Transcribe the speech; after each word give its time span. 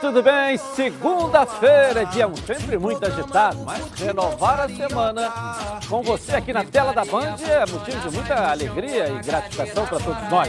Tudo 0.00 0.22
bem? 0.22 0.56
Segunda-feira, 0.58 2.04
dia 2.06 2.28
sempre 2.46 2.78
muito 2.78 3.04
agitado, 3.06 3.58
mas 3.64 3.84
renovar 3.92 4.60
a 4.60 4.68
semana 4.68 5.32
com 5.88 6.02
você 6.02 6.36
aqui 6.36 6.52
na 6.52 6.64
tela 6.64 6.92
da 6.92 7.04
Band 7.04 7.36
é 7.48 7.60
motivo 7.70 8.08
de 8.08 8.16
muita 8.16 8.50
alegria 8.50 9.08
e 9.08 9.18
gratificação 9.22 9.86
para 9.86 9.98
todos 10.00 10.30
nós. 10.30 10.48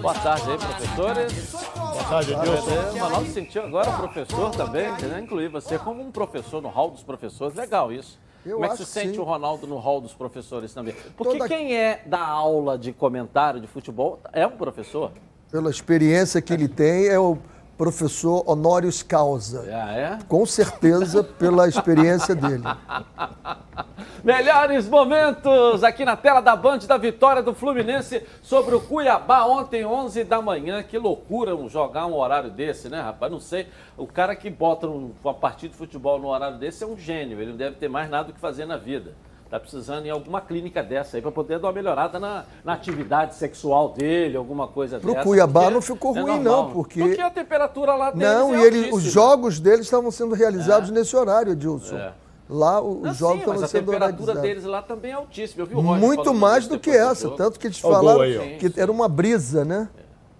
Boa 0.00 0.14
tarde 0.14 0.50
aí, 0.50 0.58
professores. 0.58 1.52
Boa 1.74 2.04
tarde, 2.04 2.32
Edilson. 2.32 2.90
O 2.92 2.98
Manuel 2.98 3.24
se 3.24 3.32
sentiu 3.32 3.62
agora 3.64 3.90
professor 3.92 4.50
também, 4.50 4.90
né? 4.90 5.20
incluir 5.22 5.48
você 5.48 5.78
como 5.78 6.02
um 6.02 6.10
professor 6.12 6.60
no 6.62 6.68
hall 6.68 6.90
dos 6.90 7.02
professores. 7.02 7.56
Legal 7.56 7.92
isso. 7.92 8.18
Eu 8.44 8.54
Como 8.56 8.66
é 8.66 8.68
que 8.70 8.76
se 8.78 8.86
sente 8.86 9.14
sim. 9.14 9.18
o 9.20 9.24
Ronaldo 9.24 9.66
no 9.66 9.78
hall 9.78 10.00
dos 10.00 10.14
professores 10.14 10.72
também? 10.74 10.94
Porque 11.16 11.38
Toda- 11.38 11.48
quem 11.48 11.76
é 11.76 12.02
da 12.06 12.20
aula 12.24 12.76
de 12.78 12.92
comentário 12.92 13.60
de 13.60 13.66
futebol 13.66 14.20
é 14.32 14.46
um 14.46 14.56
professor. 14.56 15.12
Pela 15.50 15.70
experiência 15.70 16.40
que 16.42 16.52
ele 16.52 16.66
tem, 16.66 17.06
é 17.08 17.18
o 17.18 17.38
professor 17.76 18.44
honoris 18.46 19.02
causa. 19.02 19.64
Ah, 19.72 19.92
é? 19.96 20.18
Com 20.28 20.44
certeza, 20.46 21.22
pela 21.24 21.68
experiência 21.68 22.34
dele. 22.34 22.62
Melhores 24.22 24.88
momentos 24.88 25.82
aqui 25.82 26.04
na 26.04 26.16
tela 26.16 26.40
da 26.40 26.54
Band 26.54 26.78
da 26.78 26.96
vitória 26.96 27.42
do 27.42 27.52
Fluminense 27.54 28.22
sobre 28.40 28.74
o 28.74 28.80
Cuiabá 28.80 29.44
ontem, 29.46 29.84
11 29.84 30.22
da 30.24 30.40
manhã. 30.40 30.82
Que 30.82 30.96
loucura 30.98 31.56
jogar 31.68 32.06
um 32.06 32.14
horário 32.14 32.50
desse, 32.50 32.88
né, 32.88 33.00
rapaz? 33.00 33.32
Não 33.32 33.40
sei. 33.40 33.66
O 33.96 34.06
cara 34.06 34.36
que 34.36 34.48
bota 34.48 34.86
um- 34.86 35.12
uma 35.24 35.34
partida 35.34 35.72
de 35.72 35.76
futebol 35.78 36.18
no 36.20 36.28
horário 36.28 36.58
desse 36.58 36.84
é 36.84 36.86
um 36.86 36.96
gênio. 36.96 37.40
Ele 37.40 37.50
não 37.50 37.56
deve 37.56 37.76
ter 37.76 37.88
mais 37.88 38.08
nada 38.08 38.30
o 38.30 38.32
que 38.32 38.38
fazer 38.40 38.64
na 38.64 38.76
vida. 38.76 39.12
Tá 39.52 39.60
precisando 39.60 40.06
ir 40.06 40.08
em 40.08 40.10
alguma 40.10 40.40
clínica 40.40 40.82
dessa 40.82 41.18
aí 41.18 41.20
para 41.20 41.30
poder 41.30 41.58
dar 41.58 41.66
uma 41.66 41.74
melhorada 41.74 42.18
na, 42.18 42.44
na 42.64 42.72
atividade 42.72 43.34
sexual 43.34 43.90
dele, 43.90 44.34
alguma 44.34 44.66
coisa 44.66 44.98
Pro 44.98 45.12
dessa. 45.12 45.24
Cuiabá 45.26 45.60
porque 45.64 45.74
não 45.74 45.82
ficou 45.82 46.16
é 46.16 46.20
ruim, 46.22 46.40
normal. 46.40 46.62
não, 46.64 46.72
porque- 46.72 47.02
Porque 47.02 47.20
a 47.20 47.28
temperatura 47.28 47.94
lá 47.94 48.10
deles 48.12 48.26
Não, 48.26 48.54
é 48.54 48.58
e 48.60 48.62
ele, 48.64 48.90
os 48.94 49.02
jogos 49.02 49.60
dele 49.60 49.82
estavam 49.82 50.10
sendo 50.10 50.34
realizados 50.34 50.88
nesse 50.88 51.14
horário, 51.14 51.52
Edilson. 51.52 51.96
É. 51.96 52.14
Lá 52.48 52.80
o- 52.80 52.96
os 52.96 53.02
Não, 53.02 53.12
jogos 53.14 53.34
sim, 53.34 53.38
estavam 53.40 53.54
mas 53.60 53.62
a 53.62 53.68
sendo 53.68 53.84
temperatura 53.92 54.10
realizados. 54.32 54.42
deles 54.42 54.64
lá 54.64 54.80
também 54.80 55.10
é 55.10 55.14
altíssima. 55.14 55.62
Eu 55.62 55.66
vi 55.66 55.74
o 55.74 55.80
Roger 55.82 56.00
Muito 56.00 56.32
mais 56.34 56.66
do 56.66 56.78
que 56.80 56.90
essa, 56.90 57.28
tanto 57.32 57.60
que 57.60 57.66
eles 57.66 57.78
falaram 57.78 58.22
aí, 58.22 58.56
que 58.58 58.72
era 58.80 58.90
uma 58.90 59.06
brisa, 59.06 59.66
né? 59.66 59.86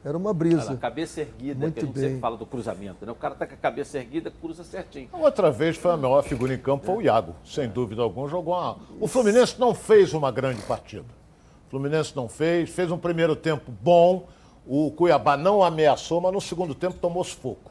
Era 0.04 0.16
uma 0.18 0.34
brisa. 0.34 0.72
a 0.72 0.76
cabeça 0.76 1.20
erguida, 1.20 1.60
Muito 1.60 1.74
que 1.74 1.80
a 1.80 1.82
gente 1.84 1.94
bem. 1.94 2.02
sempre 2.04 2.20
fala 2.20 2.36
do 2.36 2.44
cruzamento, 2.44 3.06
né? 3.06 3.12
O 3.12 3.14
cara 3.14 3.34
tá 3.36 3.46
com 3.46 3.54
a 3.54 3.56
cabeça 3.56 3.98
erguida, 3.98 4.32
cruza 4.32 4.64
certinho. 4.64 5.08
Outra 5.12 5.50
vez 5.50 5.76
foi 5.76 5.92
a 5.92 5.96
melhor 5.96 6.22
figura 6.24 6.52
em 6.52 6.58
campo, 6.58 6.84
foi 6.86 6.96
o 6.96 7.02
Iago, 7.02 7.36
sem 7.44 7.68
dúvida 7.68 8.02
alguma. 8.02 8.28
Jogou 8.28 8.54
uma... 8.54 8.78
O 9.00 9.06
Fluminense 9.06 9.60
não 9.60 9.74
fez 9.74 10.12
uma 10.12 10.32
grande 10.32 10.60
partida. 10.62 11.06
O 11.68 11.70
Fluminense 11.70 12.16
não 12.16 12.28
fez, 12.28 12.70
fez 12.70 12.90
um 12.90 12.98
primeiro 12.98 13.36
tempo 13.36 13.70
bom. 13.80 14.26
O 14.66 14.90
Cuiabá 14.90 15.36
não 15.36 15.62
ameaçou, 15.62 16.20
mas 16.20 16.32
no 16.32 16.40
segundo 16.40 16.74
tempo 16.74 16.98
tomou 16.98 17.22
sufoco. 17.22 17.70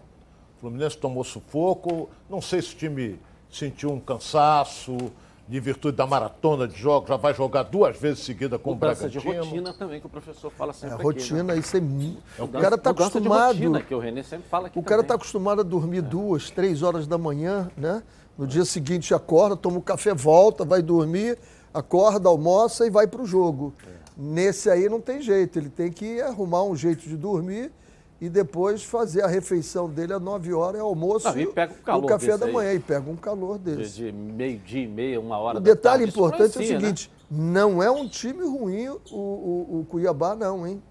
O 0.58 0.62
Fluminense 0.62 0.98
tomou 0.98 1.24
sufoco. 1.26 2.10
Não 2.30 2.42
sei 2.42 2.62
se 2.62 2.74
o 2.74 2.78
time 2.78 3.20
sentiu 3.50 3.92
um 3.92 4.00
cansaço 4.00 5.12
de 5.52 5.60
virtude 5.60 5.98
da 5.98 6.08
maratona 6.08 6.66
de 6.66 6.78
jogos. 6.80 7.10
Já 7.10 7.18
vai 7.18 7.34
jogar 7.34 7.64
duas 7.64 7.98
vezes 7.98 8.20
seguida 8.24 8.58
com 8.58 8.70
Mudança 8.72 9.06
o 9.06 9.10
de 9.10 9.20
Bragantino. 9.20 9.44
rotina 9.52 9.74
também, 9.74 10.00
que 10.00 10.06
o 10.06 10.10
professor 10.10 10.50
fala 10.50 10.72
É, 10.72 10.74
sempre 10.74 10.96
aqui, 10.96 11.04
rotina, 11.04 11.44
né? 11.44 11.58
isso 11.58 11.76
é. 11.76 11.82
mu- 11.82 12.18
O 12.38 12.42
Mudança- 12.44 12.62
cara 12.64 12.76
está 12.76 12.90
mudança 12.92 13.12
de 13.12 13.18
acostumado. 13.28 13.48
rotina, 13.58 13.82
que 13.82 13.94
o 13.94 14.00
Renê 14.00 14.24
sempre 14.24 14.48
fala 14.48 14.68
aqui 14.68 14.80
O 14.80 14.82
cara 14.84 15.02
está 15.02 15.16
acostumado 15.16 15.60
a 15.60 15.64
dormir 15.66 16.04
duas, 16.04 16.50
três 16.50 16.82
horas 16.82 17.06
da 17.06 17.18
manhã, 17.18 17.70
né? 17.76 18.02
No 18.38 18.48
dia 18.48 18.64
seguinte 18.64 19.14
acorda, 19.14 19.58
toma 19.58 19.78
um 19.78 19.82
café, 19.82 20.14
volta, 20.14 20.64
vai 20.64 20.82
dormir, 20.82 21.38
acorda, 21.74 22.30
almoça 22.30 22.88
e 22.88 22.90
vai 22.90 23.06
para 23.06 23.22
o 23.22 23.26
jogo. 23.26 23.74
Nesse 24.16 24.70
aí 24.70 24.88
não 24.88 25.02
tem 25.02 25.22
jeito, 25.22 25.60
ele 25.60 25.70
tem 25.70 25.92
que 25.92 26.22
arrumar 26.22 26.64
um 26.64 26.78
jeito 26.78 27.02
de 27.10 27.18
dormir 27.18 27.72
e 28.22 28.30
depois 28.30 28.84
fazer 28.84 29.24
a 29.24 29.28
refeição 29.28 29.90
dele 29.90 30.14
às 30.14 30.22
9 30.22 30.54
horas, 30.54 30.80
é 30.80 30.84
almoço 30.84 31.28
Não, 31.28 31.40
e 31.40 31.48
pega 31.48 31.74
o 31.74 31.78
calor 31.78 32.04
o 32.04 32.08
café 32.08 32.38
da 32.38 32.46
aí. 32.46 32.52
manhã, 32.54 32.74
e 32.74 32.80
pega 32.80 33.10
um 33.10 33.16
calor 33.16 33.58
De, 33.58 33.76
desse. 33.76 33.96
de 33.96 34.12
meio-dia 34.12 34.84
e 34.84 34.88
meia, 34.88 35.20
uma 35.20 35.38
hora 35.40 35.58
O 35.58 35.60
da 35.62 35.74
detalhe 35.74 36.04
tarde, 36.04 36.12
importante 36.18 36.56
é 36.58 36.60
o 36.60 36.62
né? 36.62 36.68
seguinte, 36.68 37.12
não 37.30 37.82
é 37.82 37.90
um 37.90 38.08
time 38.08 38.44
ruim 38.46 38.90
o, 38.90 39.00
o, 39.12 39.80
o 39.80 39.86
Cuiabá 39.90 40.36
não, 40.36 40.68
hein? 40.68 40.82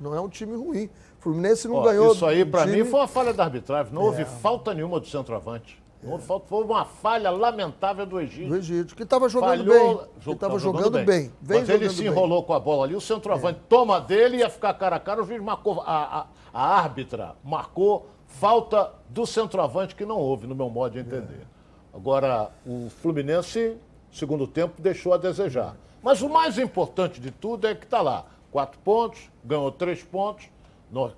Não 0.00 0.14
é 0.14 0.20
um 0.20 0.28
time 0.28 0.56
ruim. 0.56 0.86
O 1.18 1.22
Fluminense 1.22 1.66
não 1.68 1.74
Ó, 1.76 1.82
ganhou. 1.82 2.12
Isso 2.12 2.24
aí, 2.24 2.42
um 2.44 2.50
para 2.50 2.64
time- 2.64 2.76
mim, 2.82 2.84
foi 2.88 3.00
uma 3.00 3.08
falha 3.08 3.32
da 3.34 3.44
arbitragem. 3.44 3.92
Não 3.92 4.02
houve 4.02 4.24
falta 4.24 4.72
nenhuma 4.72 4.98
do 5.00 5.06
centroavante. 5.08 5.82
Não 6.00 6.12
houve 6.12 6.24
falta, 6.24 6.46
foi 6.46 6.62
uma 6.64 6.84
falha 6.84 7.28
lamentável 7.28 8.06
do 8.06 8.20
Egito. 8.20 8.48
do 8.50 8.56
Egito, 8.56 8.94
que 8.94 9.02
estava 9.02 9.28
jogando 9.28 9.66
Falhou, 9.66 9.74
bem. 9.74 9.96
Que 10.14 10.20
jo- 10.20 10.32
estava 10.32 10.36
tava 10.52 10.58
jogando, 10.60 11.04
bem. 11.04 11.32
Vem 11.42 11.58
Mas 11.58 11.68
ele 11.68 11.78
jogando 11.86 11.90
se 11.90 11.98
bem. 12.02 12.06
É. 12.06 12.10
enrolou 12.12 12.44
com 12.44 12.54
a 12.54 12.60
bola 12.60 12.84
ali, 12.84 12.94
o 12.94 13.00
centroavante 13.00 13.58
toma 13.68 14.00
dele, 14.00 14.36
ia 14.36 14.48
ficar 14.48 14.72
cara 14.74 14.94
a 14.94 15.00
cara, 15.00 15.20
o 15.20 15.26
juiz 15.26 15.42
marcou, 15.42 15.80
a, 15.80 16.20
a, 16.20 16.26
a 16.58 16.76
árbitra 16.80 17.36
marcou 17.44 18.08
falta 18.26 18.92
do 19.08 19.24
centroavante 19.24 19.94
que 19.94 20.04
não 20.04 20.16
houve, 20.18 20.46
no 20.48 20.54
meu 20.56 20.68
modo 20.68 20.92
de 20.94 20.98
entender. 20.98 21.46
Agora, 21.94 22.50
o 22.66 22.90
Fluminense, 23.00 23.76
segundo 24.10 24.44
tempo, 24.46 24.82
deixou 24.82 25.14
a 25.14 25.16
desejar. 25.16 25.76
Mas 26.02 26.20
o 26.20 26.28
mais 26.28 26.58
importante 26.58 27.20
de 27.20 27.30
tudo 27.30 27.66
é 27.68 27.74
que 27.76 27.84
está 27.84 28.00
lá, 28.02 28.26
quatro 28.50 28.78
pontos, 28.80 29.30
ganhou 29.44 29.70
três 29.70 30.02
pontos 30.02 30.48
no- 30.90 31.12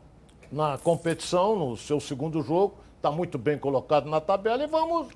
na 0.53 0.77
competição, 0.79 1.57
no 1.57 1.77
seu 1.77 2.01
segundo 2.01 2.43
jogo, 2.43 2.75
está 2.97 3.11
muito 3.11 3.39
bem 3.39 3.59
colocado 3.59 4.09
na 4.11 4.21
tabela 4.21 4.63
e 4.63 4.67
vamos 4.67 5.09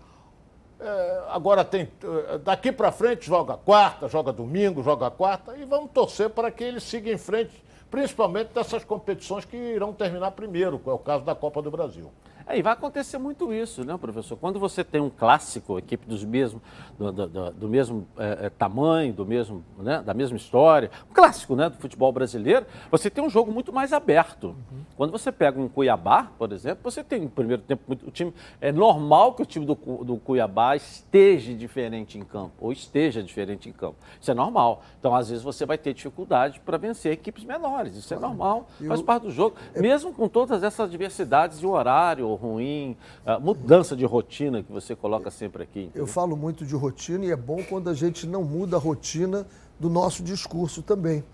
é, 0.81 1.23
agora 1.29 1.65
tem. 1.65 1.83
eh, 2.03 2.39
Daqui 2.39 2.73
para 2.73 2.91
frente 2.91 3.25
joga 3.27 3.57
quarta, 3.57 4.09
joga 4.09 4.33
domingo, 4.33 4.83
joga 4.83 5.09
quarta 5.11 5.57
e 5.57 5.65
vamos 5.65 5.91
torcer 5.93 6.29
para 6.31 6.51
que 6.51 6.65
ele 6.65 6.81
siga 6.81 7.13
em 7.13 7.17
frente, 7.17 7.63
principalmente 7.95 8.49
dessas 8.49 8.83
competições 8.83 9.45
que 9.45 9.57
irão 9.57 9.93
terminar 9.93 10.33
primeiro, 10.33 10.81
que 10.81 10.91
é 10.91 10.93
o 10.93 10.99
caso 10.99 11.25
da 11.25 11.33
Copa 11.33 11.63
do 11.63 11.71
Brasil. 11.71 12.11
É, 12.47 12.59
e 12.59 12.63
vai 12.63 12.75
acontecer 12.75 13.17
muito 13.17 13.53
isso, 13.53 13.85
né, 13.85 13.97
professor? 13.97 14.37
Quando 14.37 14.59
você 14.61 14.85
tem 14.85 15.01
um 15.01 15.09
clássico, 15.09 15.79
equipe 15.79 16.07
dos 16.07 16.23
mesmo, 16.25 16.61
do, 16.99 17.11
do- 17.11 17.51
do- 17.53 17.69
mesmo 17.69 18.07
eh, 18.19 18.39
eh, 18.43 18.51
tamanho, 18.51 19.13
do 19.15 19.25
mesmo, 19.25 19.65
né, 19.79 20.03
da 20.05 20.13
mesma 20.13 20.37
história, 20.37 20.91
um 21.11 21.15
clássico 21.15 21.57
né, 21.57 21.71
do 21.71 21.77
futebol 21.77 22.13
brasileiro, 22.13 22.67
você 22.91 23.09
tem 23.09 23.25
um 23.25 23.31
jogo 23.31 23.51
muito 23.51 23.73
mais 23.73 23.93
aberto. 23.95 24.55
Quando 24.97 25.11
você 25.11 25.33
pega 25.33 25.59
um 25.59 25.69
Cuiabá, 25.69 26.31
por 26.39 26.53
exemplo, 26.53 26.81
você 26.85 27.03
tem 27.03 27.23
um 27.23 27.29
primeiro 27.29 27.63
tempo 27.63 27.83
muito. 27.89 28.07
O 28.07 28.11
time, 28.11 28.33
é 28.61 28.71
normal 28.71 29.33
que 29.35 29.43
o 29.43 29.47
time 29.47 29.65
do, 29.65 29.75
do 30.05 30.17
Cuiabá 30.19 30.77
esteja 30.77 31.55
diferente 31.55 32.19
em 32.19 32.23
campo, 32.25 32.53
ou 32.61 32.73
esteja 32.73 33.23
diferente 33.23 33.69
em 33.69 33.73
campo. 33.73 33.97
Isso 34.21 34.31
é 34.31 34.35
normal. 34.35 34.83
Então, 35.01 35.15
às 35.15 35.31
vezes, 35.31 35.43
você 35.43 35.65
vai 35.65 35.79
ter 35.79 35.95
dificuldade 35.95 36.61
para 36.61 36.77
vencer 36.77 37.11
equipes 37.13 37.43
menores. 37.45 37.97
Isso 37.97 38.13
é 38.13 38.19
normal, 38.19 38.69
faz 38.87 39.01
parte 39.03 39.23
do 39.25 39.31
jogo. 39.31 39.57
Mesmo 39.75 40.13
com 40.13 40.29
todas 40.29 40.63
essas 40.63 40.91
diversidades 40.91 41.59
de 41.59 41.67
horário 41.67 42.34
ruim, 42.35 42.97
mudança 43.41 43.97
de 43.97 44.05
rotina 44.05 44.63
que 44.63 44.73
você 44.73 44.95
coloca 44.95 45.31
sempre 45.31 45.63
aqui. 45.63 45.91
Eu 45.95 46.07
falo 46.07 46.37
muito 46.37 46.65
de 46.65 46.75
rotina 46.75 47.25
e 47.25 47.31
é 47.31 47.37
bom 47.37 47.63
quando 47.69 47.91
a 47.91 47.95
gente 47.95 48.27
não 48.27 48.45
muda 48.45 48.77
a 48.77 48.81
rotina 48.81 49.47
do 49.79 49.89
nosso 49.91 50.23
discurso 50.23 50.83
também. 50.83 51.25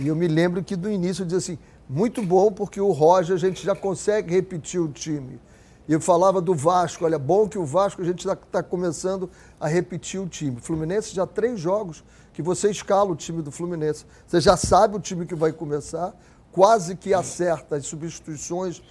E 0.00 0.08
eu 0.08 0.16
me 0.16 0.28
lembro 0.28 0.62
que 0.62 0.76
do 0.76 0.90
início 0.90 1.22
eu 1.22 1.26
dizia 1.26 1.38
assim, 1.38 1.58
muito 1.88 2.22
bom 2.22 2.50
porque 2.52 2.80
o 2.80 2.92
Roger 2.92 3.34
a 3.34 3.38
gente 3.38 3.64
já 3.64 3.74
consegue 3.74 4.34
repetir 4.34 4.80
o 4.80 4.88
time. 4.88 5.40
E 5.88 5.92
eu 5.92 6.00
falava 6.00 6.40
do 6.40 6.52
Vasco, 6.52 7.04
olha, 7.04 7.18
bom 7.18 7.48
que 7.48 7.56
o 7.56 7.64
Vasco 7.64 8.02
a 8.02 8.04
gente 8.04 8.26
está 8.26 8.62
começando 8.62 9.30
a 9.60 9.68
repetir 9.68 10.20
o 10.20 10.26
time. 10.26 10.60
Fluminense 10.60 11.14
já 11.14 11.26
três 11.26 11.60
jogos 11.60 12.02
que 12.32 12.42
você 12.42 12.70
escala 12.70 13.10
o 13.10 13.16
time 13.16 13.40
do 13.40 13.52
Fluminense. 13.52 14.04
Você 14.26 14.40
já 14.40 14.56
sabe 14.56 14.96
o 14.96 15.00
time 15.00 15.24
que 15.24 15.34
vai 15.34 15.52
começar, 15.52 16.12
quase 16.50 16.96
que 16.96 17.14
acerta 17.14 17.76
as 17.76 17.86
substituições 17.86 18.82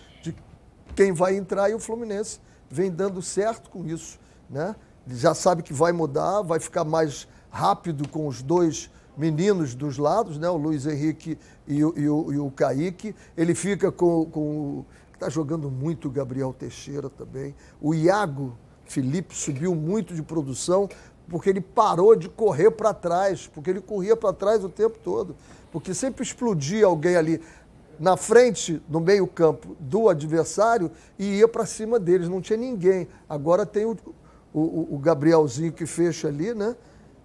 quem 0.95 1.11
vai 1.11 1.35
entrar 1.35 1.69
e 1.69 1.73
o 1.73 1.79
Fluminense 1.79 2.39
vem 2.69 2.91
dando 2.91 3.21
certo 3.21 3.69
com 3.69 3.85
isso, 3.85 4.19
né? 4.49 4.75
Já 5.07 5.33
sabe 5.33 5.61
que 5.61 5.73
vai 5.73 5.91
mudar, 5.91 6.41
vai 6.41 6.59
ficar 6.59 6.83
mais 6.83 7.27
rápido 7.49 8.07
com 8.09 8.27
os 8.27 8.41
dois 8.41 8.89
meninos 9.17 9.75
dos 9.75 9.97
lados, 9.97 10.37
né? 10.37 10.49
O 10.49 10.57
Luiz 10.57 10.85
Henrique 10.85 11.37
e 11.67 11.83
o, 11.83 11.93
e 11.97 12.09
o, 12.09 12.33
e 12.33 12.39
o 12.39 12.51
Kaique. 12.51 13.15
Ele 13.37 13.55
fica 13.55 13.91
com, 13.91 14.25
com 14.25 14.41
o. 14.41 14.85
Está 15.13 15.29
jogando 15.29 15.71
muito 15.71 16.07
o 16.07 16.11
Gabriel 16.11 16.53
Teixeira 16.53 17.09
também. 17.09 17.55
O 17.81 17.93
Iago 17.93 18.57
Felipe 18.85 19.33
subiu 19.33 19.73
muito 19.73 20.13
de 20.13 20.21
produção 20.21 20.89
porque 21.29 21.49
ele 21.49 21.61
parou 21.61 22.15
de 22.15 22.29
correr 22.29 22.69
para 22.71 22.93
trás, 22.93 23.47
porque 23.47 23.69
ele 23.69 23.81
corria 23.81 24.15
para 24.15 24.33
trás 24.33 24.63
o 24.63 24.69
tempo 24.69 24.99
todo. 25.03 25.35
Porque 25.71 25.93
sempre 25.93 26.23
explodia 26.23 26.85
alguém 26.85 27.15
ali 27.15 27.41
na 27.99 28.17
frente, 28.17 28.81
no 28.89 28.99
meio-campo 28.99 29.75
do 29.79 30.09
adversário 30.09 30.91
e 31.17 31.37
ia 31.39 31.47
para 31.47 31.65
cima 31.65 31.99
deles, 31.99 32.29
não 32.29 32.41
tinha 32.41 32.57
ninguém. 32.57 33.07
Agora 33.27 33.65
tem 33.65 33.85
o, 33.85 33.97
o, 34.53 34.95
o 34.95 34.99
Gabrielzinho 34.99 35.71
que 35.71 35.85
fecha 35.85 36.27
ali, 36.27 36.53
né? 36.53 36.75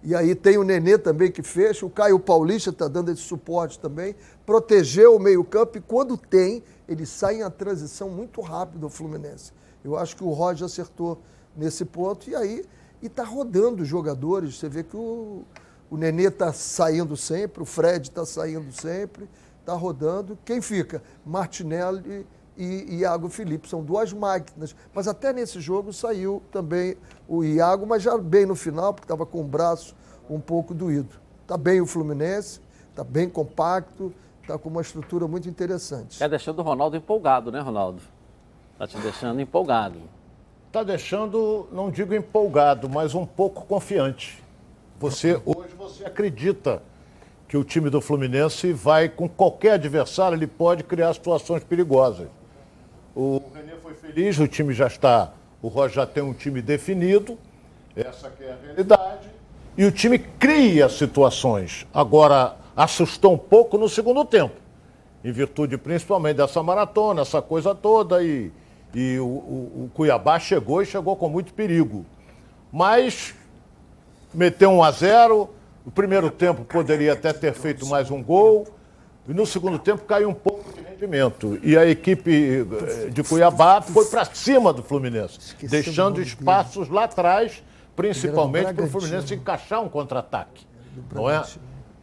E 0.03 0.15
aí 0.15 0.33
tem 0.33 0.57
o 0.57 0.63
Nenê 0.63 0.97
também 0.97 1.31
que 1.31 1.43
fecha, 1.43 1.85
o 1.85 1.89
Caio 1.89 2.19
Paulista 2.19 2.71
está 2.71 2.87
dando 2.87 3.11
esse 3.11 3.21
suporte 3.21 3.77
também, 3.79 4.15
protegeu 4.45 5.15
o 5.15 5.19
meio-campo 5.19 5.77
e 5.77 5.81
quando 5.81 6.17
tem, 6.17 6.63
ele 6.87 7.05
sai 7.05 7.35
em 7.37 7.43
a 7.43 7.51
transição 7.51 8.09
muito 8.09 8.41
rápido 8.41 8.83
ao 8.83 8.89
Fluminense. 8.89 9.53
Eu 9.83 9.95
acho 9.95 10.15
que 10.15 10.23
o 10.23 10.29
Roger 10.29 10.65
acertou 10.65 11.21
nesse 11.55 11.85
ponto 11.85 12.29
e 12.29 12.35
aí 12.35 12.65
e 13.01 13.07
está 13.07 13.23
rodando 13.23 13.83
os 13.83 13.87
jogadores. 13.87 14.57
Você 14.57 14.67
vê 14.67 14.83
que 14.83 14.97
o, 14.97 15.43
o 15.89 15.97
Nenê 15.97 16.27
está 16.27 16.51
saindo 16.51 17.15
sempre, 17.15 17.61
o 17.61 17.65
Fred 17.65 18.09
está 18.09 18.25
saindo 18.25 18.71
sempre, 18.71 19.29
está 19.61 19.73
rodando. 19.73 20.37
Quem 20.43 20.61
fica? 20.61 21.01
Martinelli 21.25 22.27
e 22.57 22.97
Iago 22.99 23.29
Felipe. 23.29 23.69
São 23.69 23.81
duas 23.81 24.11
máquinas. 24.11 24.75
Mas 24.93 25.07
até 25.07 25.31
nesse 25.31 25.59
jogo 25.61 25.93
saiu 25.93 26.43
também 26.51 26.97
o 27.27 27.43
Iago, 27.43 27.87
mas 27.87 28.03
já 28.03 28.17
bem 28.17 28.45
no 28.45 28.55
final, 28.55 28.93
porque 28.93 29.05
estava 29.05 29.25
com 29.25 29.39
o 29.39 29.43
braço 29.43 29.95
um 30.29 30.39
pouco 30.39 30.73
doído. 30.73 31.15
Está 31.41 31.57
bem 31.57 31.81
o 31.81 31.85
Fluminense, 31.85 32.61
está 32.89 33.03
bem 33.03 33.29
compacto, 33.29 34.13
está 34.41 34.57
com 34.57 34.69
uma 34.69 34.81
estrutura 34.81 35.27
muito 35.27 35.49
interessante. 35.49 36.11
Está 36.11 36.27
deixando 36.27 36.59
o 36.59 36.61
Ronaldo 36.61 36.95
empolgado, 36.95 37.51
né, 37.51 37.59
Ronaldo? 37.59 38.01
Está 38.73 38.87
te 38.87 38.97
deixando 38.97 39.39
empolgado. 39.39 39.99
Está 40.67 40.83
deixando, 40.83 41.67
não 41.71 41.91
digo 41.91 42.15
empolgado, 42.15 42.89
mas 42.89 43.13
um 43.13 43.25
pouco 43.25 43.65
confiante. 43.65 44.41
Você 44.99 45.41
hoje 45.45 45.75
você 45.77 46.05
acredita 46.05 46.81
que 47.51 47.57
o 47.57 47.65
time 47.65 47.89
do 47.89 47.99
Fluminense 47.99 48.71
vai 48.71 49.09
com 49.09 49.27
qualquer 49.27 49.73
adversário, 49.73 50.37
ele 50.37 50.47
pode 50.47 50.85
criar 50.85 51.13
situações 51.13 51.61
perigosas. 51.65 52.29
O 53.13 53.41
René 53.53 53.73
foi 53.83 53.93
feliz, 53.93 54.39
o 54.39 54.47
time 54.47 54.73
já 54.73 54.87
está, 54.87 55.33
o 55.61 55.67
Roger 55.67 55.95
já 55.95 56.05
tem 56.05 56.23
um 56.23 56.31
time 56.31 56.61
definido, 56.61 57.37
essa 57.93 58.31
é 58.39 58.53
a 58.53 58.55
realidade, 58.55 59.27
e 59.77 59.83
o 59.83 59.91
time 59.91 60.17
cria 60.17 60.87
situações. 60.87 61.85
Agora, 61.93 62.55
assustou 62.73 63.33
um 63.33 63.37
pouco 63.37 63.77
no 63.77 63.89
segundo 63.89 64.23
tempo, 64.23 64.55
em 65.21 65.33
virtude 65.33 65.77
principalmente 65.77 66.37
dessa 66.37 66.63
maratona, 66.63 67.23
essa 67.23 67.41
coisa 67.41 67.75
toda, 67.75 68.23
e, 68.23 68.49
e 68.95 69.19
o, 69.19 69.25
o, 69.25 69.83
o 69.83 69.91
Cuiabá 69.93 70.39
chegou 70.39 70.81
e 70.81 70.85
chegou 70.85 71.17
com 71.17 71.27
muito 71.27 71.53
perigo. 71.53 72.05
Mas 72.71 73.35
meteu 74.33 74.71
um 74.71 74.81
a 74.81 74.89
0 74.89 75.49
o 75.85 75.91
primeiro 75.91 76.29
tempo 76.29 76.63
poderia 76.63 77.13
até 77.13 77.33
ter 77.33 77.53
feito 77.53 77.85
mais 77.85 78.11
um 78.11 78.21
gol, 78.21 78.67
e 79.27 79.33
no 79.33 79.45
segundo 79.45 79.77
tempo 79.77 80.03
caiu 80.03 80.29
um 80.29 80.33
pouco 80.33 80.73
de 80.73 80.81
rendimento. 80.81 81.59
E 81.63 81.77
a 81.77 81.85
equipe 81.85 82.31
eh, 82.31 83.09
de 83.09 83.23
Cuiabá 83.23 83.81
foi 83.81 84.05
para 84.05 84.25
cima 84.25 84.73
do 84.73 84.83
Fluminense, 84.83 85.55
deixando 85.61 86.21
espaços 86.21 86.89
lá 86.89 87.05
atrás, 87.05 87.63
principalmente 87.95 88.73
para 88.73 88.85
o 88.85 88.87
Fluminense 88.87 89.33
encaixar 89.33 89.81
um 89.81 89.89
contra-ataque. 89.89 90.65
Não 91.13 91.29
é? 91.29 91.43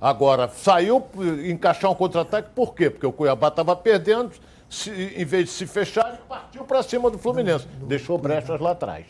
Agora, 0.00 0.48
saiu 0.48 1.04
encaixar 1.44 1.90
um 1.90 1.94
contra-ataque 1.94 2.50
por 2.54 2.74
quê? 2.74 2.88
Porque 2.88 3.06
o 3.06 3.12
Cuiabá 3.12 3.48
estava 3.48 3.74
perdendo, 3.74 4.30
se, 4.68 4.90
em 4.90 5.24
vez 5.24 5.46
de 5.46 5.50
se 5.50 5.66
fechar, 5.66 6.20
partiu 6.28 6.64
para 6.64 6.82
cima 6.82 7.10
do 7.10 7.18
Fluminense. 7.18 7.66
Deixou 7.82 8.16
brechas 8.16 8.60
lá 8.60 8.70
atrás. 8.72 9.06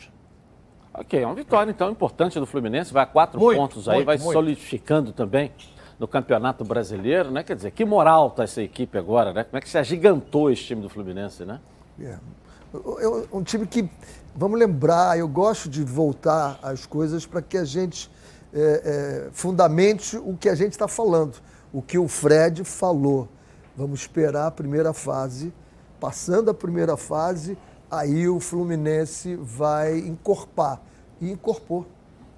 Ok, 1.00 1.23
é 1.23 1.25
uma 1.25 1.35
vitória 1.35 1.71
então 1.71 1.93
importante 1.93 2.41
do 2.41 2.47
Fluminense, 2.47 2.93
vai 2.93 3.05
a 3.05 3.06
quatro 3.06 3.39
muito, 3.39 3.56
pontos 3.56 3.89
aí, 3.89 3.97
muito, 3.99 4.06
vai 4.06 4.19
muito. 4.19 4.33
solidificando 4.33 5.12
também 5.12 5.53
no 5.97 6.09
Campeonato 6.09 6.65
Brasileiro, 6.65 7.31
né? 7.31 7.45
Quer 7.45 7.55
dizer, 7.55 7.71
que 7.71 7.85
moral 7.85 8.33
tá 8.33 8.43
essa 8.43 8.61
equipe 8.61 8.99
agora, 8.99 9.33
né? 9.33 9.45
Como 9.45 9.56
é 9.56 9.61
que 9.61 9.69
se 9.69 9.79
agigantou 9.79 10.50
esse 10.50 10.65
time 10.65 10.83
do 10.83 10.89
Fluminense, 10.89 11.45
né? 11.45 11.61
É. 12.00 12.19
Um 13.33 13.45
time 13.45 13.65
que, 13.65 13.89
vamos 14.35 14.59
lembrar, 14.59 15.17
eu 15.17 15.29
gosto 15.29 15.69
de 15.69 15.85
voltar 15.85 16.59
às 16.61 16.85
coisas 16.85 17.25
para 17.25 17.41
que 17.41 17.56
a 17.56 17.65
gente 17.65 18.11
é, 18.53 18.59
é, 18.59 19.31
fundamente 19.31 20.17
o 20.17 20.37
que 20.37 20.49
a 20.49 20.55
gente 20.56 20.73
está 20.73 20.89
falando, 20.89 21.37
o 21.73 21.81
que 21.81 21.97
o 21.97 22.09
Fred 22.09 22.65
falou. 22.65 23.29
Vamos 23.77 24.00
esperar 24.00 24.49
a 24.49 24.50
primeira 24.50 24.93
fase, 24.93 25.53
passando 26.00 26.50
a 26.50 26.55
primeira 26.55 26.97
fase, 26.97 27.56
aí 27.89 28.29
o 28.29 28.41
Fluminense 28.41 29.37
vai 29.37 29.97
encorpar 30.00 30.88
e 31.20 31.31
incorporou. 31.31 31.87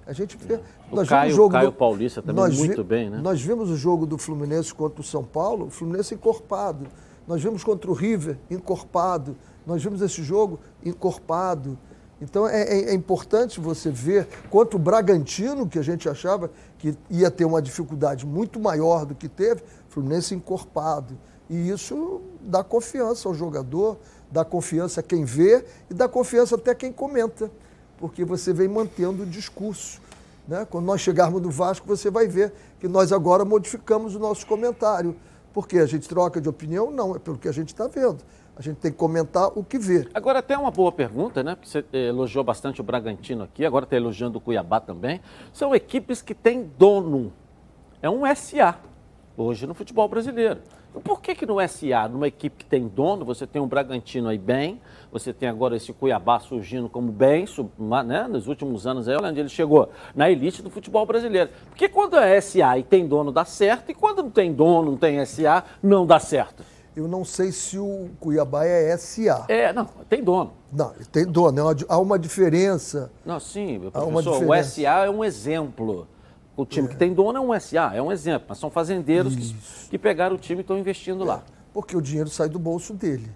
A 0.05 0.13
gente 0.13 0.37
vê. 0.37 0.59
O 0.91 0.95
nós 0.95 1.07
Caio, 1.07 1.21
vimos 1.21 1.33
o 1.33 1.37
jogo 1.37 1.53
Caio 1.53 1.71
do, 1.71 1.73
Paulista 1.73 2.21
também 2.21 2.53
muito 2.53 2.83
vi, 2.83 2.83
bem, 2.83 3.09
né? 3.09 3.19
Nós 3.21 3.41
vimos 3.41 3.69
o 3.69 3.77
jogo 3.77 4.05
do 4.05 4.17
Fluminense 4.17 4.73
contra 4.73 4.99
o 4.99 5.03
São 5.03 5.23
Paulo, 5.23 5.67
o 5.67 5.69
Fluminense 5.69 6.13
encorpado. 6.13 6.87
Nós 7.27 7.41
vimos 7.41 7.63
contra 7.63 7.89
o 7.89 7.93
River 7.93 8.37
encorpado. 8.49 9.37
Nós 9.65 9.83
vimos 9.83 10.01
esse 10.01 10.23
jogo 10.23 10.59
encorpado. 10.83 11.77
Então 12.21 12.47
é, 12.47 12.61
é, 12.61 12.91
é, 12.91 12.93
importante 12.93 13.59
você 13.59 13.89
ver 13.89 14.27
quanto 14.49 14.75
o 14.75 14.79
Bragantino, 14.79 15.67
que 15.67 15.79
a 15.79 15.81
gente 15.81 16.09
achava 16.09 16.51
que 16.77 16.95
ia 17.09 17.31
ter 17.31 17.45
uma 17.45 17.61
dificuldade 17.61 18.25
muito 18.25 18.59
maior 18.59 19.05
do 19.05 19.15
que 19.15 19.29
teve, 19.29 19.63
Fluminense 19.87 20.35
encorpado. 20.35 21.17
E 21.49 21.69
isso 21.69 22.21
dá 22.41 22.63
confiança 22.63 23.27
ao 23.27 23.33
jogador, 23.33 23.97
dá 24.31 24.45
confiança 24.45 24.99
a 24.99 25.03
quem 25.03 25.25
vê 25.25 25.65
e 25.89 25.93
dá 25.93 26.07
confiança 26.07 26.55
até 26.55 26.71
a 26.71 26.75
quem 26.75 26.91
comenta 26.91 27.51
porque 28.01 28.25
você 28.25 28.51
vem 28.51 28.67
mantendo 28.67 29.21
o 29.21 29.25
discurso. 29.27 30.01
Né? 30.47 30.65
Quando 30.67 30.85
nós 30.85 30.99
chegarmos 30.99 31.39
no 31.39 31.51
Vasco, 31.51 31.87
você 31.87 32.09
vai 32.09 32.27
ver 32.27 32.51
que 32.79 32.87
nós 32.87 33.13
agora 33.13 33.45
modificamos 33.45 34.15
o 34.15 34.19
nosso 34.19 34.45
comentário. 34.47 35.15
Porque 35.53 35.77
a 35.77 35.85
gente 35.85 36.09
troca 36.09 36.41
de 36.41 36.49
opinião? 36.49 36.89
Não, 36.89 37.15
é 37.15 37.19
pelo 37.19 37.37
que 37.37 37.47
a 37.47 37.51
gente 37.51 37.67
está 37.69 37.87
vendo. 37.87 38.17
A 38.55 38.61
gente 38.61 38.77
tem 38.77 38.91
que 38.91 38.97
comentar 38.97 39.47
o 39.55 39.63
que 39.63 39.77
vê. 39.77 40.07
Agora, 40.13 40.39
até 40.39 40.57
uma 40.57 40.71
boa 40.71 40.91
pergunta, 40.91 41.43
né? 41.43 41.55
Porque 41.55 41.69
você 41.69 41.85
elogiou 41.93 42.43
bastante 42.43 42.81
o 42.81 42.83
Bragantino 42.83 43.43
aqui, 43.43 43.65
agora 43.65 43.85
está 43.85 43.95
elogiando 43.95 44.39
o 44.39 44.41
Cuiabá 44.41 44.79
também. 44.79 45.21
São 45.53 45.75
equipes 45.75 46.21
que 46.21 46.33
têm 46.33 46.71
dono. 46.77 47.31
É 48.01 48.09
um 48.09 48.23
SA 48.35 48.79
hoje 49.37 49.67
no 49.67 49.73
futebol 49.73 50.07
brasileiro. 50.07 50.59
Por 51.03 51.21
que, 51.21 51.33
que 51.33 51.45
no 51.45 51.55
SA, 51.67 52.09
numa 52.09 52.27
equipe 52.27 52.57
que 52.57 52.65
tem 52.65 52.87
dono, 52.87 53.23
você 53.23 53.47
tem 53.47 53.61
um 53.61 53.67
Bragantino 53.67 54.27
aí 54.27 54.37
bem, 54.37 54.81
você 55.11 55.31
tem 55.31 55.47
agora 55.47 55.75
esse 55.77 55.93
Cuiabá 55.93 56.39
surgindo 56.39 56.89
como 56.89 57.11
bem, 57.11 57.45
né, 58.05 58.27
nos 58.29 58.47
últimos 58.47 58.85
anos, 58.85 59.07
aí, 59.07 59.15
onde 59.15 59.39
ele 59.39 59.49
chegou 59.49 59.89
na 60.13 60.29
elite 60.29 60.61
do 60.61 60.69
futebol 60.69 61.05
brasileiro. 61.05 61.49
Porque 61.69 61.87
quando 61.87 62.17
é 62.17 62.39
SA 62.41 62.77
e 62.77 62.83
tem 62.83 63.07
dono, 63.07 63.31
dá 63.31 63.45
certo, 63.45 63.89
e 63.89 63.93
quando 63.93 64.21
não 64.23 64.29
tem 64.29 64.51
dono, 64.51 64.91
não 64.91 64.97
tem 64.97 65.25
SA, 65.25 65.63
não 65.81 66.05
dá 66.05 66.19
certo. 66.19 66.63
Eu 66.93 67.07
não 67.07 67.23
sei 67.23 67.53
se 67.53 67.77
o 67.77 68.09
Cuiabá 68.19 68.65
é 68.65 68.95
SA. 68.97 69.45
É, 69.47 69.71
não, 69.71 69.85
tem 70.09 70.21
dono. 70.21 70.51
Não, 70.73 70.93
tem 71.09 71.25
dono. 71.25 71.71
É 71.71 71.75
há 71.87 71.97
uma 71.97 72.19
diferença. 72.19 73.09
Não, 73.25 73.39
sim, 73.39 73.79
professor, 73.79 74.43
o 74.43 74.63
SA 74.63 75.05
é 75.05 75.09
um 75.09 75.23
exemplo. 75.23 76.05
O 76.55 76.65
time 76.65 76.87
é. 76.87 76.91
que 76.91 76.97
tem 76.97 77.13
dono 77.13 77.37
é 77.37 77.41
um 77.41 77.59
SA, 77.59 77.91
é 77.93 78.01
um 78.01 78.11
exemplo, 78.11 78.47
mas 78.49 78.57
são 78.57 78.69
fazendeiros 78.69 79.35
que, 79.35 79.55
que, 79.89 79.97
pegaram 79.97 80.35
o 80.35 80.39
time 80.39 80.59
e 80.59 80.61
estão 80.61 80.77
investindo 80.77 81.23
é. 81.23 81.27
lá. 81.27 81.43
Porque 81.73 81.95
o 81.95 82.01
dinheiro 82.01 82.29
sai 82.29 82.49
do 82.49 82.59
bolso 82.59 82.93
dele. 82.93 83.31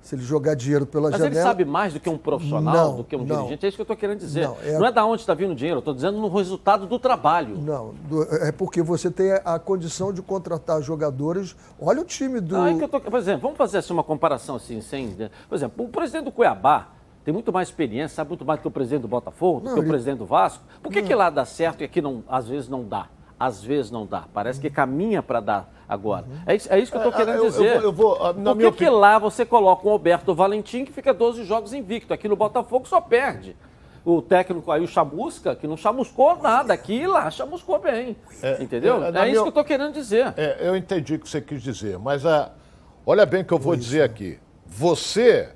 Se 0.00 0.14
ele 0.14 0.22
jogar 0.22 0.54
dinheiro 0.54 0.84
pela 0.84 1.10
mas 1.10 1.12
janela... 1.12 1.30
Mas 1.30 1.38
ele 1.38 1.42
sabe 1.42 1.64
mais 1.64 1.94
do 1.94 1.98
que 1.98 2.10
um 2.10 2.18
profissional, 2.18 2.90
não, 2.90 2.96
do 2.98 3.04
que 3.04 3.16
um 3.16 3.24
não, 3.24 3.36
dirigente? 3.36 3.64
É 3.64 3.68
isso 3.68 3.76
que 3.76 3.80
eu 3.80 3.84
estou 3.84 3.96
querendo 3.96 4.18
dizer. 4.18 4.46
Não 4.46 4.56
é, 4.62 4.78
não 4.78 4.86
é 4.86 4.92
da 4.92 5.04
onde 5.04 5.22
está 5.22 5.32
vindo 5.32 5.52
o 5.52 5.54
dinheiro, 5.54 5.78
eu 5.78 5.80
estou 5.80 5.94
dizendo 5.94 6.18
no 6.18 6.28
resultado 6.28 6.86
do 6.86 6.98
trabalho. 6.98 7.56
Não, 7.56 7.94
é 8.42 8.52
porque 8.52 8.82
você 8.82 9.10
tem 9.10 9.32
a 9.32 9.58
condição 9.58 10.12
de 10.12 10.20
contratar 10.20 10.82
jogadores. 10.82 11.56
Olha 11.80 12.02
o 12.02 12.04
time 12.04 12.38
do... 12.38 12.54
Ah, 12.54 12.70
é 12.70 12.74
que 12.76 12.84
eu 12.84 12.88
tô, 12.88 13.00
por 13.00 13.18
exemplo, 13.18 13.40
vamos 13.40 13.56
fazer 13.56 13.78
assim, 13.78 13.94
uma 13.94 14.04
comparação 14.04 14.56
assim, 14.56 14.82
sem... 14.82 15.06
Né? 15.08 15.30
Por 15.48 15.54
exemplo, 15.54 15.86
o 15.86 15.88
presidente 15.88 16.24
do 16.24 16.32
Cuiabá, 16.32 16.88
tem 17.24 17.32
muito 17.32 17.52
mais 17.52 17.68
experiência, 17.68 18.16
sabe 18.16 18.28
muito 18.28 18.44
mais 18.44 18.58
do 18.58 18.62
que 18.62 18.68
o 18.68 18.70
presidente 18.70 19.02
do 19.02 19.08
Botafogo, 19.08 19.60
do 19.60 19.66
não, 19.66 19.74
que 19.74 19.80
ele... 19.80 19.86
o 19.86 19.90
presidente 19.90 20.18
do 20.18 20.26
Vasco. 20.26 20.62
Por 20.82 20.92
que, 20.92 21.02
que 21.02 21.14
lá 21.14 21.30
dá 21.30 21.44
certo 21.44 21.80
e 21.80 21.84
aqui 21.84 22.02
não, 22.02 22.22
às 22.28 22.46
vezes 22.46 22.68
não 22.68 22.84
dá? 22.84 23.08
Às 23.40 23.62
vezes 23.62 23.90
não 23.90 24.06
dá. 24.06 24.24
Parece 24.32 24.60
que 24.60 24.68
caminha 24.68 25.22
para 25.22 25.40
dar 25.40 25.74
agora. 25.88 26.26
Uhum. 26.26 26.38
É, 26.46 26.54
isso, 26.54 26.72
é, 26.72 26.78
isso, 26.78 26.92
que 26.92 26.98
eu 26.98 27.08
estou 27.08 27.12
é, 27.14 27.24
querendo 27.24 27.44
eu, 27.44 27.50
dizer. 27.50 27.76
Eu, 27.76 27.82
eu 27.82 27.92
vou, 27.92 28.14
ah, 28.24 28.34
Por 28.34 28.56
que, 28.56 28.72
que 28.72 28.88
lá 28.88 29.18
você 29.18 29.44
coloca 29.44 29.86
o 29.86 29.90
Alberto 29.90 30.34
Valentim, 30.34 30.84
que 30.84 30.92
fica 30.92 31.14
12 31.14 31.44
jogos 31.44 31.72
invicto? 31.72 32.12
Aqui 32.12 32.28
no 32.28 32.36
Botafogo 32.36 32.86
só 32.86 33.00
perde 33.00 33.56
o 34.04 34.20
técnico 34.20 34.70
aí, 34.70 34.84
o 34.84 34.86
chamusca, 34.86 35.56
que 35.56 35.66
não 35.66 35.78
chamuscou 35.78 36.36
nada 36.36 36.74
aqui 36.74 36.94
e 36.94 37.06
lá 37.06 37.30
chamuscou 37.30 37.78
bem. 37.78 38.16
É, 38.42 38.62
entendeu? 38.62 39.02
É, 39.02 39.06
é 39.06 39.10
isso 39.10 39.22
minha... 39.22 39.32
que 39.32 39.38
eu 39.38 39.48
estou 39.48 39.64
querendo 39.64 39.94
dizer. 39.94 40.34
É, 40.36 40.58
eu 40.60 40.76
entendi 40.76 41.14
o 41.14 41.18
que 41.18 41.28
você 41.28 41.40
quis 41.40 41.62
dizer, 41.62 41.98
mas 41.98 42.26
a, 42.26 42.52
olha 43.06 43.24
bem 43.24 43.40
o 43.40 43.44
que 43.44 43.52
eu 43.54 43.58
vou 43.58 43.74
dizer 43.74 44.02
aqui. 44.02 44.38
Você 44.66 45.50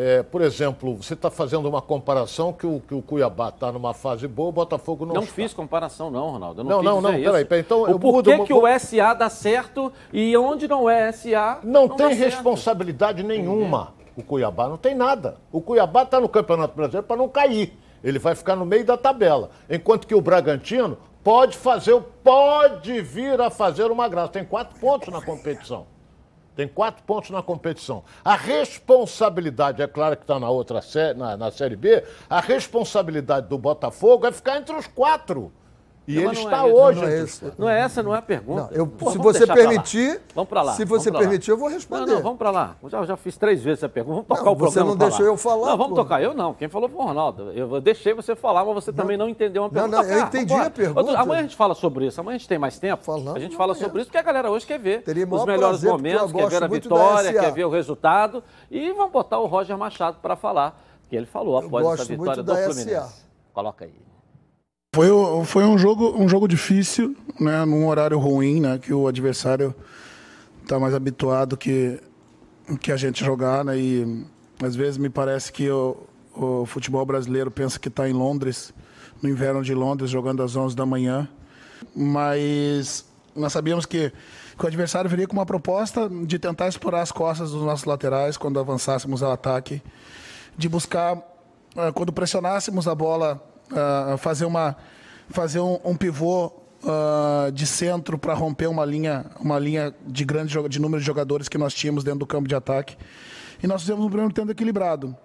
é, 0.00 0.22
por 0.22 0.40
exemplo, 0.42 0.94
você 0.94 1.14
está 1.14 1.28
fazendo 1.28 1.68
uma 1.68 1.82
comparação 1.82 2.52
que 2.52 2.64
o, 2.64 2.78
que 2.78 2.94
o 2.94 3.02
Cuiabá 3.02 3.48
está 3.48 3.72
numa 3.72 3.92
fase 3.92 4.28
boa, 4.28 4.50
o 4.50 4.52
Botafogo 4.52 5.04
não, 5.04 5.14
não 5.14 5.22
está. 5.22 5.34
fiz 5.34 5.52
comparação, 5.52 6.08
não, 6.08 6.30
Ronaldo. 6.30 6.62
não, 6.62 6.80
não, 6.80 7.00
não, 7.00 7.10
peraí, 7.10 7.44
peraí. 7.44 7.62
Então, 7.62 7.82
o 7.82 7.88
eu 7.88 7.98
porquê 7.98 8.36
mudo, 8.36 8.46
que 8.46 8.54
o 8.54 8.78
SA 8.78 9.12
dá 9.14 9.28
certo 9.28 9.92
e 10.12 10.36
onde 10.36 10.68
não 10.68 10.88
é 10.88 11.10
SA. 11.10 11.58
Não, 11.64 11.88
não 11.88 11.96
tem 11.96 12.14
responsabilidade 12.14 13.22
certo. 13.22 13.28
nenhuma 13.28 13.92
o 14.16 14.22
Cuiabá, 14.22 14.68
não 14.68 14.76
tem 14.76 14.94
nada. 14.94 15.36
O 15.50 15.60
Cuiabá 15.60 16.04
está 16.04 16.20
no 16.20 16.28
Campeonato 16.28 16.76
Brasileiro 16.76 17.06
para 17.06 17.16
não 17.16 17.28
cair. 17.28 17.76
Ele 18.02 18.20
vai 18.20 18.36
ficar 18.36 18.54
no 18.54 18.64
meio 18.64 18.84
da 18.84 18.96
tabela. 18.96 19.50
Enquanto 19.68 20.06
que 20.06 20.14
o 20.14 20.20
Bragantino 20.20 20.96
pode 21.24 21.56
fazer, 21.56 22.00
pode 22.22 23.00
vir 23.00 23.40
a 23.40 23.50
fazer 23.50 23.90
uma 23.90 24.08
graça. 24.08 24.28
Tem 24.28 24.44
quatro 24.44 24.78
pontos 24.78 25.08
na 25.12 25.20
competição. 25.20 25.86
Tem 26.58 26.66
quatro 26.66 27.04
pontos 27.04 27.30
na 27.30 27.40
competição. 27.40 28.02
A 28.24 28.34
responsabilidade, 28.34 29.80
é 29.80 29.86
claro 29.86 30.16
que 30.16 30.24
está 30.24 30.40
na 30.40 30.50
outra 30.50 30.82
série, 30.82 31.16
na, 31.16 31.36
na 31.36 31.52
Série 31.52 31.76
B, 31.76 32.02
a 32.28 32.40
responsabilidade 32.40 33.46
do 33.46 33.56
Botafogo 33.56 34.26
é 34.26 34.32
ficar 34.32 34.56
entre 34.56 34.74
os 34.74 34.88
quatro. 34.88 35.52
E 36.08 36.14
Não, 36.14 36.22
ele 36.22 36.24
não 36.24 36.32
está 36.32 36.64
é 36.64 36.68
isso, 36.70 36.76
hoje. 36.78 37.00
não 37.02 37.08
é 37.08 37.18
esse. 37.20 37.52
Não 37.58 37.68
é 37.68 37.80
essa, 37.80 38.02
não 38.02 38.14
é 38.14 38.18
a 38.18 38.22
pergunta. 38.22 38.62
Não, 38.62 38.70
eu- 38.70 38.86
Pô, 38.86 39.10
se 39.10 39.18
você 39.18 39.40
deixar 39.40 39.52
pra 39.52 39.62
lá. 39.62 39.68
permitir, 39.68 40.20
Vamos 40.34 40.48
pra 40.48 40.62
lá. 40.62 40.72
se 40.72 40.84
vamos 40.86 41.02
você 41.04 41.10
pra 41.10 41.20
lá. 41.20 41.26
permitir, 41.26 41.50
eu 41.50 41.58
vou 41.58 41.68
responder. 41.68 42.06
Não, 42.06 42.14
não, 42.14 42.22
vamos 42.22 42.38
pra 42.38 42.50
lá. 42.50 42.76
Já, 42.88 43.04
já 43.04 43.16
fiz 43.18 43.36
três 43.36 43.62
vezes 43.62 43.80
essa 43.80 43.90
pergunta. 43.90 44.14
Vamos 44.14 44.26
tocar 44.28 44.42
Não, 44.42 44.52
o 44.52 44.56
você 44.56 44.62
programa 44.80 44.90
não 44.92 44.96
pra 44.96 45.06
deixou 45.08 45.26
lá. 45.26 45.32
eu 45.32 45.36
falar, 45.36 45.66
Não, 45.66 45.76
vamos 45.76 45.88
pô. 45.90 46.02
tocar. 46.02 46.22
Eu 46.22 46.32
não. 46.32 46.54
Quem 46.54 46.66
falou 46.66 46.88
foi 46.88 46.98
o 46.98 47.04
Ronaldo. 47.04 47.52
Eu 47.52 47.78
deixei 47.78 48.14
você 48.14 48.34
falar, 48.34 48.64
mas 48.64 48.74
você 48.74 48.90
também 48.90 49.18
não 49.18 49.28
entendeu 49.28 49.62
uma 49.62 49.68
Não, 49.68 49.74
pergunta. 49.74 49.96
não, 49.98 50.02
eu 50.04 50.14
Tocar, 50.24 50.28
entendi 50.28 50.54
a 50.54 50.70
pergunta. 50.70 51.18
Amanhã 51.18 51.40
a 51.40 51.42
gente 51.42 51.56
fala 51.56 51.74
sobre 51.74 52.06
isso. 52.06 52.18
Amanhã 52.20 52.36
a 52.36 52.38
gente 52.38 52.48
tem 52.48 52.58
mais 52.58 52.78
tempo. 52.78 53.04
Falando 53.04 53.36
a 53.36 53.38
gente 53.38 53.54
fala 53.54 53.72
amanhã. 53.74 53.84
sobre 53.86 54.00
isso, 54.00 54.08
porque 54.08 54.18
a 54.18 54.22
galera 54.22 54.50
hoje 54.50 54.66
quer 54.66 54.78
ver 54.78 55.02
Teria 55.02 55.28
os 55.30 55.44
melhores 55.44 55.84
eu 55.84 55.92
momentos, 55.92 56.32
quer 56.32 56.48
ver 56.48 56.62
a 56.64 56.66
vitória, 56.66 57.32
quer 57.34 57.52
ver 57.52 57.64
o 57.66 57.70
resultado. 57.70 58.42
E 58.70 58.90
vamos 58.92 59.12
botar 59.12 59.38
o 59.38 59.46
Roger 59.46 59.76
Machado 59.76 60.16
para 60.22 60.36
falar, 60.36 60.80
que 61.10 61.14
ele 61.14 61.26
falou 61.26 61.58
após 61.58 61.86
essa 62.00 62.04
vitória 62.06 62.42
do 62.42 62.54
Fluminense. 62.56 63.28
Coloca 63.52 63.84
aí. 63.84 63.92
Foi, 64.98 65.44
foi 65.44 65.64
um 65.64 65.78
jogo 65.78 66.12
um 66.20 66.28
jogo 66.28 66.48
difícil, 66.48 67.14
né, 67.38 67.64
num 67.64 67.86
horário 67.86 68.18
ruim, 68.18 68.60
né, 68.60 68.78
que 68.78 68.92
o 68.92 69.06
adversário 69.06 69.72
está 70.60 70.76
mais 70.80 70.92
habituado 70.92 71.56
que 71.56 72.00
que 72.80 72.90
a 72.90 72.96
gente 72.96 73.24
jogar, 73.24 73.64
né, 73.64 73.78
e 73.78 74.26
às 74.60 74.74
vezes 74.74 74.98
me 74.98 75.08
parece 75.08 75.52
que 75.52 75.70
o, 75.70 75.96
o 76.34 76.66
futebol 76.66 77.06
brasileiro 77.06 77.48
pensa 77.48 77.78
que 77.78 77.86
está 77.86 78.08
em 78.08 78.12
Londres, 78.12 78.74
no 79.22 79.28
inverno 79.28 79.62
de 79.62 79.72
Londres, 79.72 80.10
jogando 80.10 80.42
às 80.42 80.56
11 80.56 80.74
da 80.74 80.84
manhã, 80.84 81.28
mas 81.94 83.06
nós 83.36 83.52
sabíamos 83.52 83.86
que, 83.86 84.12
que 84.58 84.64
o 84.64 84.66
adversário 84.66 85.08
viria 85.08 85.28
com 85.28 85.34
uma 85.34 85.46
proposta 85.46 86.10
de 86.26 86.40
tentar 86.40 86.66
explorar 86.66 87.02
as 87.02 87.12
costas 87.12 87.52
dos 87.52 87.62
nossos 87.62 87.84
laterais 87.84 88.36
quando 88.36 88.58
avançássemos 88.58 89.22
ao 89.22 89.30
ataque, 89.30 89.80
de 90.56 90.68
buscar 90.68 91.22
ah, 91.76 91.92
quando 91.92 92.12
pressionássemos 92.12 92.88
a 92.88 92.96
bola, 92.96 93.40
ah, 93.74 94.16
fazer 94.18 94.44
uma 94.44 94.76
fazer 95.30 95.60
um, 95.60 95.78
um 95.84 95.96
pivô 95.96 96.52
ah, 96.84 97.50
de 97.52 97.66
centro 97.66 98.18
para 98.18 98.34
romper 98.34 98.66
uma 98.66 98.84
linha 98.84 99.26
uma 99.40 99.58
linha 99.58 99.94
de 100.06 100.24
grande 100.24 100.54
de 100.68 100.80
número 100.80 101.00
de 101.00 101.06
jogadores 101.06 101.48
que 101.48 101.58
nós 101.58 101.74
tínhamos 101.74 102.04
dentro 102.04 102.20
do 102.20 102.26
campo 102.26 102.48
de 102.48 102.54
ataque. 102.54 102.96
E 103.62 103.66
nós 103.66 103.82
fizemos 103.82 104.04
um 104.04 104.08
primeiro 104.08 104.32
tempo 104.32 104.52
equilibrado. 104.52 105.16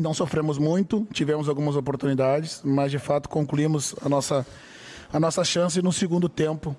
Não 0.00 0.12
sofremos 0.12 0.58
muito, 0.58 1.06
tivemos 1.12 1.48
algumas 1.48 1.76
oportunidades, 1.76 2.60
mas 2.64 2.90
de 2.90 2.98
fato 2.98 3.28
concluímos 3.28 3.94
a 4.04 4.08
nossa 4.08 4.44
a 5.12 5.20
nossa 5.20 5.44
chance 5.44 5.80
no 5.80 5.92
segundo 5.92 6.28
tempo 6.28 6.76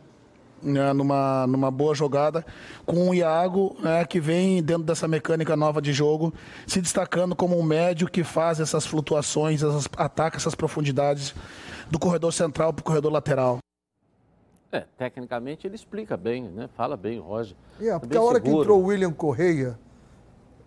né, 0.61 0.93
numa, 0.93 1.45
numa 1.47 1.69
boa 1.69 1.93
jogada, 1.93 2.45
com 2.85 3.09
o 3.09 3.13
Iago, 3.13 3.75
né, 3.79 4.05
que 4.05 4.19
vem 4.19 4.61
dentro 4.63 4.83
dessa 4.83 5.07
mecânica 5.07 5.55
nova 5.55 5.81
de 5.81 5.93
jogo, 5.93 6.33
se 6.65 6.81
destacando 6.81 7.35
como 7.35 7.57
um 7.57 7.63
médio 7.63 8.09
que 8.09 8.23
faz 8.23 8.59
essas 8.59 8.85
flutuações, 8.85 9.61
essas, 9.61 9.87
ataca 9.97 10.37
essas 10.37 10.55
profundidades 10.55 11.33
do 11.89 11.99
corredor 11.99 12.33
central 12.33 12.73
para 12.73 12.81
o 12.81 12.83
corredor 12.83 13.11
lateral. 13.11 13.59
É, 14.71 14.85
tecnicamente 14.97 15.65
ele 15.65 15.75
explica 15.75 16.17
bem, 16.17 16.43
né? 16.43 16.67
Fala 16.75 16.97
bem 16.97 17.19
o 17.19 17.23
Roger. 17.23 17.55
É, 17.79 17.87
É 17.87 17.99
porque 17.99 18.07
bem 18.07 18.17
a 18.17 18.21
hora 18.21 18.39
que 18.39 18.47
seguro. 18.47 18.63
entrou 18.63 18.81
o 18.81 18.85
William 18.87 19.11
Correia, 19.11 19.79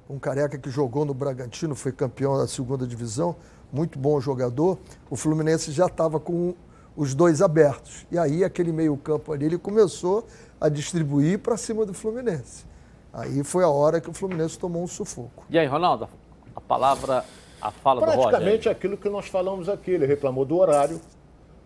um 0.08 0.18
careca 0.18 0.56
que 0.56 0.70
jogou 0.70 1.04
no 1.04 1.12
Bragantino, 1.12 1.74
foi 1.74 1.92
campeão 1.92 2.38
da 2.38 2.46
segunda 2.46 2.86
divisão, 2.86 3.36
muito 3.70 3.98
bom 3.98 4.18
jogador, 4.20 4.78
o 5.10 5.16
Fluminense 5.16 5.72
já 5.72 5.86
estava 5.86 6.18
com 6.18 6.54
os 6.98 7.14
dois 7.14 7.40
abertos. 7.40 8.04
E 8.10 8.18
aí 8.18 8.42
aquele 8.42 8.72
meio-campo 8.72 9.32
ali, 9.32 9.46
ele 9.46 9.56
começou 9.56 10.26
a 10.60 10.68
distribuir 10.68 11.38
para 11.38 11.56
cima 11.56 11.86
do 11.86 11.94
Fluminense. 11.94 12.66
Aí 13.12 13.44
foi 13.44 13.62
a 13.62 13.68
hora 13.68 14.00
que 14.00 14.10
o 14.10 14.12
Fluminense 14.12 14.58
tomou 14.58 14.82
um 14.82 14.86
sufoco. 14.88 15.44
E 15.48 15.56
aí, 15.56 15.66
Ronaldo, 15.66 16.08
a 16.56 16.60
palavra, 16.60 17.24
a 17.62 17.70
fala 17.70 18.00
do 18.00 18.06
Roger. 18.06 18.20
Praticamente 18.22 18.68
aquilo 18.68 18.96
que 18.96 19.08
nós 19.08 19.28
falamos 19.28 19.68
aqui. 19.68 19.92
Ele 19.92 20.06
reclamou 20.06 20.44
do 20.44 20.58
horário, 20.58 21.00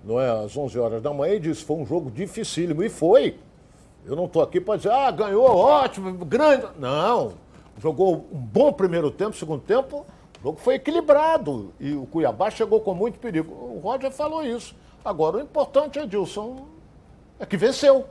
não 0.04 0.20
é? 0.20 0.44
Às 0.44 0.54
11 0.54 0.78
horas 0.78 1.02
da 1.02 1.14
manhã 1.14 1.34
e 1.34 1.40
disse 1.40 1.64
foi 1.64 1.76
um 1.76 1.86
jogo 1.86 2.10
dificílimo. 2.10 2.82
E 2.82 2.90
foi. 2.90 3.38
Eu 4.04 4.14
não 4.14 4.26
estou 4.26 4.42
aqui 4.42 4.60
para 4.60 4.76
dizer, 4.76 4.92
ah, 4.92 5.10
ganhou, 5.10 5.46
ótimo, 5.46 6.12
grande. 6.26 6.66
Não. 6.78 7.32
Jogou 7.78 8.26
um 8.30 8.38
bom 8.38 8.70
primeiro 8.70 9.10
tempo, 9.10 9.34
segundo 9.34 9.62
tempo, 9.62 10.04
o 10.40 10.42
jogo 10.42 10.58
foi 10.60 10.74
equilibrado. 10.74 11.72
E 11.80 11.94
o 11.94 12.04
Cuiabá 12.04 12.50
chegou 12.50 12.82
com 12.82 12.92
muito 12.92 13.18
perigo. 13.18 13.50
O 13.50 13.78
Roger 13.78 14.10
falou 14.10 14.44
isso. 14.44 14.74
Agora, 15.04 15.38
o 15.38 15.40
importante, 15.40 15.99
Edilson, 15.99 16.66
é 17.38 17.47
que 17.47 17.56
venceu. 17.56 18.06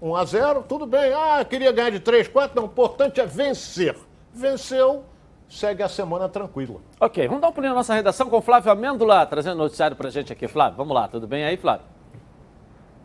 1 0.00 0.16
a 0.16 0.24
0 0.24 0.64
tudo 0.68 0.86
bem. 0.86 1.12
Ah, 1.12 1.44
queria 1.44 1.72
ganhar 1.72 1.90
de 1.90 2.00
3, 2.00 2.28
4. 2.28 2.56
Não, 2.56 2.68
o 2.68 2.70
importante 2.70 3.20
é 3.20 3.26
vencer. 3.26 3.96
Venceu, 4.32 5.04
segue 5.48 5.82
a 5.82 5.88
semana 5.88 6.28
tranquila. 6.28 6.80
Ok, 7.00 7.26
vamos 7.26 7.42
dar 7.42 7.48
um 7.48 7.52
pulinho 7.52 7.72
na 7.72 7.78
nossa 7.78 7.92
redação 7.92 8.30
com 8.30 8.38
o 8.38 8.40
Flávio 8.40 8.70
Amêndola, 8.70 9.26
trazendo 9.26 9.56
noticiário 9.56 9.96
pra 9.96 10.08
gente 10.08 10.32
aqui. 10.32 10.46
Flávio, 10.46 10.76
vamos 10.76 10.94
lá, 10.94 11.08
tudo 11.08 11.26
bem 11.26 11.44
aí, 11.44 11.56
Flávio? 11.56 11.84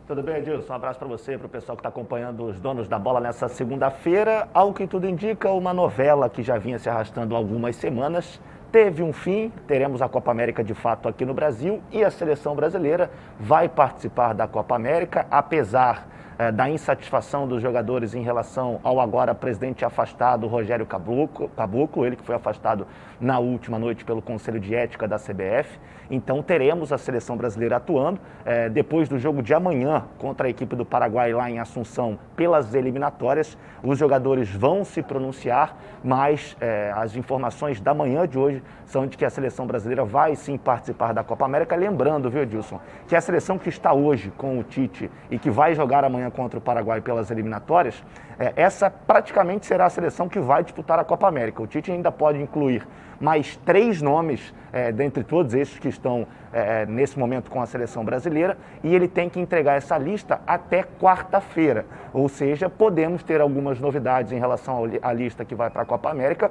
Tudo 0.06 0.22
bem, 0.22 0.36
Edilson? 0.36 0.72
Um 0.72 0.76
abraço 0.76 1.00
para 1.00 1.08
você 1.08 1.34
e 1.34 1.38
para 1.38 1.48
o 1.48 1.50
pessoal 1.50 1.74
que 1.74 1.80
está 1.80 1.88
acompanhando 1.88 2.44
os 2.44 2.60
donos 2.60 2.86
da 2.86 2.96
bola 2.96 3.18
nessa 3.18 3.48
segunda-feira. 3.48 4.48
Ao 4.54 4.72
que 4.72 4.86
tudo 4.86 5.08
indica, 5.08 5.50
uma 5.50 5.74
novela 5.74 6.30
que 6.30 6.44
já 6.44 6.56
vinha 6.56 6.78
se 6.78 6.88
arrastando 6.88 7.34
há 7.34 7.38
algumas 7.38 7.74
semanas 7.74 8.40
teve 8.70 9.02
um 9.02 9.12
fim. 9.12 9.52
Teremos 9.66 10.02
a 10.02 10.08
Copa 10.08 10.30
América 10.30 10.62
de 10.62 10.74
fato 10.74 11.08
aqui 11.08 11.24
no 11.24 11.34
Brasil 11.34 11.82
e 11.90 12.04
a 12.04 12.10
seleção 12.10 12.54
brasileira 12.54 13.10
vai 13.38 13.68
participar 13.68 14.32
da 14.32 14.46
Copa 14.46 14.74
América, 14.74 15.26
apesar 15.30 16.08
eh, 16.38 16.52
da 16.52 16.68
insatisfação 16.68 17.48
dos 17.48 17.62
jogadores 17.62 18.14
em 18.14 18.22
relação 18.22 18.78
ao 18.82 19.00
agora 19.00 19.34
presidente 19.34 19.84
afastado 19.84 20.46
Rogério 20.46 20.84
Caboclo, 20.84 22.04
ele 22.04 22.16
que 22.16 22.22
foi 22.22 22.34
afastado 22.34 22.86
na 23.18 23.38
última 23.38 23.78
noite 23.78 24.04
pelo 24.04 24.20
Conselho 24.20 24.60
de 24.60 24.74
Ética 24.74 25.08
da 25.08 25.16
CBF. 25.16 25.78
Então 26.10 26.42
teremos 26.42 26.92
a 26.92 26.98
seleção 26.98 27.36
brasileira 27.36 27.76
atuando 27.76 28.20
eh, 28.44 28.68
depois 28.68 29.08
do 29.08 29.18
jogo 29.18 29.42
de 29.42 29.52
amanhã 29.52 30.04
contra 30.18 30.46
a 30.46 30.50
equipe 30.50 30.76
do 30.76 30.84
Paraguai 30.84 31.32
lá 31.32 31.50
em 31.50 31.58
Assunção 31.58 32.18
pelas 32.34 32.74
eliminatórias. 32.74 33.58
Os 33.82 33.98
jogadores 33.98 34.50
vão 34.50 34.84
se 34.84 35.02
pronunciar, 35.02 35.76
mas 36.02 36.56
eh, 36.60 36.92
as 36.94 37.16
informações 37.16 37.80
da 37.80 37.92
manhã 37.92 38.26
de 38.26 38.38
hoje 38.38 38.62
são 38.84 39.06
de 39.06 39.16
que 39.16 39.24
a 39.24 39.30
seleção 39.30 39.66
brasileira 39.66 40.04
vai 40.04 40.36
sim 40.36 40.56
participar 40.56 41.12
da 41.12 41.24
Copa 41.24 41.44
América. 41.44 41.74
Lembrando, 41.74 42.30
viu, 42.30 42.42
Edilson, 42.42 42.80
que 43.08 43.16
a 43.16 43.20
seleção 43.20 43.58
que 43.58 43.68
está 43.68 43.92
hoje 43.92 44.32
com 44.36 44.58
o 44.58 44.62
Tite 44.62 45.10
e 45.30 45.38
que 45.38 45.50
vai 45.50 45.74
jogar 45.74 46.04
amanhã 46.04 46.30
contra 46.30 46.58
o 46.58 46.62
Paraguai 46.62 47.00
pelas 47.00 47.30
eliminatórias, 47.30 48.02
eh, 48.38 48.52
essa 48.56 48.90
praticamente 48.90 49.66
será 49.66 49.86
a 49.86 49.90
seleção 49.90 50.28
que 50.28 50.38
vai 50.38 50.62
disputar 50.62 50.98
a 50.98 51.04
Copa 51.04 51.26
América. 51.28 51.62
O 51.62 51.66
Tite 51.66 51.90
ainda 51.90 52.12
pode 52.12 52.40
incluir 52.40 52.86
mais 53.20 53.56
três 53.64 54.02
nomes 54.02 54.54
eh, 54.72 54.92
dentre 54.92 55.24
todos 55.24 55.54
esses 55.54 55.78
que 55.78 55.88
estão 55.88 56.26
eh, 56.52 56.86
nesse 56.86 57.18
momento 57.18 57.50
com 57.50 57.60
a 57.60 57.66
seleção 57.66 58.04
brasileira 58.04 58.56
e 58.82 58.94
ele 58.94 59.08
tem 59.08 59.28
que 59.28 59.40
entregar 59.40 59.74
essa 59.74 59.96
lista 59.96 60.40
até 60.46 60.84
quarta-feira. 61.00 61.86
Ou 62.12 62.28
seja, 62.28 62.68
podemos 62.68 63.22
ter 63.22 63.40
algumas 63.40 63.80
novidades 63.80 64.32
em 64.32 64.38
relação 64.38 64.84
à 65.02 65.12
lista 65.12 65.44
que 65.44 65.54
vai 65.54 65.70
para 65.70 65.82
a 65.82 65.86
Copa 65.86 66.10
América. 66.10 66.50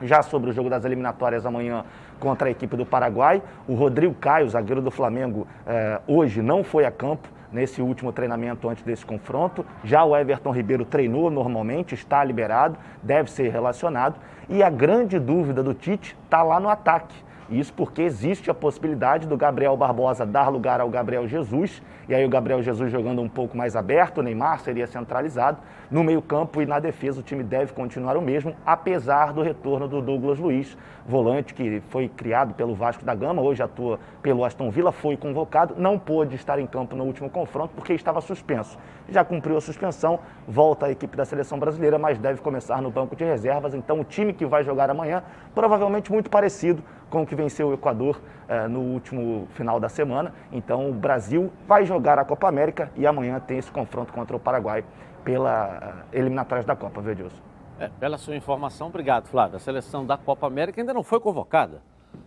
Já 0.00 0.22
sobre 0.22 0.50
o 0.50 0.52
jogo 0.52 0.70
das 0.70 0.84
eliminatórias 0.84 1.44
amanhã 1.44 1.84
contra 2.20 2.46
a 2.46 2.50
equipe 2.50 2.76
do 2.76 2.86
Paraguai, 2.86 3.42
o 3.66 3.74
Rodrigo 3.74 4.14
Caio, 4.14 4.48
zagueiro 4.48 4.80
do 4.80 4.92
Flamengo, 4.92 5.46
eh, 5.66 6.00
hoje 6.06 6.40
não 6.40 6.62
foi 6.62 6.84
a 6.84 6.90
campo 6.90 7.28
nesse 7.52 7.80
último 7.80 8.12
treinamento 8.12 8.68
antes 8.68 8.82
desse 8.82 9.04
confronto. 9.04 9.64
Já 9.84 10.04
o 10.04 10.16
Everton 10.16 10.50
Ribeiro 10.50 10.84
treinou 10.84 11.30
normalmente, 11.30 11.94
está 11.94 12.22
liberado, 12.22 12.78
deve 13.02 13.30
ser 13.30 13.50
relacionado. 13.50 14.16
E 14.48 14.62
a 14.62 14.70
grande 14.70 15.18
dúvida 15.18 15.62
do 15.62 15.74
Tite 15.74 16.16
está 16.24 16.42
lá 16.42 16.58
no 16.58 16.68
ataque. 16.68 17.14
Isso 17.50 17.72
porque 17.72 18.02
existe 18.02 18.50
a 18.50 18.54
possibilidade 18.54 19.26
do 19.26 19.36
Gabriel 19.36 19.76
Barbosa 19.76 20.26
dar 20.26 20.48
lugar 20.48 20.80
ao 20.80 20.90
Gabriel 20.90 21.26
Jesus, 21.26 21.82
e 22.08 22.14
aí 22.14 22.24
o 22.24 22.28
Gabriel 22.28 22.62
Jesus 22.62 22.90
jogando 22.90 23.20
um 23.20 23.28
pouco 23.28 23.54
mais 23.54 23.76
aberto, 23.76 24.18
o 24.18 24.22
Neymar 24.22 24.60
seria 24.60 24.86
centralizado. 24.86 25.58
No 25.90 26.02
meio-campo 26.02 26.62
e 26.62 26.66
na 26.66 26.78
defesa, 26.78 27.20
o 27.20 27.22
time 27.22 27.44
deve 27.44 27.74
continuar 27.74 28.16
o 28.16 28.22
mesmo, 28.22 28.56
apesar 28.64 29.32
do 29.32 29.42
retorno 29.42 29.86
do 29.86 30.00
Douglas 30.00 30.38
Luiz, 30.38 30.76
volante 31.06 31.52
que 31.52 31.82
foi 31.90 32.08
criado 32.08 32.54
pelo 32.54 32.74
Vasco 32.74 33.04
da 33.04 33.14
Gama, 33.14 33.42
hoje 33.42 33.62
atua 33.62 33.98
pelo 34.22 34.44
Aston 34.44 34.70
Villa, 34.70 34.90
foi 34.90 35.16
convocado, 35.18 35.74
não 35.76 35.98
pôde 35.98 36.34
estar 36.34 36.58
em 36.58 36.66
campo 36.66 36.96
no 36.96 37.04
último 37.04 37.28
confronto 37.28 37.74
porque 37.74 37.92
estava 37.92 38.22
suspenso. 38.22 38.78
Já 39.08 39.22
cumpriu 39.22 39.56
a 39.56 39.60
suspensão, 39.60 40.18
volta 40.46 40.86
à 40.86 40.90
equipe 40.90 41.16
da 41.16 41.26
seleção 41.26 41.58
brasileira, 41.58 41.98
mas 41.98 42.18
deve 42.18 42.40
começar 42.40 42.80
no 42.80 42.90
banco 42.90 43.16
de 43.16 43.24
reservas. 43.24 43.74
Então, 43.74 44.00
o 44.00 44.04
time 44.04 44.32
que 44.32 44.46
vai 44.46 44.64
jogar 44.64 44.90
amanhã, 44.90 45.22
provavelmente 45.54 46.12
muito 46.12 46.30
parecido 46.30 46.82
com 47.08 47.22
o 47.22 47.26
que 47.26 47.34
venceu 47.34 47.68
o 47.68 47.74
Equador 47.74 48.20
eh, 48.46 48.68
no 48.68 48.80
último 48.80 49.48
final 49.52 49.80
da 49.80 49.88
semana. 49.88 50.34
Então, 50.52 50.90
o 50.90 50.92
Brasil 50.92 51.50
vai 51.66 51.86
jogar 51.86 51.97
a 52.06 52.24
Copa 52.24 52.48
América 52.48 52.90
e 52.96 53.06
amanhã 53.06 53.40
tem 53.40 53.58
esse 53.58 53.70
confronto 53.70 54.12
contra 54.12 54.36
o 54.36 54.40
Paraguai 54.40 54.84
pela 55.24 56.04
eh, 56.12 56.18
eliminatórias 56.18 56.64
da 56.64 56.76
Copa, 56.76 57.00
viu, 57.00 57.12
Edilson? 57.12 57.42
É, 57.78 57.88
pela 57.88 58.18
sua 58.18 58.34
informação, 58.34 58.88
obrigado, 58.88 59.28
Flávio. 59.28 59.56
A 59.56 59.60
seleção 59.60 60.04
da 60.04 60.16
Copa 60.16 60.46
América 60.46 60.80
ainda 60.80 60.92
não 60.92 61.02
foi 61.02 61.20
convocada. 61.20 61.80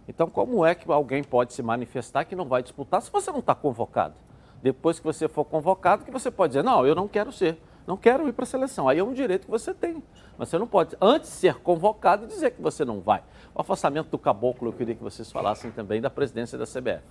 Então, 0.08 0.30
como 0.30 0.66
é 0.66 0.76
que 0.76 0.90
alguém 0.92 1.24
pode 1.24 1.54
se 1.54 1.62
manifestar 1.62 2.26
que 2.26 2.36
não 2.36 2.46
vai 2.46 2.62
disputar 2.62 3.02
se 3.02 3.12
você 3.12 3.32
não 3.32 3.40
está 3.40 3.54
convocado? 3.56 4.16
Depois 4.62 5.00
que 5.00 5.06
você 5.06 5.28
for 5.28 5.44
convocado, 5.44 6.06
que 6.06 6.12
você 6.12 6.30
pode 6.30 6.52
dizer, 6.52 6.64
não, 6.64 6.86
eu 6.86 6.94
não 6.94 7.08
quero 7.08 7.32
ser, 7.32 7.58
não 7.88 7.98
quero 7.98 8.28
ir 8.28 8.32
para 8.32 8.44
a 8.44 8.46
seleção. 8.46 8.88
Aí 8.88 9.00
é 9.00 9.04
um 9.04 9.14
direito 9.14 9.46
que 9.46 9.52
você 9.52 9.74
tem. 9.74 10.04
Mas 10.38 10.50
você 10.50 10.58
não 10.58 10.68
pode, 10.68 10.96
antes 11.02 11.30
de 11.32 11.36
ser 11.36 11.56
convocado, 11.56 12.28
dizer 12.28 12.52
que 12.52 12.62
você 12.62 12.86
não 12.86 13.00
vai. 13.00 13.24
O 13.54 13.62
afastamento 13.62 14.10
do 14.10 14.18
caboclo, 14.18 14.70
eu 14.70 14.74
queria 14.74 14.96
que 14.96 15.04
vocês 15.04 15.32
falassem 15.32 15.72
também 15.72 16.00
da 16.00 16.10
presidência 16.10 16.58
da 16.58 16.66
CBF. 16.66 17.04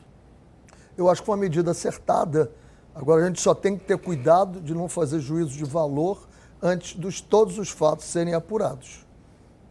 Eu 1.01 1.09
acho 1.09 1.23
que 1.23 1.27
foi 1.27 1.35
uma 1.35 1.41
medida 1.41 1.71
acertada. 1.71 2.51
Agora 2.95 3.23
a 3.23 3.27
gente 3.27 3.41
só 3.41 3.55
tem 3.55 3.77
que 3.77 3.85
ter 3.85 3.97
cuidado 3.97 4.61
de 4.61 4.75
não 4.75 4.89
fazer 4.89 5.21
juízo 5.21 5.57
de 5.57 5.65
valor 5.65 6.29
antes 6.63 6.99
de 6.99 7.23
todos 7.23 7.59
os 7.59 7.71
fatos 7.71 8.05
serem 8.05 8.35
apurados. 8.35 9.07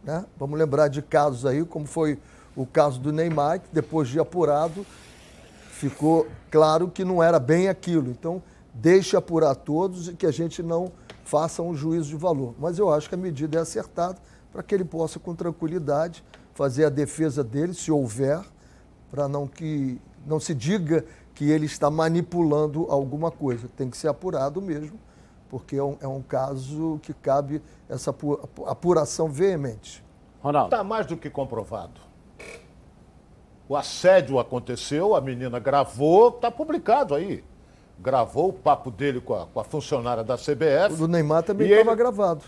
Né? 0.02 0.24
Vamos 0.36 0.58
lembrar 0.58 0.88
de 0.88 1.00
casos 1.00 1.46
aí, 1.46 1.64
como 1.64 1.86
foi 1.86 2.18
o 2.56 2.66
caso 2.66 2.98
do 2.98 3.12
Neymar, 3.12 3.60
que 3.60 3.68
depois 3.72 4.08
de 4.08 4.18
apurado, 4.18 4.84
ficou 5.70 6.26
claro 6.50 6.88
que 6.88 7.04
não 7.04 7.22
era 7.22 7.38
bem 7.38 7.68
aquilo. 7.68 8.10
Então, 8.10 8.42
deixe 8.74 9.16
apurar 9.16 9.54
todos 9.54 10.08
e 10.08 10.14
que 10.14 10.26
a 10.26 10.32
gente 10.32 10.62
não 10.62 10.90
faça 11.24 11.62
um 11.62 11.74
juízo 11.74 12.08
de 12.08 12.16
valor. 12.16 12.54
Mas 12.58 12.78
eu 12.78 12.92
acho 12.92 13.08
que 13.08 13.14
a 13.14 13.18
medida 13.18 13.58
é 13.58 13.60
acertada 13.60 14.18
para 14.52 14.62
que 14.64 14.74
ele 14.74 14.84
possa, 14.84 15.20
com 15.20 15.34
tranquilidade, 15.34 16.24
fazer 16.54 16.86
a 16.86 16.90
defesa 16.90 17.44
dele, 17.44 17.72
se 17.72 17.92
houver, 17.92 18.40
para 19.10 19.28
não 19.28 19.46
que 19.46 20.00
não 20.26 20.38
se 20.38 20.54
diga 20.54 21.04
que 21.40 21.50
ele 21.50 21.64
está 21.64 21.90
manipulando 21.90 22.86
alguma 22.90 23.30
coisa. 23.30 23.66
Tem 23.74 23.88
que 23.88 23.96
ser 23.96 24.08
apurado 24.08 24.60
mesmo, 24.60 25.00
porque 25.48 25.74
é 25.74 25.82
um, 25.82 25.96
é 26.02 26.06
um 26.06 26.20
caso 26.20 27.00
que 27.02 27.14
cabe 27.14 27.62
essa 27.88 28.14
apuração 28.66 29.26
veemente. 29.26 30.04
Ronaldo. 30.42 30.66
Está 30.66 30.84
mais 30.84 31.06
do 31.06 31.16
que 31.16 31.30
comprovado. 31.30 31.98
O 33.66 33.74
assédio 33.74 34.38
aconteceu, 34.38 35.14
a 35.16 35.20
menina 35.22 35.58
gravou, 35.58 36.28
está 36.28 36.50
publicado 36.50 37.14
aí. 37.14 37.42
Gravou 37.98 38.50
o 38.50 38.52
papo 38.52 38.90
dele 38.90 39.18
com 39.18 39.32
a, 39.32 39.46
com 39.46 39.60
a 39.60 39.64
funcionária 39.64 40.22
da 40.22 40.36
CBF. 40.36 40.92
O 40.92 40.96
do 40.96 41.08
Neymar 41.08 41.42
também 41.42 41.70
estava 41.70 41.94
gravado. 41.94 42.44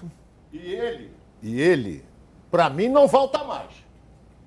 E 0.52 0.58
ele, 0.58 1.10
e 1.40 1.58
ele, 1.58 2.04
para 2.50 2.68
mim, 2.68 2.88
não 2.88 3.08
volta 3.08 3.42
mais. 3.42 3.70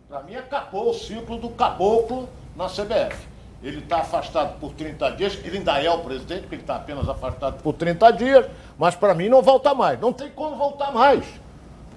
Para 0.08 0.22
mim, 0.22 0.36
acabou 0.36 0.92
o 0.92 0.94
ciclo 0.94 1.40
do 1.40 1.50
caboclo 1.50 2.30
na 2.56 2.68
CBF. 2.68 3.34
Ele 3.66 3.80
está 3.80 4.02
afastado 4.02 4.60
por 4.60 4.74
30 4.74 5.10
dias, 5.14 5.40
ele 5.44 5.58
ainda 5.58 5.82
é 5.82 5.90
o 5.90 5.98
presidente, 5.98 6.42
porque 6.42 6.54
ele 6.54 6.62
está 6.62 6.76
apenas 6.76 7.10
afastado 7.10 7.64
por 7.64 7.74
30 7.74 8.12
dias, 8.12 8.46
mas 8.78 8.94
para 8.94 9.16
mim 9.16 9.28
não 9.28 9.42
volta 9.42 9.74
mais. 9.74 10.00
Não 10.00 10.14
tem 10.14 10.30
como 10.30 10.56
voltar 10.56 10.92
mais. 10.92 11.26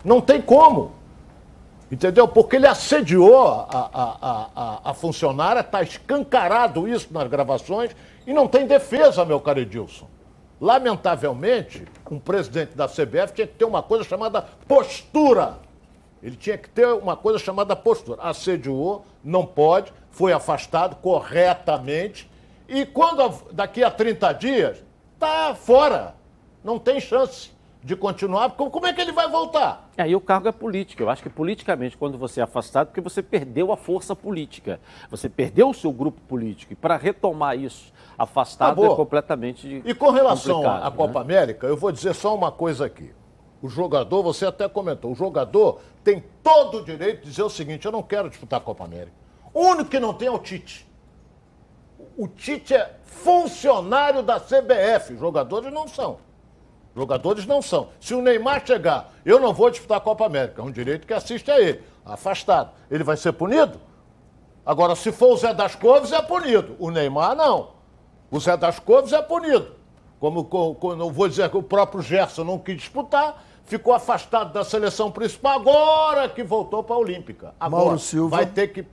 Não 0.03 0.19
tem 0.19 0.41
como. 0.41 0.93
Entendeu? 1.93 2.27
Porque 2.27 2.57
ele 2.57 2.67
assediou 2.67 3.67
a, 3.71 3.91
a, 3.93 4.49
a, 4.57 4.91
a 4.91 4.95
funcionária, 4.95 5.61
está 5.61 5.83
escancarado 5.83 6.89
isso 6.89 7.09
nas 7.11 7.29
gravações 7.29 7.95
e 8.27 8.33
não 8.33 8.49
tem 8.49 8.67
defesa, 8.67 9.23
meu 9.27 9.39
caro 9.39 9.61
Edilson. 9.61 10.09
Lamentavelmente, 10.59 11.87
um 12.11 12.19
presidente 12.19 12.75
da 12.75 12.89
CBF 12.89 13.35
tinha 13.35 13.47
que 13.47 13.55
ter 13.55 13.67
uma 13.67 13.83
coisa 13.83 14.05
chamada 14.05 14.41
postura. 14.67 15.59
Ele 16.23 16.35
tinha 16.35 16.57
que 16.57 16.71
ter 16.71 16.87
uma 16.87 17.15
coisa 17.15 17.39
chamada 17.39 17.77
postura. 17.77 18.23
Assediou, 18.23 19.05
não 19.23 19.45
pode, 19.45 19.93
foi 20.11 20.33
afastado 20.33 20.97
corretamente 20.97 22.31
e 22.69 22.85
quando 22.85 23.51
daqui 23.53 23.83
a 23.83 23.91
30 23.91 24.33
dias, 24.35 24.85
está 25.15 25.55
fora. 25.55 26.15
Não 26.63 26.79
tem 26.79 27.01
chance 27.01 27.51
de 27.83 27.97
continuar, 27.97 28.51
como 28.51 28.87
é 28.87 28.93
que 28.93 29.01
ele 29.01 29.13
vai 29.13 29.29
voltar? 29.31 29.89
Aí 29.97 30.13
é, 30.13 30.17
o 30.17 30.21
cargo 30.21 30.49
é 30.49 30.53
político. 30.53 31.03
Eu 31.03 31.09
acho 31.09 31.23
que 31.23 31.31
politicamente, 31.31 31.97
quando 31.97 32.19
você 32.19 32.41
é 32.41 32.43
afastado, 32.43 32.89
porque 32.89 33.01
você 33.01 33.23
perdeu 33.23 33.73
a 33.73 33.77
força 33.77 34.15
política, 34.15 34.81
você 35.11 35.29
perdeu 35.29 35.71
o 35.71 35.75
seu 35.75 35.93
grupo 35.93 36.21
político. 36.23 36.73
E 36.73 36.77
para 36.77 36.97
retomar 36.97 37.57
isso, 37.57 37.93
afastado 38.19 38.73
Acabou. 38.73 38.93
é 38.93 38.97
completamente. 38.97 39.83
E 39.85 39.95
com 39.95 40.11
relação 40.11 40.69
à 40.69 40.91
né? 40.91 40.97
Copa 40.97 41.21
América, 41.21 41.67
eu 41.67 41.77
vou 41.77 41.93
dizer 41.93 42.15
só 42.15 42.35
uma 42.35 42.53
coisa 42.53 42.85
aqui. 42.85 43.11
O 43.61 43.69
jogador, 43.69 44.23
você 44.23 44.47
até 44.47 44.69
comentou, 44.69 45.11
o 45.11 45.15
jogador 45.15 45.81
tem 46.05 46.23
todo 46.43 46.79
o 46.79 46.85
direito 46.85 47.23
de 47.23 47.31
dizer 47.31 47.43
o 47.43 47.50
seguinte: 47.50 47.87
eu 47.87 47.93
não 47.93 48.03
quero 48.03 48.29
disputar 48.29 48.61
a 48.61 48.62
Copa 48.62 48.85
América. 48.85 49.17
O 49.53 49.61
único 49.61 49.91
que 49.91 49.99
não 49.99 50.15
tem 50.15 50.29
é 50.29 50.31
o 50.31 50.38
Tite. 50.38 50.87
O 52.17 52.29
Tite 52.29 52.75
é 52.75 52.95
funcionário 53.03 54.23
da 54.23 54.38
CBF, 54.38 55.17
jogadores 55.17 55.73
não 55.73 55.88
são. 55.88 56.19
Jogadores 56.95 57.47
não 57.47 57.62
são. 57.62 57.88
Se 58.00 58.15
o 58.15 58.23
Neymar 58.23 58.65
chegar, 58.67 59.12
eu 59.25 59.41
não 59.41 59.53
vou 59.53 59.71
disputar 59.71 59.99
a 59.99 60.00
Copa 60.00 60.27
América, 60.27 60.62
é 60.62 60.65
um 60.65 60.71
direito 60.71 61.07
que 61.07 61.15
assiste 61.15 61.50
a 61.50 61.61
ele, 61.61 61.83
afastado. 62.05 62.73
Ele 62.91 63.05
vai 63.05 63.17
ser 63.17 63.33
punido? 63.33 63.81
Agora, 64.65 64.95
se 64.95 65.11
for 65.12 65.33
o 65.33 65.37
Zé 65.37 65.55
das 65.55 65.75
Couves, 65.75 66.12
é 66.12 66.21
punido. 66.21 66.77
O 66.79 66.91
Neymar, 66.91 67.35
não. 67.35 67.71
O 68.31 68.38
Zé 68.38 68.57
das 68.57 68.79
Couves 68.79 69.12
é 69.12 69.23
punido. 69.23 69.77
Como, 70.21 70.45
como 70.45 70.97
não 70.97 71.12
vou 71.12 71.29
dizer 71.29 71.49
que 71.49 71.57
o 71.57 71.62
próprio 71.62 72.03
Gerson 72.03 72.45
não 72.45 72.59
quis 72.59 72.77
disputar, 72.77 73.45
ficou 73.69 73.93
afastado 73.93 74.52
da 74.52 74.65
seleção 74.65 75.11
principal, 75.11 75.61
agora 75.61 76.28
que 76.28 76.43
voltou 76.43 76.83
para 76.83 76.97
a 76.97 76.99
Olímpica. 76.99 77.54
Agora 77.61 77.85
Mauro 77.85 77.99
Silva. 77.99 78.37
vai 78.37 78.47
ter 78.47 78.69
que 78.69 78.85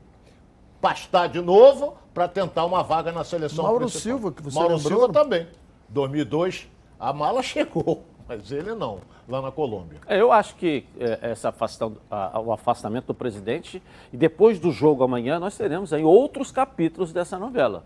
pastar 0.81 1.29
de 1.29 1.39
novo 1.41 1.95
para 2.13 2.27
tentar 2.27 2.65
uma 2.65 2.83
vaga 2.83 3.11
na 3.11 3.23
seleção 3.23 3.63
Mauro 3.63 3.79
principal. 3.79 4.01
Silva, 4.01 4.31
que 4.31 4.43
você 4.43 4.59
Mauro 4.59 4.75
lembrou? 4.75 4.99
Silva 4.99 5.13
também. 5.13 5.47
2002, 5.89 6.67
a 6.99 7.13
mala 7.13 7.41
chegou, 7.43 8.03
mas 8.27 8.51
ele 8.51 8.75
não, 8.75 8.99
lá 9.29 9.41
na 9.41 9.51
Colômbia. 9.51 9.99
É, 10.07 10.19
eu 10.19 10.31
acho 10.31 10.55
que 10.55 10.85
é, 10.99 11.31
essa 11.31 11.49
afastão, 11.49 11.95
a, 12.11 12.39
o 12.39 12.51
afastamento 12.51 13.07
do 13.07 13.13
presidente, 13.13 13.81
e 14.11 14.17
depois 14.17 14.59
do 14.59 14.71
jogo 14.71 15.03
amanhã, 15.03 15.39
nós 15.39 15.55
teremos 15.55 15.93
aí 15.93 16.03
outros 16.03 16.51
capítulos 16.51 17.13
dessa 17.13 17.39
novela. 17.39 17.85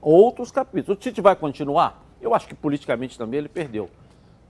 Outros 0.00 0.52
capítulos. 0.52 0.96
O 0.96 1.00
Tite 1.00 1.20
vai 1.20 1.34
continuar? 1.34 2.04
Eu 2.20 2.32
acho 2.32 2.46
que 2.46 2.54
politicamente 2.54 3.18
também 3.18 3.38
ele 3.38 3.48
perdeu. 3.48 3.90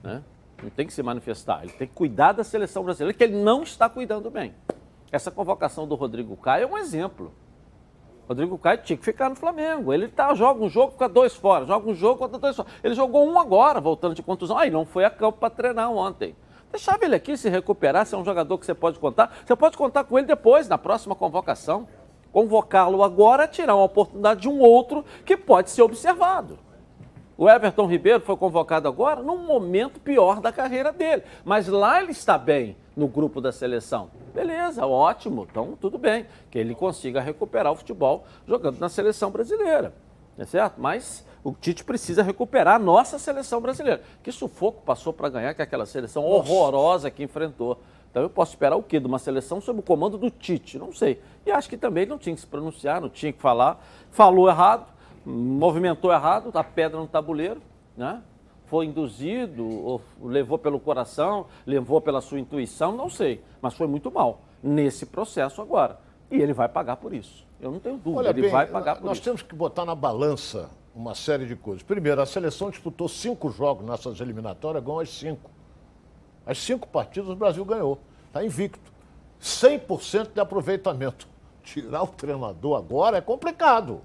Né? 0.03 0.23
Não 0.63 0.71
tem 0.71 0.87
que 0.87 0.93
se 0.93 1.03
manifestar, 1.03 1.63
ele 1.63 1.73
tem 1.73 1.87
que 1.87 1.95
cuidar 1.95 2.33
da 2.33 2.43
seleção 2.43 2.83
brasileira, 2.83 3.17
que 3.17 3.25
ele 3.25 3.37
não 3.37 3.63
está 3.63 3.89
cuidando 3.89 4.31
bem. 4.31 4.55
Essa 5.13 5.31
convocação 5.31 5.87
do 5.87 5.95
Rodrigo 5.95 6.37
Caio 6.37 6.65
é 6.65 6.67
um 6.67 6.79
exemplo. 6.79 7.33
Rodrigo 8.29 8.59
Caio 8.59 8.83
tinha 8.83 8.97
que 8.97 9.05
ficar 9.05 9.29
no 9.29 9.37
Flamengo. 9.37 9.93
Ele 9.93 10.09
tá, 10.09 10.35
joga 10.35 10.63
um 10.63 10.69
jogo, 10.69 10.93
fica 10.93 11.09
dois 11.09 11.35
fora. 11.35 11.65
Joga 11.65 11.89
um 11.89 11.95
jogo, 11.95 12.27
fica 12.27 12.39
dois 12.39 12.57
fora. 12.57 12.69
Ele 12.83 12.95
jogou 12.95 13.25
um 13.25 13.39
agora, 13.39 13.81
voltando 13.81 14.15
de 14.15 14.23
contusão. 14.23 14.59
Aí 14.59 14.71
não 14.71 14.85
foi 14.85 15.05
a 15.05 15.11
campo 15.11 15.39
para 15.39 15.51
treinar 15.51 15.91
ontem. 15.93 16.35
Deixava 16.73 17.05
ele 17.05 17.15
aqui 17.15 17.37
se 17.37 17.49
recuperar, 17.49 18.05
se 18.05 18.15
é 18.15 18.19
um 18.19 18.25
jogador 18.25 18.59
que 18.59 18.67
você 18.67 18.75
pode 18.75 18.99
contar. 18.99 19.33
Você 19.45 19.55
pode 19.55 19.77
contar 19.77 20.05
com 20.05 20.19
ele 20.19 20.27
depois, 20.27 20.69
na 20.69 20.77
próxima 20.77 21.15
convocação. 21.15 21.87
Convocá-lo 22.33 23.03
agora 23.03 23.47
tirar 23.47 23.77
uma 23.77 23.85
oportunidade 23.85 24.41
de 24.41 24.49
um 24.49 24.61
outro 24.61 25.05
que 25.25 25.37
pode 25.37 25.71
ser 25.71 25.83
observado. 25.83 26.59
O 27.39 27.49
Everton 27.51 27.87
Ribeiro 27.87 28.21
foi 28.21 28.37
convocado 28.37 28.89
agora 28.89 29.23
num 29.23 29.39
momento 29.39 30.01
pior 30.01 30.41
da 30.41 30.51
carreira 30.51 30.91
dele. 30.91 31.23
Mas 31.45 31.69
lá 31.69 32.01
ele 32.01 32.13
está 32.13 32.39
bem 32.39 32.77
no 32.97 33.07
grupo 33.07 33.43
da 33.43 33.53
seleção. 33.53 34.11
Beleza, 34.35 34.87
ótimo, 34.87 35.47
então 35.51 35.77
tudo 35.79 35.99
bem. 35.99 36.25
Que 36.51 36.59
ele 36.59 36.75
consiga 36.75 37.21
recuperar 37.21 37.73
o 37.73 37.77
futebol 37.77 38.25
jogando 38.47 38.79
na 38.79 38.89
seleção 38.89 39.31
brasileira. 39.31 39.93
É 40.39 40.45
certo? 40.45 40.81
Mas 40.81 41.27
o 41.45 41.53
Tite 41.53 41.85
precisa 41.85 42.23
recuperar 42.23 42.77
a 42.77 42.79
nossa 42.79 43.19
seleção 43.19 43.61
brasileira. 43.61 44.03
Que 44.23 44.33
sufoco 44.33 44.83
passou 44.83 45.13
para 45.13 45.29
ganhar 45.29 45.53
que 45.53 45.61
é 45.61 45.65
aquela 45.65 45.85
seleção 45.85 46.25
horrorosa 46.25 47.11
que 47.11 47.23
enfrentou. 47.23 47.79
Então 48.11 48.23
eu 48.23 48.31
posso 48.31 48.53
esperar 48.53 48.77
o 48.77 48.83
quê? 48.83 48.99
De 48.99 49.07
uma 49.07 49.19
seleção 49.19 49.61
sob 49.61 49.81
o 49.81 49.83
comando 49.83 50.17
do 50.17 50.31
Tite? 50.31 50.79
Não 50.79 50.91
sei. 50.91 51.21
E 51.45 51.51
acho 51.51 51.69
que 51.69 51.77
também 51.77 52.07
não 52.07 52.17
tinha 52.17 52.35
que 52.35 52.41
se 52.41 52.47
pronunciar, 52.47 52.99
não 52.99 53.11
tinha 53.11 53.31
que 53.31 53.41
falar. 53.41 53.85
Falou 54.11 54.49
errado, 54.49 54.87
movimentou 55.27 56.13
errado, 56.13 56.51
a 56.55 56.63
pedra 56.63 56.99
no 56.99 57.07
tabuleiro, 57.09 57.61
né? 57.97 58.23
Foi 58.67 58.87
induzido, 58.87 59.65
ou 59.67 60.01
levou 60.23 60.59
pelo 60.59 60.79
coração, 60.81 61.47
levou 61.65 62.01
pela 62.01 62.21
sua 62.21 62.39
intuição, 62.39 62.97
não 62.97 63.11
sei. 63.11 63.43
Mas 63.61 63.75
foi 63.75 63.87
muito 63.87 64.11
mal 64.11 64.41
nesse 64.63 65.07
processo 65.07 65.61
agora. 65.61 65.99
E 66.31 66.37
ele 66.37 66.53
vai 66.53 66.69
pagar 66.69 66.97
por 66.97 67.13
isso. 67.13 67.47
Eu 67.61 67.71
não 67.71 67.79
tenho 67.79 67.97
dúvida, 67.97 68.19
Olha 68.19 68.31
ele 68.31 68.43
bem, 68.43 68.51
vai 68.51 68.67
pagar 68.67 68.97
por 68.97 69.05
nós 69.05 69.19
isso. 69.19 69.21
Nós 69.29 69.39
temos 69.39 69.43
que 69.43 69.55
botar 69.55 69.85
na 69.85 69.95
balança 69.95 70.71
uma 70.95 71.15
série 71.15 71.47
de 71.47 71.55
coisas. 71.55 71.83
Primeiro, 71.83 72.21
a 72.21 72.27
seleção 72.27 72.71
disputou 72.71 73.09
cinco 73.09 73.51
jogos 73.51 73.87
nessas 73.87 74.21
eliminatórias, 74.21 74.83
ganhou 74.83 75.01
as 75.01 75.11
cinco. 75.11 75.51
As 76.45 76.59
cinco 76.59 76.89
partidas 76.89 77.29
o 77.29 77.37
Brasil 77.37 77.65
ganhou. 77.65 77.99
Está 78.29 78.45
invicto. 78.45 78.93
100% 79.41 80.33
de 80.33 80.41
aproveitamento. 80.41 81.29
Tirar 81.63 82.03
o 82.03 82.09
treinador 82.09 82.77
agora 82.77 83.19
é 83.19 83.21
complicado. 83.21 84.01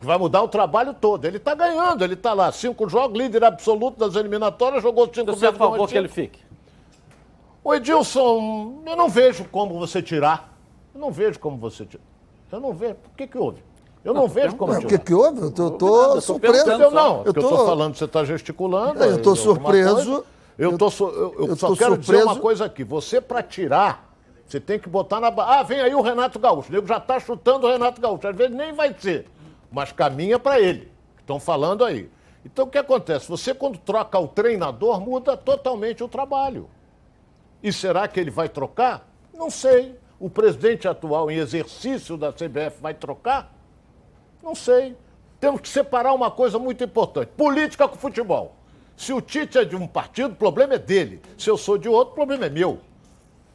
Vai 0.00 0.16
mudar 0.16 0.42
o 0.42 0.48
trabalho 0.48 0.94
todo. 0.94 1.24
Ele 1.24 1.38
está 1.38 1.54
ganhando, 1.54 2.04
ele 2.04 2.14
está 2.14 2.32
lá. 2.32 2.52
Cinco 2.52 2.88
jogos, 2.88 3.18
líder 3.18 3.44
absoluto 3.44 3.98
das 3.98 4.14
eliminatórias, 4.14 4.82
jogou 4.82 5.10
cinco 5.12 5.32
Você 5.32 5.46
é 5.46 5.48
a 5.48 5.52
favor 5.52 5.88
que 5.88 5.98
ele 5.98 6.08
fique? 6.08 6.40
O 7.64 7.74
Edilson, 7.74 8.82
eu 8.86 8.96
não 8.96 9.08
vejo 9.08 9.44
como 9.50 9.78
você 9.78 10.00
tirar. 10.00 10.56
Eu 10.94 11.00
não 11.00 11.10
vejo 11.10 11.38
como 11.40 11.56
você 11.56 11.84
tirar. 11.84 12.04
Eu 12.50 12.60
não 12.60 12.72
vejo. 12.72 12.94
Por 12.94 13.10
que 13.16 13.26
que 13.26 13.36
houve? 13.36 13.62
Eu 14.04 14.14
não, 14.14 14.22
não 14.22 14.28
vejo 14.28 14.54
como 14.54 14.72
tirar. 14.74 14.86
O 14.86 14.88
que 14.88 14.98
que 14.98 15.12
houve? 15.12 15.40
Eu 15.40 15.50
tô, 15.50 15.70
tô 15.72 16.20
surpreso. 16.20 16.70
Eu 16.70 16.90
não, 16.92 17.24
eu 17.24 17.34
tô... 17.34 17.66
falando, 17.66 17.96
você 17.96 18.04
está 18.04 18.24
gesticulando. 18.24 19.02
Eu 19.02 19.20
tô 19.20 19.34
surpreso. 19.34 20.24
Eu, 20.56 20.78
tô, 20.78 20.88
eu, 21.00 21.34
eu, 21.38 21.46
eu 21.48 21.56
só 21.56 21.74
quero 21.74 21.94
surpreso. 21.94 21.98
dizer 21.98 22.24
uma 22.24 22.36
coisa 22.36 22.64
aqui. 22.64 22.84
Você, 22.84 23.20
para 23.20 23.42
tirar, 23.42 24.12
você 24.46 24.58
tem 24.60 24.78
que 24.78 24.88
botar 24.88 25.20
na... 25.20 25.28
Ah, 25.28 25.62
vem 25.62 25.80
aí 25.80 25.94
o 25.94 26.00
Renato 26.00 26.38
Gaúcho. 26.38 26.70
O 26.70 26.72
nego 26.72 26.86
já 26.86 26.96
está 26.96 27.20
chutando 27.20 27.66
o 27.66 27.70
Renato 27.70 28.00
Gaúcho. 28.00 28.26
Às 28.26 28.36
vezes 28.36 28.56
nem 28.56 28.72
vai 28.72 28.94
ser 28.98 29.26
mas 29.70 29.92
caminha 29.92 30.38
para 30.38 30.60
ele. 30.60 30.90
Estão 31.18 31.38
falando 31.38 31.84
aí. 31.84 32.10
Então 32.44 32.64
o 32.64 32.68
que 32.68 32.78
acontece? 32.78 33.28
Você, 33.28 33.52
quando 33.52 33.78
troca 33.78 34.18
o 34.18 34.28
treinador, 34.28 35.00
muda 35.00 35.36
totalmente 35.36 36.02
o 36.02 36.08
trabalho. 36.08 36.68
E 37.62 37.72
será 37.72 38.06
que 38.06 38.18
ele 38.18 38.30
vai 38.30 38.48
trocar? 38.48 39.08
Não 39.34 39.50
sei. 39.50 39.98
O 40.18 40.28
presidente 40.28 40.88
atual 40.88 41.30
em 41.30 41.36
exercício 41.36 42.16
da 42.16 42.32
CBF 42.32 42.80
vai 42.80 42.94
trocar? 42.94 43.54
Não 44.42 44.54
sei. 44.54 44.96
Temos 45.40 45.60
que 45.60 45.68
separar 45.68 46.12
uma 46.12 46.30
coisa 46.30 46.58
muito 46.58 46.82
importante: 46.82 47.28
política 47.36 47.86
com 47.86 47.96
futebol. 47.96 48.56
Se 48.96 49.12
o 49.12 49.20
Tite 49.20 49.58
é 49.58 49.64
de 49.64 49.76
um 49.76 49.86
partido, 49.86 50.32
o 50.32 50.36
problema 50.36 50.74
é 50.74 50.78
dele. 50.78 51.22
Se 51.36 51.48
eu 51.48 51.56
sou 51.56 51.78
de 51.78 51.88
outro, 51.88 52.12
o 52.12 52.14
problema 52.16 52.46
é 52.46 52.50
meu. 52.50 52.80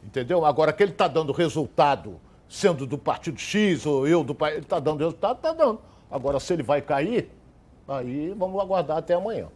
Entendeu? 0.02 0.44
Agora 0.44 0.72
que 0.72 0.82
ele 0.82 0.92
está 0.92 1.06
dando 1.06 1.32
resultado, 1.32 2.18
sendo 2.48 2.86
do 2.86 2.96
partido 2.96 3.38
X 3.38 3.84
ou 3.84 4.06
eu 4.08 4.24
do 4.24 4.34
partido, 4.34 4.58
ele 4.58 4.64
está 4.64 4.80
dando 4.80 5.00
resultado, 5.00 5.36
está 5.36 5.52
dando. 5.52 5.80
Agora, 6.10 6.38
se 6.40 6.52
ele 6.52 6.62
vai 6.62 6.80
cair, 6.80 7.30
aí 7.88 8.34
vamos 8.36 8.60
aguardar 8.60 8.98
até 8.98 9.14
amanhã. 9.14 9.48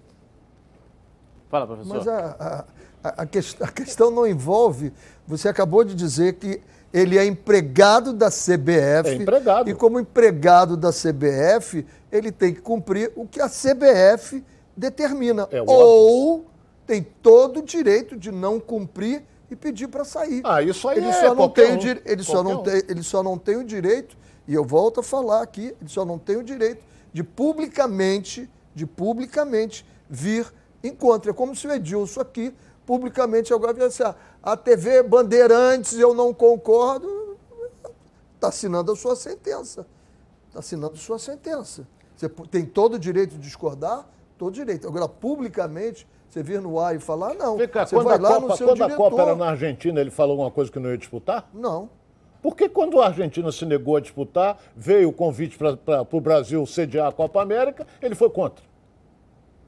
Fala, 1.50 1.66
professor. 1.66 1.96
Mas 1.96 2.08
a, 2.08 2.64
a, 3.02 3.08
a, 3.22 3.26
quest- 3.26 3.62
a 3.62 3.68
questão 3.68 4.10
não 4.10 4.26
envolve. 4.26 4.92
Você 5.26 5.48
acabou 5.48 5.82
de 5.84 5.94
dizer 5.94 6.34
que 6.34 6.60
ele 6.92 7.16
é 7.18 7.24
empregado 7.24 8.12
da 8.12 8.28
CBF. 8.30 9.08
É 9.10 9.14
empregado. 9.14 9.70
E 9.70 9.74
como 9.74 9.98
empregado 10.00 10.76
da 10.76 10.90
CBF, 10.90 11.86
ele 12.10 12.30
tem 12.32 12.52
que 12.52 12.60
cumprir 12.60 13.12
o 13.16 13.26
que 13.26 13.40
a 13.40 13.48
CBF 13.48 14.44
determina. 14.76 15.48
É, 15.50 15.62
o 15.62 15.66
Ou 15.70 16.46
tem 16.86 17.02
todo 17.02 17.60
o 17.60 17.62
direito 17.62 18.16
de 18.16 18.30
não 18.32 18.58
cumprir 18.60 19.22
e 19.50 19.56
pedir 19.56 19.88
para 19.88 20.04
sair. 20.04 20.42
Ah, 20.44 20.62
isso 20.62 20.86
aí 20.88 20.98
ele 20.98 21.06
é 21.08 21.12
só 21.12 21.34
não 21.34 21.48
tem 21.48 21.72
o 21.72 21.74
um. 21.74 21.78
dire- 21.78 22.02
ele 22.04 22.22
só 22.22 22.42
não 22.42 22.60
um. 22.60 22.62
tem 22.62 22.82
ele 22.88 23.02
só 23.02 23.22
não 23.22 23.38
tem 23.38 23.56
o 23.56 23.64
direito 23.64 24.16
e 24.48 24.54
eu 24.54 24.64
volto 24.64 25.00
a 25.00 25.02
falar 25.02 25.42
aqui 25.42 25.76
ele 25.78 25.90
só 25.90 26.06
não 26.06 26.18
tem 26.18 26.36
o 26.36 26.42
direito 26.42 26.82
de 27.12 27.22
publicamente 27.22 28.50
de 28.74 28.86
publicamente 28.86 29.84
vir 30.08 30.46
em 30.82 30.94
contra. 30.94 31.32
É 31.32 31.34
como 31.34 31.54
se 31.54 31.66
o 31.66 31.72
Edilson 31.72 32.20
aqui 32.20 32.54
publicamente 32.86 33.52
agora 33.52 33.74
viesse 33.74 34.02
a, 34.02 34.14
a 34.42 34.56
TV 34.56 35.02
Bandeirantes 35.02 35.98
eu 35.98 36.14
não 36.14 36.32
concordo. 36.32 37.36
Está 38.36 38.48
assinando 38.48 38.92
a 38.92 38.96
sua 38.96 39.14
sentença. 39.14 39.86
Está 40.46 40.60
assinando 40.60 40.94
a 40.94 40.98
sua 40.98 41.18
sentença. 41.18 41.86
Você 42.16 42.28
tem 42.50 42.64
todo 42.64 42.94
o 42.94 42.98
direito 42.98 43.32
de 43.32 43.38
discordar? 43.38 44.08
Todo 44.38 44.48
o 44.48 44.52
direito. 44.52 44.88
Agora 44.88 45.08
publicamente 45.08 46.06
você 46.30 46.42
vir 46.42 46.60
no 46.60 46.78
ar 46.78 46.94
e 46.94 47.00
falar 47.00 47.34
não. 47.34 47.58
Cá, 47.68 47.86
você 47.86 47.96
quando, 47.96 48.06
vai 48.06 48.16
a 48.16 48.20
lá 48.20 48.28
Copa, 48.34 48.46
no 48.46 48.56
seu 48.56 48.66
quando 48.68 48.82
a 48.82 48.86
diretor 48.86 49.10
Copa 49.10 49.22
era 49.22 49.36
na 49.36 49.50
Argentina, 49.50 50.00
ele 50.00 50.10
falou 50.10 50.32
alguma 50.32 50.50
coisa 50.50 50.70
que 50.70 50.78
não 50.78 50.90
ia 50.90 50.98
disputar? 50.98 51.50
não 51.52 51.97
Por 52.48 52.56
que 52.56 52.66
quando 52.66 52.98
a 52.98 53.08
Argentina 53.08 53.52
se 53.52 53.66
negou 53.66 53.96
a 53.96 54.00
disputar, 54.00 54.56
veio 54.74 55.10
o 55.10 55.12
convite 55.12 55.58
para 55.58 56.06
o 56.10 56.18
Brasil 56.18 56.64
sediar 56.64 57.06
a 57.06 57.12
Copa 57.12 57.42
América, 57.42 57.86
ele 58.00 58.14
foi 58.14 58.30
contra? 58.30 58.64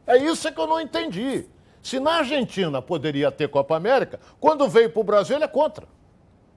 É 0.07 0.17
isso 0.17 0.51
que 0.51 0.59
eu 0.59 0.67
não 0.67 0.81
entendi. 0.81 1.45
Se 1.83 2.01
na 2.01 2.13
Argentina 2.13 2.81
poderia 2.81 3.31
ter 3.31 3.51
Copa 3.51 3.77
América, 3.77 4.19
quando 4.41 4.67
veio 4.67 4.89
para 4.89 5.01
o 5.01 5.05
Brasil, 5.05 5.37
ele 5.37 5.45
é 5.45 5.49
contra. 5.49 5.87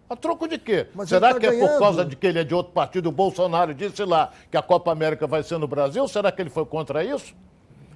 A 0.09 0.15
troco 0.15 0.47
de 0.47 0.57
quê? 0.57 0.87
Mas 0.95 1.09
Será 1.09 1.33
tá 1.33 1.41
que 1.41 1.45
é 1.45 1.51
por 1.51 1.59
ganhando. 1.59 1.79
causa 1.79 2.05
de 2.05 2.15
que 2.15 2.25
ele 2.25 2.39
é 2.39 2.43
de 2.45 2.55
outro 2.55 2.71
partido? 2.71 3.09
O 3.09 3.11
Bolsonaro 3.11 3.73
disse 3.73 4.05
lá 4.05 4.31
que 4.49 4.55
a 4.55 4.61
Copa 4.61 4.93
América 4.93 5.27
vai 5.27 5.43
ser 5.43 5.57
no 5.57 5.67
Brasil? 5.67 6.07
Será 6.07 6.31
que 6.31 6.41
ele 6.41 6.49
foi 6.49 6.65
contra 6.65 7.03
isso? 7.03 7.35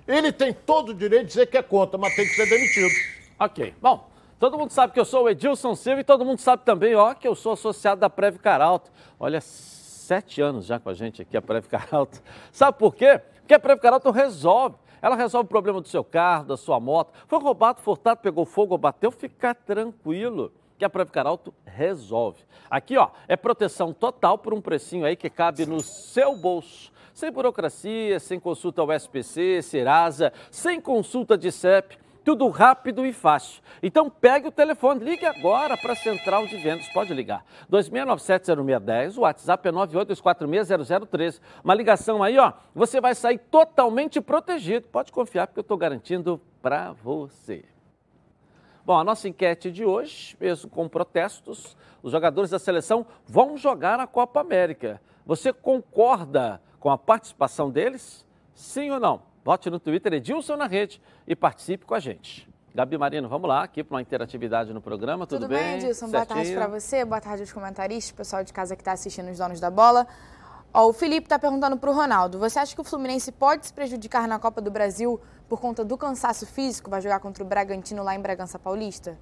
Ele 0.06 0.34
tem 0.34 0.52
todo 0.52 0.90
o 0.90 0.94
direito 0.94 1.22
de 1.22 1.28
dizer 1.30 1.46
que 1.48 1.58
é 1.58 1.64
contra, 1.64 1.98
mas 1.98 2.14
tem 2.14 2.26
que 2.28 2.34
ser 2.34 2.50
demitido. 2.50 2.94
Ok. 3.40 3.74
Bom, 3.82 4.06
todo 4.40 4.58
mundo 4.58 4.72
sabe 4.72 4.94
que 4.94 5.00
eu 5.00 5.06
sou 5.06 5.24
o 5.24 5.30
Edilson 5.30 5.76
Silva 5.76 6.02
e 6.02 6.04
todo 6.04 6.26
mundo 6.26 6.40
sabe 6.40 6.64
também, 6.64 6.96
ó, 6.96 7.14
que 7.14 7.28
eu 7.28 7.36
sou 7.36 7.54
associado 7.54 8.02
da 8.02 8.10
Preve 8.10 8.40
Caralto. 8.40 8.92
Olha, 9.20 9.42
sete 9.42 10.42
anos 10.42 10.66
já 10.66 10.80
com 10.80 10.90
a 10.90 10.94
gente 10.94 11.22
aqui, 11.22 11.36
a 11.36 11.42
Preve 11.42 11.68
Caralto. 11.68 12.22
Sabe 12.52 12.78
por 12.78 12.96
quê? 12.96 13.22
Porque 13.40 13.54
a 13.54 13.60
Preve 13.60 13.82
Caralto 13.82 14.10
resolve. 14.12 14.76
Ela 15.02 15.16
resolve 15.16 15.46
o 15.46 15.50
problema 15.50 15.80
do 15.80 15.88
seu 15.88 16.04
carro, 16.04 16.46
da 16.46 16.58
sua 16.58 16.80
moto. 16.80 17.14
Foi 17.28 17.40
roubado, 17.40 17.82
furtado, 17.82 18.20
pegou 18.22 18.46
fogo 18.46 18.78
bateu, 18.78 19.12
fica 19.12 19.54
tranquilo. 19.54 20.52
Que 20.78 20.86
a 20.86 20.90
Preve 20.90 21.12
Caralto 21.12 21.54
resolve. 21.66 22.44
Aqui, 22.70 22.98
ó, 22.98 23.10
é 23.28 23.36
proteção 23.36 23.92
total 23.92 24.38
por 24.38 24.54
um 24.54 24.62
precinho 24.62 25.06
aí 25.06 25.16
que 25.16 25.30
cabe 25.30 25.66
no 25.66 25.82
seu 25.82 26.36
bolso. 26.36 26.92
Sem 27.14 27.32
burocracia, 27.32 28.20
sem 28.20 28.40
consulta 28.40 28.82
ao 28.82 28.92
SPC, 28.92 29.62
Serasa, 29.64 30.32
sem 30.52 30.80
consulta 30.80 31.36
de 31.36 31.52
CEP. 31.52 31.98
Tudo 32.28 32.50
rápido 32.50 33.06
e 33.06 33.14
fácil. 33.14 33.64
Então 33.82 34.10
pegue 34.10 34.50
o 34.50 34.52
telefone, 34.52 35.02
ligue 35.02 35.26
agora 35.26 35.78
para 35.78 35.94
a 35.94 35.96
Central 35.96 36.46
de 36.46 36.58
Vendas. 36.58 36.90
Pode 36.90 37.14
ligar. 37.14 37.46
2697-0610, 37.72 39.18
o 39.18 39.22
WhatsApp 39.22 39.70
é 39.70 39.72
982460013. 39.72 41.40
Uma 41.64 41.74
ligação 41.74 42.22
aí, 42.22 42.38
ó, 42.38 42.52
você 42.76 43.00
vai 43.00 43.16
sair 43.16 43.38
totalmente 43.38 44.20
protegido. 44.20 44.90
Pode 44.90 45.10
confiar, 45.10 45.48
porque 45.48 45.60
eu 45.60 45.62
estou 45.62 45.78
garantindo 45.78 46.42
para 46.62 46.92
você. 46.92 47.64
Bom, 48.86 49.00
a 49.00 49.06
nossa 49.06 49.30
enquete 49.30 49.72
de 49.72 49.86
hoje, 49.86 50.36
mesmo 50.38 50.70
com 50.70 50.90
protestos, 50.90 51.78
os 52.04 52.12
jogadores 52.12 52.50
da 52.50 52.60
seleção 52.60 53.08
vão 53.26 53.56
jogar 53.56 54.02
a 54.02 54.06
Copa 54.06 54.42
América. 54.42 55.02
Você 55.26 55.54
concorda 55.54 56.62
com 56.78 56.90
a 56.90 56.98
participação 56.98 57.72
deles? 57.72 58.28
Sim 58.54 58.92
ou 58.92 59.00
não? 59.00 59.22
Vote 59.48 59.70
no 59.70 59.80
Twitter 59.80 60.12
Edilson 60.12 60.58
na 60.58 60.68
rede 60.68 61.02
e 61.26 61.34
participe 61.34 61.86
com 61.86 61.96
a 61.96 62.02
gente. 62.02 62.50
Gabi 62.76 62.98
Marino, 62.98 63.30
vamos 63.30 63.48
lá, 63.48 63.64
aqui 63.64 63.82
para 63.82 63.96
uma 63.96 64.02
interatividade 64.02 64.74
no 64.74 64.82
programa. 64.82 65.26
Tudo, 65.26 65.44
Tudo 65.44 65.50
bem, 65.52 65.76
Edilson? 65.76 66.10
Boa 66.10 66.26
tarde 66.26 66.54
para 66.54 66.68
você, 66.68 67.06
boa 67.06 67.22
tarde 67.22 67.44
aos 67.44 67.54
comentaristas, 67.54 68.12
pessoal 68.12 68.44
de 68.44 68.52
casa 68.52 68.76
que 68.76 68.82
está 68.82 68.92
assistindo 68.92 69.32
os 69.32 69.38
donos 69.38 69.62
da 69.62 69.72
bola. 69.72 70.06
Ó, 70.74 70.90
o 70.90 70.92
Felipe 70.92 71.28
está 71.28 71.40
perguntando 71.40 71.78
para 71.78 71.90
o 71.90 71.94
Ronaldo: 71.94 72.38
você 72.38 72.60
acha 72.60 72.76
que 72.76 72.82
o 72.82 72.84
Fluminense 72.84 73.32
pode 73.32 73.68
se 73.68 73.74
prejudicar 73.74 74.28
na 74.28 74.38
Copa 74.38 74.60
do 74.60 74.70
Brasil 74.70 75.18
por 75.48 75.62
conta 75.62 75.86
do 75.86 75.98
cansaço 75.98 76.46
físico? 76.46 76.90
Vai 76.90 77.00
jogar 77.00 77.22
contra 77.22 77.42
o 77.42 77.48
Bragantino 77.48 78.04
lá 78.04 78.14
em 78.14 78.20
Bragança 78.20 78.60
Paulista? 78.60 79.18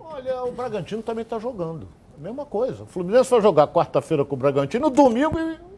Olha, 0.00 0.44
o 0.44 0.52
Bragantino 0.52 1.02
também 1.02 1.24
está 1.24 1.38
jogando. 1.38 1.88
Mesma 2.16 2.46
coisa. 2.46 2.84
O 2.84 2.86
Fluminense 2.86 3.30
vai 3.30 3.42
jogar 3.42 3.66
quarta-feira 3.68 4.24
com 4.24 4.34
o 4.34 4.38
Bragantino, 4.38 4.88
domingo 4.88 5.38
e 5.38 5.69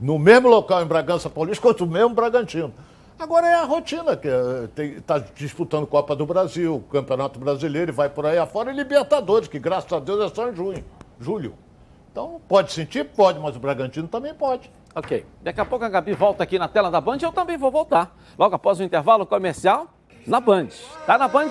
no 0.00 0.18
mesmo 0.18 0.48
local 0.48 0.82
em 0.82 0.86
Bragança 0.86 1.30
Paulista 1.30 1.62
contra 1.62 1.84
o 1.84 1.86
mesmo 1.86 2.10
Bragantino. 2.10 2.72
Agora 3.18 3.46
é 3.46 3.54
a 3.54 3.64
rotina 3.64 4.14
que 4.14 4.28
está 4.98 5.18
disputando 5.34 5.86
Copa 5.86 6.14
do 6.14 6.26
Brasil, 6.26 6.84
Campeonato 6.92 7.38
Brasileiro 7.38 7.90
e 7.90 7.94
vai 7.94 8.10
por 8.10 8.26
aí 8.26 8.36
afora 8.36 8.70
e 8.70 8.76
Libertadores, 8.76 9.48
que 9.48 9.58
graças 9.58 9.90
a 9.90 9.98
Deus 9.98 10.30
é 10.30 10.34
só 10.34 10.50
em 10.50 10.54
junho, 10.54 10.84
julho. 11.18 11.54
Então 12.12 12.40
pode 12.46 12.72
sentir? 12.72 13.04
Pode, 13.04 13.38
mas 13.38 13.56
o 13.56 13.58
Bragantino 13.58 14.06
também 14.06 14.34
pode. 14.34 14.70
Ok. 14.94 15.24
Daqui 15.42 15.60
a 15.60 15.64
pouco 15.64 15.84
a 15.84 15.88
Gabi 15.88 16.12
volta 16.12 16.42
aqui 16.42 16.58
na 16.58 16.68
tela 16.68 16.90
da 16.90 17.00
Band 17.00 17.18
e 17.20 17.24
eu 17.24 17.32
também 17.32 17.56
vou 17.56 17.70
voltar. 17.70 18.14
Logo 18.38 18.54
após 18.54 18.80
o 18.80 18.82
intervalo 18.82 19.24
comercial, 19.24 19.86
na 20.26 20.40
Band. 20.40 20.68
Tá 21.06 21.16
na 21.16 21.28
Band? 21.28 21.50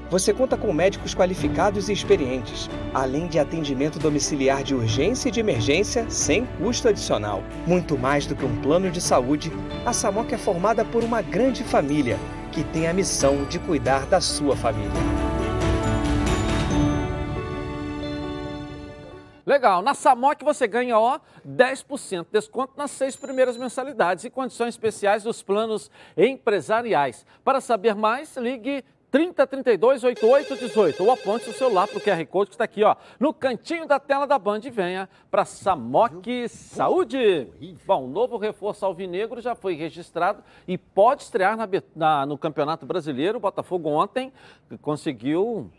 você 0.11 0.33
conta 0.33 0.57
com 0.57 0.73
médicos 0.73 1.15
qualificados 1.15 1.87
e 1.87 1.93
experientes, 1.93 2.69
além 2.93 3.27
de 3.27 3.39
atendimento 3.39 3.97
domiciliar 3.97 4.61
de 4.61 4.75
urgência 4.75 5.29
e 5.29 5.31
de 5.31 5.39
emergência 5.39 6.09
sem 6.09 6.45
custo 6.45 6.89
adicional. 6.89 7.41
Muito 7.65 7.97
mais 7.97 8.25
do 8.25 8.35
que 8.35 8.43
um 8.43 8.61
plano 8.61 8.91
de 8.91 8.99
saúde, 8.99 9.49
a 9.85 9.93
Samok 9.93 10.33
é 10.33 10.37
formada 10.37 10.83
por 10.83 11.01
uma 11.01 11.21
grande 11.21 11.63
família 11.63 12.19
que 12.51 12.61
tem 12.61 12.89
a 12.89 12.93
missão 12.93 13.45
de 13.45 13.57
cuidar 13.57 14.05
da 14.05 14.19
sua 14.19 14.53
família. 14.57 14.91
Legal. 19.45 19.81
Na 19.81 19.93
Samok 19.93 20.43
você 20.43 20.67
ganha, 20.67 20.99
ó, 20.99 21.19
10% 21.47 22.27
desconto 22.29 22.73
nas 22.75 22.91
seis 22.91 23.15
primeiras 23.15 23.55
mensalidades 23.55 24.25
e 24.25 24.29
condições 24.29 24.75
especiais 24.75 25.23
dos 25.23 25.41
planos 25.41 25.89
empresariais. 26.17 27.25
Para 27.45 27.61
saber 27.61 27.95
mais, 27.95 28.35
ligue 28.35 28.83
30 29.11 29.45
32 29.45 30.03
88 30.05 30.55
18 30.55 31.03
ou 31.03 31.11
aponte 31.11 31.49
o 31.49 31.53
celular 31.53 31.85
para 31.85 31.97
o 31.97 32.01
QR 32.01 32.25
Code 32.27 32.49
que 32.49 32.55
está 32.55 32.63
aqui, 32.63 32.81
ó, 32.81 32.95
no 33.19 33.33
cantinho 33.33 33.85
da 33.85 33.99
tela 33.99 34.25
da 34.25 34.39
Band 34.39 34.61
venha 34.71 35.09
para 35.29 35.43
Samok 35.43 36.47
Saúde. 36.47 37.47
Bom, 37.85 38.05
o 38.05 38.07
novo 38.07 38.37
reforço 38.37 38.85
alvinegro 38.85 39.41
já 39.41 39.53
foi 39.53 39.75
registrado 39.75 40.41
e 40.65 40.77
pode 40.77 41.23
estrear 41.23 41.57
na, 41.57 41.67
na, 41.93 42.25
no 42.25 42.37
Campeonato 42.37 42.85
Brasileiro. 42.85 43.37
O 43.37 43.41
Botafogo 43.41 43.89
ontem 43.89 44.31
conseguiu 44.81 45.69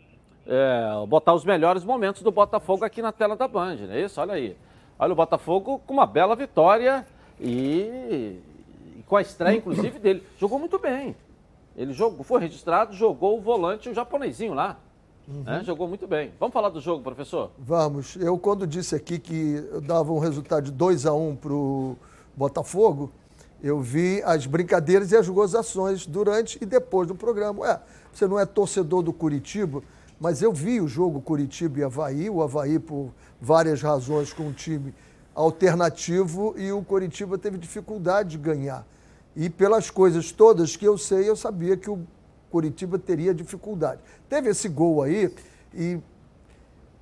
é, 0.45 1.05
botar 1.07 1.33
os 1.33 1.43
melhores 1.43 1.83
momentos 1.83 2.21
do 2.21 2.31
Botafogo 2.31 2.85
aqui 2.85 3.01
na 3.01 3.11
tela 3.11 3.35
da 3.35 3.47
Band, 3.47 3.77
não 3.77 3.93
é 3.93 4.01
isso? 4.01 4.21
Olha 4.21 4.35
aí. 4.35 4.55
Olha 4.99 5.11
o 5.11 5.15
Botafogo 5.15 5.81
com 5.87 5.93
uma 5.93 6.05
bela 6.05 6.35
vitória 6.35 7.03
e, 7.39 8.39
e 8.95 9.03
com 9.07 9.17
a 9.17 9.21
estreia, 9.21 9.57
inclusive, 9.57 9.97
dele. 9.97 10.23
Jogou 10.37 10.59
muito 10.59 10.77
bem. 10.77 11.15
Ele 11.75 11.93
jogou, 11.93 12.23
foi 12.23 12.39
registrado, 12.41 12.93
jogou 12.93 13.37
o 13.37 13.41
volante, 13.41 13.89
o 13.89 13.93
japonesinho 13.93 14.53
lá. 14.53 14.77
Uhum. 15.27 15.43
Né? 15.43 15.63
Jogou 15.63 15.87
muito 15.87 16.07
bem. 16.07 16.31
Vamos 16.39 16.53
falar 16.53 16.69
do 16.69 16.81
jogo, 16.81 17.01
professor? 17.01 17.51
Vamos. 17.57 18.15
Eu, 18.17 18.37
quando 18.37 18.67
disse 18.67 18.95
aqui 18.95 19.17
que 19.17 19.65
eu 19.71 19.81
dava 19.81 20.11
um 20.11 20.19
resultado 20.19 20.65
de 20.65 20.71
2 20.71 21.05
a 21.05 21.13
1 21.13 21.29
um 21.29 21.35
para 21.35 21.53
o 21.53 21.97
Botafogo, 22.35 23.11
eu 23.63 23.79
vi 23.79 24.21
as 24.25 24.45
brincadeiras 24.45 25.11
e 25.11 25.15
as 25.15 25.27
gozações 25.29 26.05
durante 26.05 26.57
e 26.61 26.65
depois 26.65 27.07
do 27.07 27.15
programa. 27.15 27.61
Ué, 27.61 27.79
você 28.11 28.27
não 28.27 28.37
é 28.37 28.45
torcedor 28.45 29.01
do 29.01 29.13
Curitiba, 29.13 29.81
mas 30.19 30.41
eu 30.41 30.51
vi 30.51 30.81
o 30.81 30.87
jogo 30.87 31.21
Curitiba 31.21 31.79
e 31.79 31.83
Havaí, 31.83 32.29
o 32.29 32.43
Havaí 32.43 32.77
por 32.77 33.09
várias 33.39 33.81
razões 33.81 34.33
com 34.33 34.43
um 34.43 34.51
time 34.51 34.93
alternativo 35.33 36.53
e 36.57 36.71
o 36.71 36.83
Curitiba 36.83 37.37
teve 37.37 37.57
dificuldade 37.57 38.31
de 38.31 38.37
ganhar. 38.37 38.85
E 39.35 39.49
pelas 39.49 39.89
coisas 39.89 40.31
todas 40.31 40.75
que 40.75 40.85
eu 40.85 40.97
sei, 40.97 41.29
eu 41.29 41.35
sabia 41.35 41.75
que 41.75 41.89
o 41.89 42.05
Curitiba 42.51 42.99
teria 42.99 43.33
dificuldade. 43.33 43.99
Teve 44.29 44.49
esse 44.49 44.69
gol 44.69 45.01
aí 45.01 45.33
e 45.73 45.99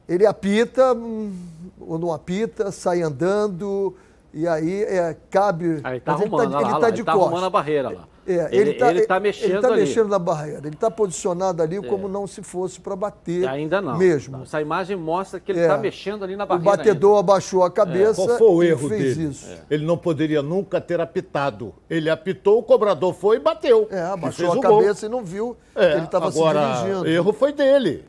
ele 0.08 0.26
apita 0.26 0.94
hum, 0.94 1.34
ou 1.80 2.00
não 2.00 2.14
apita, 2.14 2.72
sai 2.72 3.02
andando 3.02 3.96
e 4.34 4.48
aí 4.48 4.84
é, 4.84 5.16
cabe. 5.30 5.82
Aí 5.84 6.00
tá 6.00 6.14
arrumando, 6.14 6.44
ele 6.44 6.52
tá, 6.52 6.70
ele 6.70 6.80
tá 6.80 6.90
de 6.90 6.96
ele 7.02 7.04
tá 7.04 7.12
arrumando 7.12 7.46
a 7.46 7.50
barreira 7.50 7.90
lá. 7.90 8.08
É, 8.26 8.50
ele 8.52 8.72
está 8.72 8.92
ele 8.92 9.06
tá 9.06 9.20
mexendo 9.20 9.52
ele 9.52 9.62
tá 9.62 9.72
mexendo 9.72 10.08
na 10.08 10.20
barreira. 10.20 10.60
Ele 10.60 10.76
está 10.76 10.92
posicionado 10.92 11.62
ali 11.64 11.78
é. 11.78 11.82
como 11.82 12.08
não 12.08 12.28
se 12.28 12.44
fosse 12.44 12.80
para 12.80 12.96
bater. 12.96 13.48
Ainda 13.48 13.82
não. 13.82 13.98
Mesmo. 13.98 14.44
Essa 14.44 14.62
imagem 14.62 14.96
mostra 14.96 15.40
que 15.40 15.52
ele 15.52 15.60
está 15.60 15.76
é. 15.76 15.78
mexendo 15.78 16.24
ali 16.24 16.36
na 16.36 16.46
barreira. 16.46 16.70
O 16.70 16.78
batedor 16.78 17.18
ainda. 17.18 17.20
abaixou 17.20 17.64
a 17.64 17.72
cabeça. 17.72 18.22
É. 18.22 18.26
Qual 18.26 18.38
foi 18.38 18.48
o 18.48 18.64
erro 18.64 18.90
dele? 18.90 19.24
Isso. 19.24 19.50
É. 19.50 19.62
Ele 19.70 19.86
não 19.86 19.98
poderia 19.98 20.42
nunca 20.42 20.80
ter 20.80 21.02
apitado. 21.02 21.74
Ele 21.90 22.10
apitou, 22.10 22.60
o 22.60 22.64
cobrador 22.64 23.14
foi 23.14 23.38
e 23.38 23.40
bateu. 23.40 23.88
É, 23.90 24.02
abaixou 24.02 24.54
a 24.54 24.60
cabeça 24.60 25.08
gol. 25.08 25.18
e 25.18 25.20
não 25.20 25.26
viu. 25.26 25.58
É, 25.76 25.94
ele 25.94 26.06
estava 26.06 26.32
se 26.32 26.40
dirigindo. 26.40 27.08
erro 27.08 27.34
foi 27.34 27.52
dele. 27.52 28.06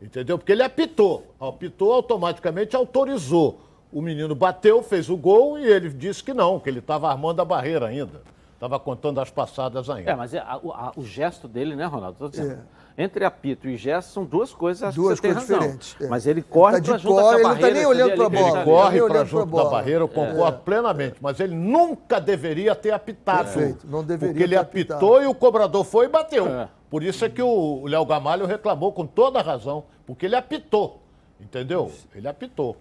Entendeu? 0.00 0.38
Porque 0.38 0.52
ele 0.52 0.62
apitou. 0.62 1.26
Apitou 1.38 1.92
automaticamente 1.92 2.74
autorizou. 2.74 3.60
O 3.92 4.00
menino 4.00 4.34
bateu, 4.34 4.82
fez 4.82 5.10
o 5.10 5.16
gol 5.16 5.58
e 5.58 5.66
ele 5.66 5.88
disse 5.90 6.22
que 6.22 6.32
não, 6.32 6.60
que 6.60 6.70
ele 6.70 6.78
estava 6.78 7.10
armando 7.10 7.42
a 7.42 7.44
barreira 7.44 7.88
ainda. 7.88 8.22
Estava 8.60 8.78
contando 8.78 9.18
as 9.22 9.30
passadas 9.30 9.88
ainda. 9.88 10.10
É, 10.10 10.14
mas 10.14 10.34
é, 10.34 10.38
a, 10.38 10.52
a, 10.52 10.92
o 10.94 11.02
gesto 11.02 11.48
dele, 11.48 11.74
né, 11.74 11.86
Ronaldo? 11.86 12.28
Dizendo, 12.28 12.60
é. 12.98 13.02
Entre 13.02 13.24
apito 13.24 13.66
e 13.66 13.74
gesto 13.74 14.10
são 14.10 14.22
duas 14.22 14.52
coisas, 14.52 14.94
duas 14.94 15.18
que 15.18 15.28
você 15.28 15.32
coisas 15.32 15.48
tem 15.48 15.56
razão. 15.56 15.78
Diferentes, 15.78 15.96
é. 15.98 16.08
Mas 16.08 16.26
ele 16.26 16.42
corre 16.42 16.76
ele 16.76 16.82
tá 16.82 16.88
para 16.90 16.98
junto 16.98 17.14
cor, 17.14 17.22
da 17.22 17.34
ele 17.36 17.42
barreira. 17.42 17.68
Ele 17.68 17.72
não 17.72 17.80
está 17.80 17.96
nem 17.96 18.04
olhando 18.04 18.16
para 18.18 18.26
a 18.26 18.28
bola. 18.28 18.58
Ele 18.58 18.64
corre 18.66 19.08
para 19.08 19.24
junto 19.24 19.56
da 19.56 19.64
barreira, 19.64 20.00
eu 20.00 20.08
concordo 20.08 20.58
é. 20.58 20.60
plenamente. 20.60 21.16
Mas 21.22 21.40
ele 21.40 21.54
nunca 21.54 22.20
deveria 22.20 22.74
ter 22.74 22.90
apitado. 22.90 23.44
Perfeito, 23.44 23.86
não 23.86 24.04
deveria 24.04 24.34
Porque 24.34 24.42
ele 24.42 24.56
apitou 24.56 25.14
apitado. 25.14 25.22
e 25.22 25.26
o 25.26 25.34
cobrador 25.34 25.82
foi 25.82 26.04
e 26.04 26.08
bateu. 26.10 26.46
É. 26.46 26.68
Por 26.90 27.02
isso 27.02 27.24
é 27.24 27.30
que 27.30 27.40
o 27.40 27.86
Léo 27.86 28.04
Gamalho 28.04 28.44
reclamou 28.44 28.92
com 28.92 29.06
toda 29.06 29.38
a 29.38 29.42
razão. 29.42 29.84
Porque 30.06 30.26
ele 30.26 30.36
apitou, 30.36 31.00
entendeu? 31.40 31.90
Ele 32.14 32.28
apitou. 32.28 32.76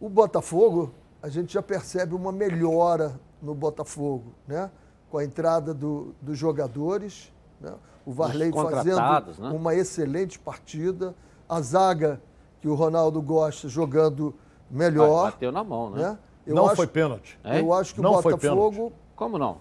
O 0.00 0.08
Botafogo, 0.08 0.94
a 1.20 1.28
gente 1.28 1.52
já 1.52 1.62
percebe 1.62 2.14
uma 2.14 2.30
melhora 2.30 3.18
no 3.42 3.54
Botafogo, 3.54 4.34
né? 4.46 4.70
com 5.10 5.18
a 5.18 5.24
entrada 5.24 5.72
do, 5.72 6.14
dos 6.20 6.38
jogadores, 6.38 7.32
né? 7.60 7.72
o 8.04 8.12
Varley 8.12 8.52
fazendo 8.52 9.00
né? 9.38 9.50
uma 9.50 9.74
excelente 9.74 10.38
partida, 10.38 11.14
a 11.48 11.60
zaga 11.60 12.20
que 12.60 12.68
o 12.68 12.74
Ronaldo 12.74 13.20
gosta 13.22 13.68
jogando 13.68 14.34
melhor. 14.70 15.30
Bateu 15.30 15.52
na 15.52 15.64
mão, 15.64 15.90
né? 15.90 16.02
né? 16.02 16.18
Eu 16.46 16.54
não 16.54 16.66
acho, 16.66 16.76
foi 16.76 16.86
pênalti. 16.86 17.38
Eu 17.44 17.72
acho 17.72 17.94
que 17.94 18.00
não 18.00 18.14
o 18.14 18.22
Botafogo. 18.22 18.92
Como 19.14 19.38
não? 19.38 19.58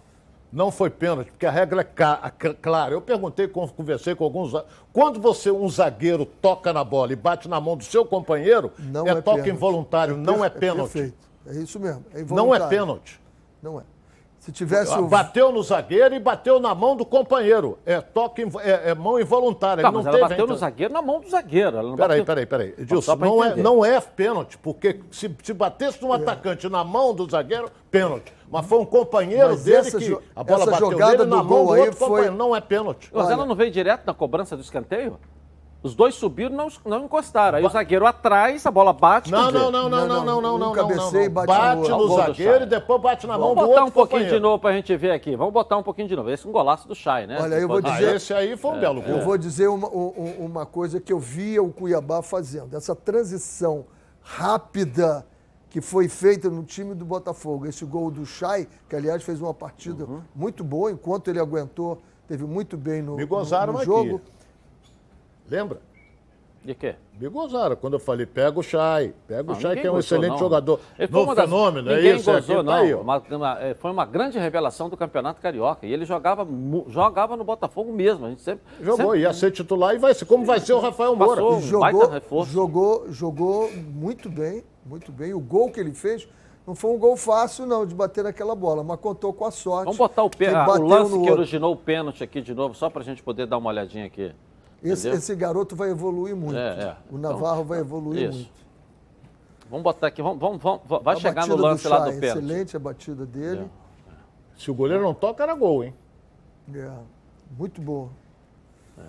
Não 0.51 0.71
foi 0.71 0.89
pênalti, 0.89 1.29
porque 1.29 1.45
a 1.45 1.51
regra 1.51 1.81
é 1.81 2.53
clara. 2.53 2.93
Eu 2.93 3.01
perguntei, 3.01 3.47
conversei 3.49 4.15
com 4.15 4.23
alguns. 4.23 4.53
Quando 4.93 5.19
você, 5.19 5.51
um 5.51 5.67
zagueiro, 5.67 6.25
toca 6.25 6.71
na 6.71 6.85
bola 6.85 7.11
e 7.11 7.17
bate 7.17 7.49
na 7.49 7.59
mão 7.59 7.75
do 7.75 7.83
seu 7.83 8.05
companheiro, 8.05 8.71
não 8.79 9.05
é, 9.05 9.09
é 9.09 9.15
toque 9.15 9.41
pênalti. 9.41 9.49
involuntário, 9.49 10.13
é 10.13 10.17
não 10.17 10.45
é 10.45 10.49
pênalti. 10.49 10.89
É 10.89 11.01
perfeito. 11.01 11.27
É 11.47 11.53
isso 11.55 11.79
mesmo. 11.79 12.05
É 12.13 12.23
não 12.23 12.55
é 12.55 12.67
pênalti. 12.67 13.19
Não 13.61 13.79
é. 13.79 13.83
Se 14.39 14.51
tivesse 14.51 14.93
o... 14.97 15.07
Bateu 15.07 15.51
no 15.51 15.61
zagueiro 15.61 16.15
e 16.15 16.19
bateu 16.19 16.59
na 16.59 16.73
mão 16.73 16.95
do 16.95 17.05
companheiro. 17.05 17.77
É 17.85 17.99
toque, 17.99 18.43
é, 18.61 18.91
é 18.91 18.95
mão 18.95 19.19
involuntária. 19.19 19.81
Tá, 19.81 19.91
mas 19.91 20.05
ela 20.05 20.15
teve, 20.15 20.29
bateu 20.29 20.45
então... 20.45 20.55
no 20.55 20.59
zagueiro 20.59 20.93
na 20.93 21.01
mão 21.01 21.19
do 21.19 21.29
zagueiro. 21.29 21.77
Ela 21.77 21.89
não 21.89 21.95
peraí, 21.95 22.19
bateu... 22.19 22.25
peraí, 22.25 22.45
peraí. 22.45 22.75
Edilson, 22.77 23.15
não 23.15 23.43
é, 23.43 23.55
não 23.55 23.83
é 23.83 23.99
pênalti, 23.99 24.57
porque 24.57 25.01
se, 25.11 25.35
se 25.43 25.53
batesse 25.53 26.03
um 26.05 26.13
é. 26.13 26.17
atacante 26.17 26.69
na 26.69 26.83
mão 26.83 27.13
do 27.13 27.29
zagueiro, 27.29 27.69
pênalti. 27.91 28.31
Mas 28.49 28.65
foi 28.65 28.79
um 28.79 28.85
companheiro 28.85 29.49
mas 29.49 29.63
dele 29.65 29.91
que 29.91 30.17
a 30.33 30.43
bola 30.43 30.65
bateu 30.65 30.95
dele 30.95 31.25
na 31.25 31.43
mão 31.43 31.65
do 31.65 31.75
outro 31.75 31.93
foi... 31.93 32.07
companheiro. 32.07 32.35
Não 32.35 32.55
é 32.55 32.61
pênalti. 32.61 33.09
Mas 33.11 33.29
ela 33.29 33.45
não 33.45 33.55
veio 33.55 33.71
direto 33.71 34.05
na 34.05 34.13
cobrança 34.13 34.55
do 34.55 34.61
escanteio? 34.61 35.19
Os 35.87 35.95
dois 35.95 36.15
subiram, 36.15 36.53
não, 36.53 36.67
não 36.85 37.05
encostaram. 37.05 37.57
Aí 37.57 37.65
o 37.65 37.69
zagueiro 37.69 38.05
atrás, 38.05 38.65
a 38.65 38.71
bola 38.71 38.91
bate. 38.91 39.31
Não, 39.31 39.49
não, 39.49 39.71
não, 39.71 39.89
não, 39.89 40.07
não, 40.07 40.25
não, 40.25 40.41
não, 40.41 40.57
não. 40.57 40.71
Cabeceio, 40.73 41.31
bate, 41.31 41.47
bate 41.47 41.89
no, 41.89 41.97
no 41.97 42.15
zagueiro 42.17 42.63
e 42.63 42.65
depois 42.65 43.01
bate 43.01 43.25
na 43.25 43.37
Vamos 43.37 43.55
mão 43.55 43.55
do 43.55 43.61
outro. 43.61 43.75
Vamos 43.75 43.93
botar 43.93 44.01
um 44.01 44.07
pouquinho 44.07 44.29
de 44.29 44.39
novo 44.39 44.59
pra 44.59 44.73
gente 44.73 44.95
ver 44.97 45.11
aqui. 45.11 45.35
Vamos 45.37 45.53
botar 45.53 45.77
um 45.77 45.83
pouquinho 45.83 46.09
de 46.09 46.15
novo. 46.15 46.29
Esse 46.29 46.45
é 46.45 46.49
um 46.49 46.51
golaço 46.51 46.87
do 46.89 46.93
Chay, 46.93 47.25
né? 47.25 47.37
Olha, 47.39 47.55
eu 47.55 47.69
vou 47.69 47.81
dizer. 47.81 48.17
esse 48.17 48.33
aí 48.33 48.57
foi 48.57 48.71
um 48.71 48.75
é, 48.75 48.79
belo 48.81 48.99
é. 48.99 49.03
gol. 49.03 49.17
Eu 49.17 49.23
vou 49.23 49.37
dizer 49.37 49.67
uma, 49.69 50.65
coisa 50.65 50.99
que 50.99 51.13
eu 51.13 51.19
via 51.19 51.63
o 51.63 51.71
Cuiabá 51.71 52.21
fazendo. 52.21 52.75
Essa 52.75 52.93
transição 52.93 53.85
rápida 54.21 55.25
que 55.69 55.79
foi 55.79 56.09
feita 56.09 56.49
no 56.49 56.63
time 56.63 56.93
do 56.93 57.05
Botafogo. 57.05 57.65
Esse 57.65 57.85
gol 57.85 58.11
do 58.11 58.25
Chay, 58.25 58.67
que 58.89 58.95
aliás 58.95 59.23
fez 59.23 59.41
uma 59.41 59.53
partida 59.53 60.03
uhum. 60.03 60.21
muito 60.35 60.65
boa, 60.65 60.91
enquanto 60.91 61.29
ele 61.29 61.39
aguentou, 61.39 62.01
teve 62.27 62.43
muito 62.43 62.75
bem 62.75 63.01
no, 63.01 63.15
Me 63.15 63.25
no, 63.25 63.73
no 63.73 63.83
jogo. 63.85 64.15
Aqui. 64.17 64.36
Lembra? 65.49 65.79
De 66.67 66.75
quê? 66.75 66.95
Me 67.17 67.29
gozaram 67.29 67.77
quando 67.77 67.93
eu 67.93 67.99
falei, 67.99 68.25
pega 68.25 68.59
o 68.59 68.61
Chay, 68.61 69.13
pega 69.25 69.43
não, 69.43 69.53
o 69.53 69.55
Chay 69.55 69.79
que 69.79 69.87
é 69.87 69.89
um 69.89 69.93
gozou, 69.93 69.99
excelente 69.99 70.31
não. 70.31 70.37
jogador. 70.37 70.81
Ele 70.99 71.07
foi 71.07 71.25
das... 71.27 71.45
fenômeno, 71.45 71.91
é 71.91 72.01
isso? 72.01 72.29
Gozou, 72.29 72.59
é 72.59 72.63
não. 72.63 72.65
Tá 72.65 72.75
aí, 72.79 72.93
uma, 72.93 73.17
uma, 73.17 73.59
é, 73.61 73.73
foi 73.73 73.89
uma 73.89 74.05
grande 74.05 74.37
revelação 74.37 74.89
do 74.89 74.97
Campeonato 74.97 75.39
Carioca. 75.39 75.87
E 75.87 75.93
ele 75.93 76.03
jogava, 76.03 76.45
jogava 76.89 77.37
no 77.37 77.45
Botafogo 77.45 77.93
mesmo. 77.93 78.25
A 78.25 78.29
gente 78.29 78.41
sempre, 78.41 78.63
jogou, 78.81 79.05
sempre... 79.05 79.19
ia 79.21 79.33
ser 79.33 79.51
titular 79.51 79.95
e 79.95 79.97
vai 79.97 80.13
ser. 80.13 80.25
Como 80.25 80.43
vai 80.43 80.59
ser 80.59 80.73
o 80.73 80.79
Rafael 80.79 81.15
Moura? 81.15 81.41
Passou, 81.41 81.61
jogou, 81.61 82.45
jogou, 82.45 83.05
jogou 83.13 83.71
muito 83.71 84.29
bem, 84.29 84.61
muito 84.85 85.09
bem. 85.09 85.33
O 85.33 85.39
gol 85.39 85.71
que 85.71 85.79
ele 85.79 85.93
fez 85.93 86.27
não 86.67 86.75
foi 86.75 86.91
um 86.91 86.97
gol 86.97 87.15
fácil, 87.15 87.65
não, 87.65 87.85
de 87.85 87.95
bater 87.95 88.25
naquela 88.25 88.53
bola, 88.53 88.83
mas 88.83 88.99
contou 88.99 89.31
com 89.31 89.45
a 89.45 89.51
sorte. 89.51 89.85
Vamos 89.85 89.97
botar 89.97 90.23
o, 90.23 90.29
pê... 90.29 90.49
o 90.49 90.85
lance 90.85 91.17
que 91.17 91.31
originou 91.31 91.71
o 91.71 91.77
pênalti 91.77 92.25
aqui 92.25 92.41
de 92.41 92.53
novo, 92.53 92.75
só 92.75 92.89
para 92.89 93.03
a 93.03 93.05
gente 93.05 93.23
poder 93.23 93.47
dar 93.47 93.57
uma 93.57 93.69
olhadinha 93.69 94.05
aqui. 94.05 94.33
Esse, 94.83 95.09
esse, 95.09 95.35
garoto 95.35 95.75
vai 95.75 95.89
evoluir 95.89 96.35
muito. 96.35 96.57
É, 96.57 96.83
é. 96.83 96.97
O 97.09 97.17
Navarro 97.17 97.55
então, 97.55 97.65
vai 97.65 97.79
evoluir 97.79 98.29
isso. 98.29 98.37
muito. 98.37 98.57
Vamos 99.69 99.83
botar 99.83 100.07
aqui, 100.07 100.21
vamos, 100.21 100.39
vamos, 100.39 100.61
vamos 100.61 101.03
vai 101.03 101.15
a 101.15 101.19
chegar 101.19 101.47
no 101.47 101.55
lance 101.55 101.83
do 101.83 101.89
lá 101.89 101.99
do 101.99 102.19
pênalti. 102.19 102.25
Excelente 102.25 102.77
a 102.77 102.79
batida 102.79 103.25
dele. 103.25 103.69
É. 103.83 103.87
Se 104.57 104.71
o 104.71 104.73
goleiro 104.73 105.03
não 105.03 105.13
toca, 105.13 105.43
era 105.43 105.53
gol, 105.53 105.83
hein? 105.83 105.93
É, 106.73 106.89
muito 107.57 107.81
bom. 107.81 108.09
É. 108.97 109.01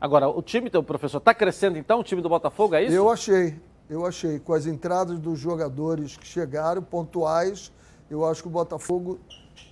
Agora, 0.00 0.28
o 0.28 0.42
time, 0.42 0.70
o 0.72 0.82
professor, 0.82 1.18
está 1.18 1.34
crescendo 1.34 1.78
então, 1.78 2.00
o 2.00 2.04
time 2.04 2.22
do 2.22 2.28
Botafogo, 2.28 2.74
é 2.74 2.84
isso? 2.84 2.94
Eu 2.94 3.10
achei, 3.10 3.58
eu 3.88 4.06
achei. 4.06 4.38
Com 4.38 4.54
as 4.54 4.66
entradas 4.66 5.18
dos 5.18 5.38
jogadores 5.38 6.16
que 6.16 6.26
chegaram, 6.26 6.82
pontuais, 6.82 7.70
eu 8.10 8.24
acho 8.24 8.42
que 8.42 8.48
o 8.48 8.50
Botafogo 8.50 9.18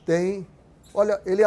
tem. 0.05 0.47
Olha, 0.95 1.21
ele 1.25 1.43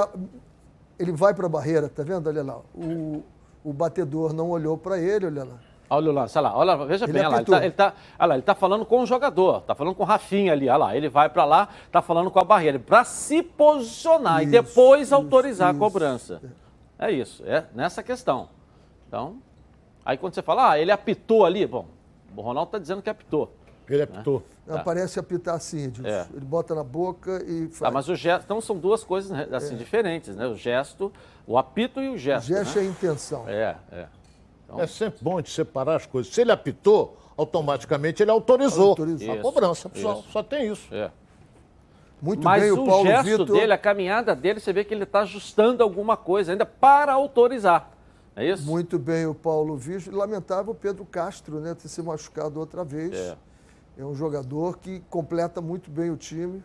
ele 0.99 1.11
vai 1.11 1.33
para 1.33 1.45
a 1.45 1.49
barreira, 1.49 1.89
tá 1.89 2.03
vendo? 2.03 2.27
Olha 2.27 2.43
lá. 2.43 2.59
O, 2.73 3.23
o 3.63 3.73
batedor 3.73 4.33
não 4.33 4.49
olhou 4.49 4.77
para 4.77 4.97
ele, 4.99 5.25
olha 5.25 5.43
lá. 5.43 5.59
Olha 5.89 6.09
o 6.09 6.13
lance, 6.13 6.35
olha 6.37 6.49
lá, 6.49 6.57
olha, 6.57 6.85
veja 6.85 7.05
ele 7.05 7.13
bem, 7.13 7.21
olha 7.25 7.45
lá, 7.47 7.57
ele 7.57 7.67
está 7.67 7.91
tá, 7.91 7.97
olha 8.17 8.27
lá, 8.27 8.33
ele 8.35 8.41
tá 8.41 8.55
falando 8.55 8.85
com 8.85 9.01
o 9.01 9.05
jogador, 9.05 9.59
está 9.59 9.75
falando 9.75 9.93
com 9.93 10.01
o 10.01 10.05
Rafinha 10.05 10.51
ali, 10.51 10.67
olha 10.67 10.77
lá, 10.77 10.97
ele 10.97 11.07
vai 11.09 11.29
para 11.29 11.45
lá, 11.45 11.69
está 11.85 12.01
falando 12.01 12.31
com 12.31 12.39
a 12.39 12.43
barreira, 12.43 12.79
para 12.79 13.03
se 13.03 13.43
posicionar 13.43 14.41
isso, 14.41 14.49
e 14.49 14.51
depois 14.51 15.03
isso, 15.03 15.15
autorizar 15.15 15.71
isso, 15.71 15.77
a 15.77 15.87
cobrança. 15.87 16.41
É 16.97 17.11
isso, 17.11 17.43
é 17.45 17.65
nessa 17.75 18.01
questão. 18.01 18.49
Então, 19.07 19.37
aí 20.03 20.17
quando 20.17 20.33
você 20.33 20.41
fala, 20.41 20.71
ah, 20.71 20.79
ele 20.79 20.91
apitou 20.91 21.45
ali, 21.45 21.67
bom, 21.67 21.85
o 22.35 22.41
Ronaldo 22.41 22.69
está 22.69 22.79
dizendo 22.79 23.03
que 23.03 23.09
apitou. 23.09 23.53
Ele 23.89 24.03
apitou. 24.03 24.43
Não, 24.65 24.83
Parece 24.83 25.19
apitar 25.19 25.55
assim. 25.55 25.91
É. 26.03 26.25
Ele 26.33 26.45
bota 26.45 26.73
na 26.73 26.83
boca 26.83 27.43
e 27.47 27.67
faz. 27.67 27.79
Tá, 27.79 27.91
mas 27.91 28.09
o 28.09 28.15
gesto, 28.15 28.43
então 28.45 28.59
são 28.59 28.77
duas 28.77 29.03
coisas 29.03 29.29
né, 29.31 29.47
assim, 29.51 29.75
diferentes, 29.75 30.35
né? 30.35 30.47
O 30.47 30.55
gesto, 30.55 31.11
o 31.45 31.57
apito 31.57 32.01
e 32.01 32.09
o 32.09 32.13
O 32.13 32.17
gesto. 32.17 32.47
gesto 32.47 32.77
né? 32.77 32.83
é 32.83 32.87
a 32.87 32.89
intenção. 32.89 33.43
É, 33.47 33.75
é. 33.91 34.07
É 34.77 34.87
sempre 34.87 35.19
bom 35.21 35.39
de 35.39 35.49
separar 35.51 35.95
as 35.95 36.05
coisas. 36.05 36.33
Se 36.33 36.41
ele 36.41 36.51
apitou, 36.51 37.17
automaticamente 37.37 38.23
ele 38.23 38.31
autorizou. 38.31 38.89
Autorizou. 38.89 39.33
A 39.33 39.37
cobrança. 39.37 39.91
Só, 39.93 40.23
só 40.31 40.43
tem 40.43 40.71
isso. 40.71 40.93
é. 40.93 41.11
Muito 42.21 42.43
Mas 42.43 42.63
bem, 42.63 42.71
o, 42.71 42.81
o 42.81 42.87
Paulo 42.87 43.05
gesto 43.05 43.25
Vitor. 43.25 43.45
dele, 43.57 43.73
a 43.73 43.77
caminhada 43.77 44.35
dele, 44.35 44.59
você 44.59 44.73
vê 44.73 44.83
que 44.83 44.93
ele 44.93 45.03
está 45.03 45.19
ajustando 45.19 45.83
alguma 45.83 46.17
coisa 46.17 46.53
ainda 46.53 46.65
para 46.65 47.13
autorizar. 47.13 47.91
É 48.35 48.45
isso? 48.49 48.65
Muito 48.65 48.97
bem, 48.97 49.25
o 49.27 49.35
Paulo 49.35 49.77
Vitor. 49.77 50.13
Lamentável 50.13 50.71
o 50.71 50.75
Pedro 50.75 51.05
Castro, 51.05 51.59
né? 51.59 51.75
Ter 51.75 51.87
se 51.87 52.01
machucado 52.01 52.59
outra 52.59 52.83
vez. 52.83 53.13
É. 53.13 53.37
É 53.97 54.03
um 54.03 54.13
jogador 54.13 54.77
que 54.77 54.99
completa 55.09 55.61
muito 55.61 55.89
bem 55.89 56.09
o 56.09 56.17
time. 56.17 56.61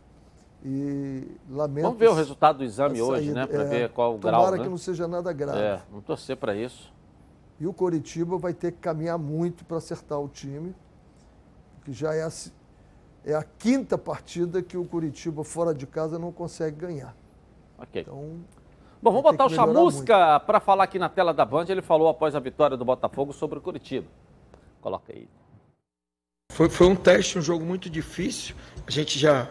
E 0.63 1.27
lamento. 1.49 1.85
Vamos 1.85 1.99
ver 1.99 2.11
o 2.11 2.13
resultado 2.13 2.59
do 2.59 2.65
exame 2.65 3.01
hoje, 3.01 3.33
né? 3.33 3.47
Para 3.47 3.63
É, 3.63 3.65
ver 3.65 3.89
qual 3.93 4.17
o 4.17 4.19
Tomara 4.19 4.43
grau. 4.43 4.53
que 4.59 4.65
né? 4.65 4.69
não 4.69 4.77
seja 4.77 5.09
nada 5.09 5.33
grave. 5.33 5.59
É, 5.59 5.81
vamos 5.89 6.05
torcer 6.05 6.37
para 6.37 6.55
isso. 6.55 6.93
E 7.59 7.67
o 7.67 7.73
Coritiba 7.73 8.37
vai 8.37 8.53
ter 8.53 8.73
que 8.73 8.79
caminhar 8.79 9.19
muito 9.19 9.65
para 9.65 9.79
acertar 9.79 10.21
o 10.21 10.29
time, 10.29 10.75
porque 11.77 11.93
já 11.93 12.15
é 12.15 12.23
a, 12.25 12.31
é 13.25 13.35
a 13.35 13.43
quinta 13.43 13.97
partida 13.97 14.63
que 14.63 14.77
o 14.77 14.85
Coritiba 14.85 15.45
fora 15.45 15.73
de 15.75 15.87
casa 15.87 16.19
não 16.19 16.31
consegue 16.31 16.77
ganhar. 16.77 17.15
Ok. 17.79 18.03
Então, 18.03 18.41
Bom, 19.03 19.13
vamos 19.13 19.23
botar 19.23 19.47
o 19.47 19.49
que 19.49 19.55
Chamusca 19.55 20.41
para 20.41 20.61
falar 20.61 20.85
aqui 20.85 20.99
na 20.99 21.09
tela 21.09 21.33
da 21.33 21.45
Band. 21.47 21.65
Ele 21.71 21.81
falou 21.81 22.07
após 22.09 22.35
a 22.35 22.41
vitória 22.41 22.77
do 22.77 22.85
Botafogo 22.85 23.33
sobre 23.33 23.59
o 23.59 23.63
Curitiba. 23.63 24.07
Coloca 24.83 25.11
aí. 25.11 25.27
Foi, 26.61 26.69
foi 26.69 26.87
um 26.89 26.95
teste, 26.95 27.39
um 27.39 27.41
jogo 27.41 27.65
muito 27.65 27.89
difícil. 27.89 28.55
A 28.87 28.91
gente 28.91 29.19
já, 29.19 29.49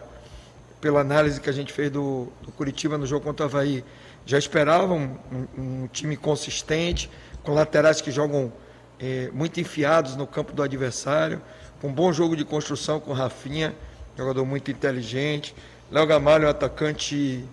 pela 0.80 1.00
análise 1.00 1.40
que 1.40 1.50
a 1.50 1.52
gente 1.52 1.72
fez 1.72 1.90
do, 1.90 2.28
do 2.40 2.52
Curitiba 2.52 2.96
no 2.96 3.04
jogo 3.04 3.24
contra 3.24 3.46
o 3.46 3.48
Havaí, 3.48 3.84
já 4.24 4.38
esperava 4.38 4.94
um, 4.94 5.18
um- 5.32 5.82
um 5.82 5.86
time 5.88 6.16
consistente, 6.16 7.10
com 7.42 7.52
laterais 7.52 8.00
que 8.00 8.12
jogam 8.12 8.52
eh, 9.00 9.28
muito 9.32 9.58
enfiados 9.60 10.14
no 10.14 10.24
campo 10.24 10.52
do 10.52 10.62
adversário, 10.62 11.42
com 11.80 11.88
um 11.88 11.92
bom 11.92 12.12
jogo 12.12 12.36
de 12.36 12.44
construção 12.44 13.00
com 13.00 13.10
o 13.10 13.14
Rafinha, 13.14 13.74
jogador 14.16 14.46
muito 14.46 14.70
inteligente. 14.70 15.52
Léo 15.90 16.06
Gamalho, 16.06 16.46
um 16.46 16.50
atacante 16.50 17.44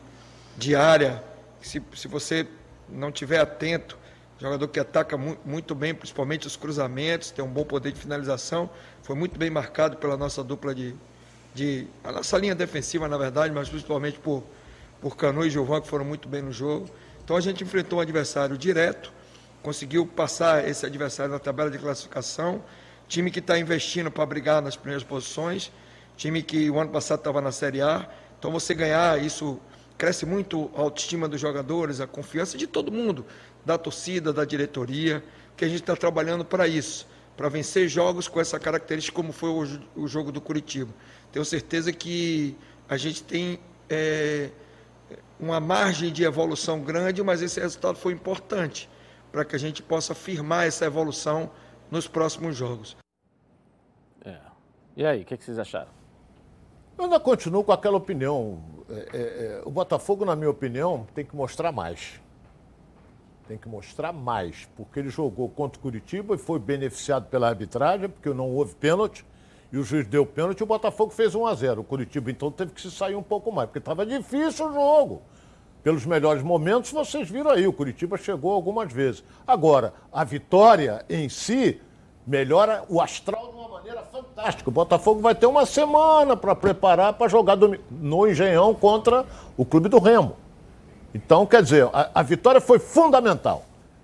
de 0.56 0.76
área, 0.76 1.24
se, 1.64 1.82
se 1.96 2.08
você 2.08 2.46
não 2.88 3.12
tiver 3.12 3.40
atento, 3.40 3.98
jogador 4.40 4.68
que 4.68 4.80
ataca 4.80 5.18
mu- 5.18 5.38
muito 5.46 5.74
bem, 5.74 5.94
principalmente 5.94 6.48
os 6.48 6.56
cruzamentos, 6.56 7.32
tem 7.32 7.44
um 7.44 7.48
bom 7.50 7.64
poder 7.64 7.92
de 7.92 8.00
finalização, 8.00 8.70
foi 9.02 9.16
muito 9.16 9.38
bem 9.38 9.50
marcado 9.50 9.98
pela 9.98 10.16
nossa 10.16 10.44
dupla 10.44 10.76
de, 10.76 10.96
de 11.56 11.88
a 12.04 12.12
nossa 12.12 12.38
linha 12.38 12.54
defensiva, 12.54 13.08
na 13.08 13.18
verdade, 13.18 13.54
mas 13.54 13.68
principalmente 13.70 14.20
por, 14.20 14.44
por 15.02 15.16
Canu 15.16 15.46
e 15.46 15.50
Gilvan, 15.50 15.82
que 15.82 15.88
foram 15.88 16.06
muito 16.06 16.28
bem 16.28 16.42
no 16.42 16.52
jogo. 16.52 16.90
Então 17.24 17.36
a 17.36 17.42
gente 17.42 17.64
enfrentou 17.64 18.00
um 18.00 18.02
adversário 18.02 18.58
direto, 18.58 19.12
conseguiu 19.64 20.06
passar 20.06 20.68
esse 20.68 20.86
adversário 20.86 21.32
na 21.32 21.40
tabela 21.40 21.70
de 21.70 21.78
classificação, 21.78 22.64
time 23.08 23.32
que 23.32 23.40
está 23.40 23.58
investindo 23.58 24.12
para 24.12 24.26
brigar 24.26 24.62
nas 24.62 24.76
primeiras 24.76 25.04
posições, 25.04 25.72
time 26.16 26.42
que 26.42 26.70
o 26.70 26.80
ano 26.80 26.92
passado 26.92 27.20
estava 27.20 27.42
na 27.42 27.52
Série 27.52 27.82
A. 27.82 28.08
Então 28.38 28.52
você 28.52 28.74
ganhar 28.74 29.22
isso 29.22 29.60
cresce 29.98 30.26
muito 30.26 30.70
a 30.76 30.82
autoestima 30.82 31.28
dos 31.28 31.42
jogadores, 31.42 32.00
a 32.00 32.06
confiança 32.06 32.56
de 32.56 32.68
todo 32.68 32.92
mundo, 32.92 33.26
da 33.68 33.78
torcida, 33.78 34.32
da 34.32 34.46
diretoria, 34.46 35.22
que 35.58 35.66
a 35.66 35.68
gente 35.68 35.82
está 35.82 35.96
trabalhando 35.96 36.46
para 36.46 36.68
isso, 36.68 37.06
para 37.36 37.50
vencer 37.50 37.90
jogos 37.90 38.28
com 38.28 38.40
essa 38.40 38.58
característica 38.58 39.14
como 39.14 39.34
foi 39.34 39.50
o, 39.50 40.04
o 40.04 40.08
jogo 40.08 40.32
do 40.32 40.40
Curitiba. 40.40 40.92
Tenho 41.34 41.44
certeza 41.44 41.92
que 41.92 42.56
a 42.88 42.96
gente 42.96 43.22
tem 43.22 43.60
é, 43.90 44.52
uma 45.38 45.60
margem 45.60 46.14
de 46.14 46.24
evolução 46.24 46.80
grande, 46.80 47.22
mas 47.22 47.42
esse 47.42 47.60
resultado 47.60 47.98
foi 47.98 48.14
importante 48.14 48.90
para 49.32 49.44
que 49.44 49.56
a 49.56 49.60
gente 49.60 49.84
possa 49.84 50.16
firmar 50.16 50.66
essa 50.66 50.86
evolução 50.86 51.52
nos 51.92 52.08
próximos 52.08 52.56
jogos. 52.56 52.96
É. 54.24 54.38
E 54.96 55.06
aí, 55.06 55.24
o 55.24 55.26
que, 55.26 55.36
que 55.36 55.44
vocês 55.44 55.60
acharam? 55.60 55.92
Eu 56.98 57.04
ainda 57.04 57.20
continuo 57.20 57.66
com 57.66 57.74
aquela 57.74 57.98
opinião. 57.98 58.64
É, 58.90 58.94
é, 58.94 59.20
é, 59.20 59.62
o 59.66 59.70
Botafogo, 59.70 60.24
na 60.24 60.38
minha 60.38 60.50
opinião, 60.50 61.06
tem 61.14 61.26
que 61.26 61.36
mostrar 61.36 61.74
mais. 61.74 62.20
Tem 63.48 63.58
que 63.58 63.70
mostrar 63.70 64.12
mais, 64.12 64.68
porque 64.76 65.00
ele 65.00 65.10
jogou 65.10 65.48
contra 65.48 65.80
o 65.80 65.82
Curitiba 65.82 66.36
e 66.36 66.38
foi 66.38 66.60
beneficiado 66.60 67.30
pela 67.30 67.48
arbitragem, 67.48 68.10
porque 68.10 68.30
não 68.30 68.50
houve 68.50 68.76
pênalti, 68.76 69.26
e 69.72 69.78
o 69.78 69.84
juiz 69.84 70.06
deu 70.06 70.26
pênalti 70.26 70.60
e 70.60 70.64
o 70.64 70.66
Botafogo 70.66 71.12
fez 71.12 71.34
1 71.34 71.46
a 71.46 71.54
0 71.54 71.82
O 71.82 71.84
Curitiba, 71.84 72.30
então, 72.30 72.52
teve 72.52 72.74
que 72.74 72.82
se 72.82 72.92
sair 72.92 73.16
um 73.16 73.24
pouco 73.24 73.50
mais, 73.50 73.68
porque 73.68 73.80
estava 73.80 74.06
difícil 74.06 74.68
o 74.68 74.74
jogo. 74.74 75.22
Pelos 75.82 76.06
melhores 76.06 76.44
momentos, 76.44 76.92
vocês 76.92 77.30
viram 77.30 77.52
aí, 77.52 77.66
o 77.66 77.72
Curitiba 77.72 78.18
chegou 78.18 78.52
algumas 78.52 78.92
vezes. 78.92 79.24
Agora, 79.46 79.94
a 80.12 80.26
vitória 80.26 81.06
em 81.10 81.30
si 81.30 81.80
melhora 82.26 82.84
o 82.90 83.00
astral 83.00 83.48
de 83.48 83.58
uma 83.58 83.70
maneira 83.70 84.02
fantástica. 84.02 84.70
O 84.70 84.74
Botafogo 84.74 85.22
vai 85.22 85.34
ter 85.34 85.46
uma 85.46 85.66
semana 85.66 86.36
para 86.36 86.54
preparar 86.54 87.14
para 87.14 87.30
jogar 87.30 87.56
no 87.56 88.28
Engenhão 88.28 88.74
contra 88.74 89.26
o 89.56 89.64
Clube 89.64 89.88
do 89.88 90.00
Remo. 90.00 90.36
Então, 91.14 91.46
quer 91.46 91.64
dizer, 91.64 91.90
a, 91.94 92.12
a 92.16 92.24
vitória 92.24 92.62
foi 92.62 92.80
fundamental. 92.80 93.64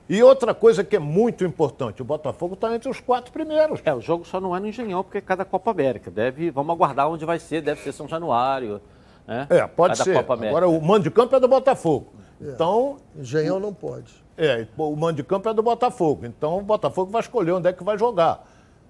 E 0.10 0.22
outra 0.22 0.54
coisa 0.54 0.84
que 0.84 0.96
é 0.96 1.00
muito 1.00 1.46
importante, 1.46 2.02
o 2.02 2.06
Botafogo 2.06 2.56
está 2.56 2.76
entre 2.76 2.90
os 2.90 3.00
quatro 3.00 3.32
primeiros. 3.32 3.82
É, 3.86 3.94
o 3.94 4.02
jogo 4.02 4.26
só 4.26 4.40
não 4.40 4.56
é 4.56 4.60
no 4.60 4.68
Engenhão, 4.68 5.04
porque 5.04 5.20
é 5.20 5.22
cada 5.22 5.46
Copa 5.46 5.72
América. 5.72 6.12
Deve, 6.12 6.52
vamos 6.52 6.74
aguardar 6.74 7.10
onde 7.10 7.26
vai 7.26 7.40
ser, 7.40 7.62
deve 7.62 7.82
ser 7.82 7.94
São 7.94 8.08
Januário. 8.08 8.82
Né? 9.26 9.48
É, 9.50 9.66
pode 9.66 9.94
cada 9.94 10.04
ser. 10.04 10.14
Copa 10.16 10.34
América. 10.34 10.58
Agora, 10.58 10.68
o 10.68 10.82
mando 10.82 11.04
de 11.04 11.12
campo 11.12 11.36
é 11.36 11.40
do 11.40 11.48
Botafogo. 11.48 12.14
Então, 12.42 12.98
Engenhão 13.16 13.60
não 13.60 13.74
pode. 13.74 14.24
É, 14.38 14.68
o 14.78 14.96
mando 14.96 15.18
de 15.18 15.24
campo 15.24 15.48
é 15.48 15.54
do 15.54 15.64
Botafogo. 15.64 16.26
Então 16.26 16.58
o 16.58 16.62
Botafogo 16.62 17.12
vai 17.12 17.22
escolher 17.22 17.52
onde 17.52 17.70
é 17.70 17.74
que 17.74 17.84
vai 17.84 17.98
jogar. 17.98 18.46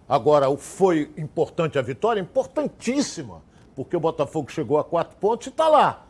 Agora, 0.07 0.49
foi 0.57 1.11
importante 1.17 1.77
a 1.77 1.81
vitória? 1.81 2.19
Importantíssima. 2.19 3.41
Porque 3.75 3.95
o 3.95 3.99
Botafogo 3.99 4.51
chegou 4.51 4.77
a 4.77 4.83
quatro 4.83 5.15
pontos 5.17 5.47
e 5.47 5.49
está 5.49 5.67
lá. 5.67 6.05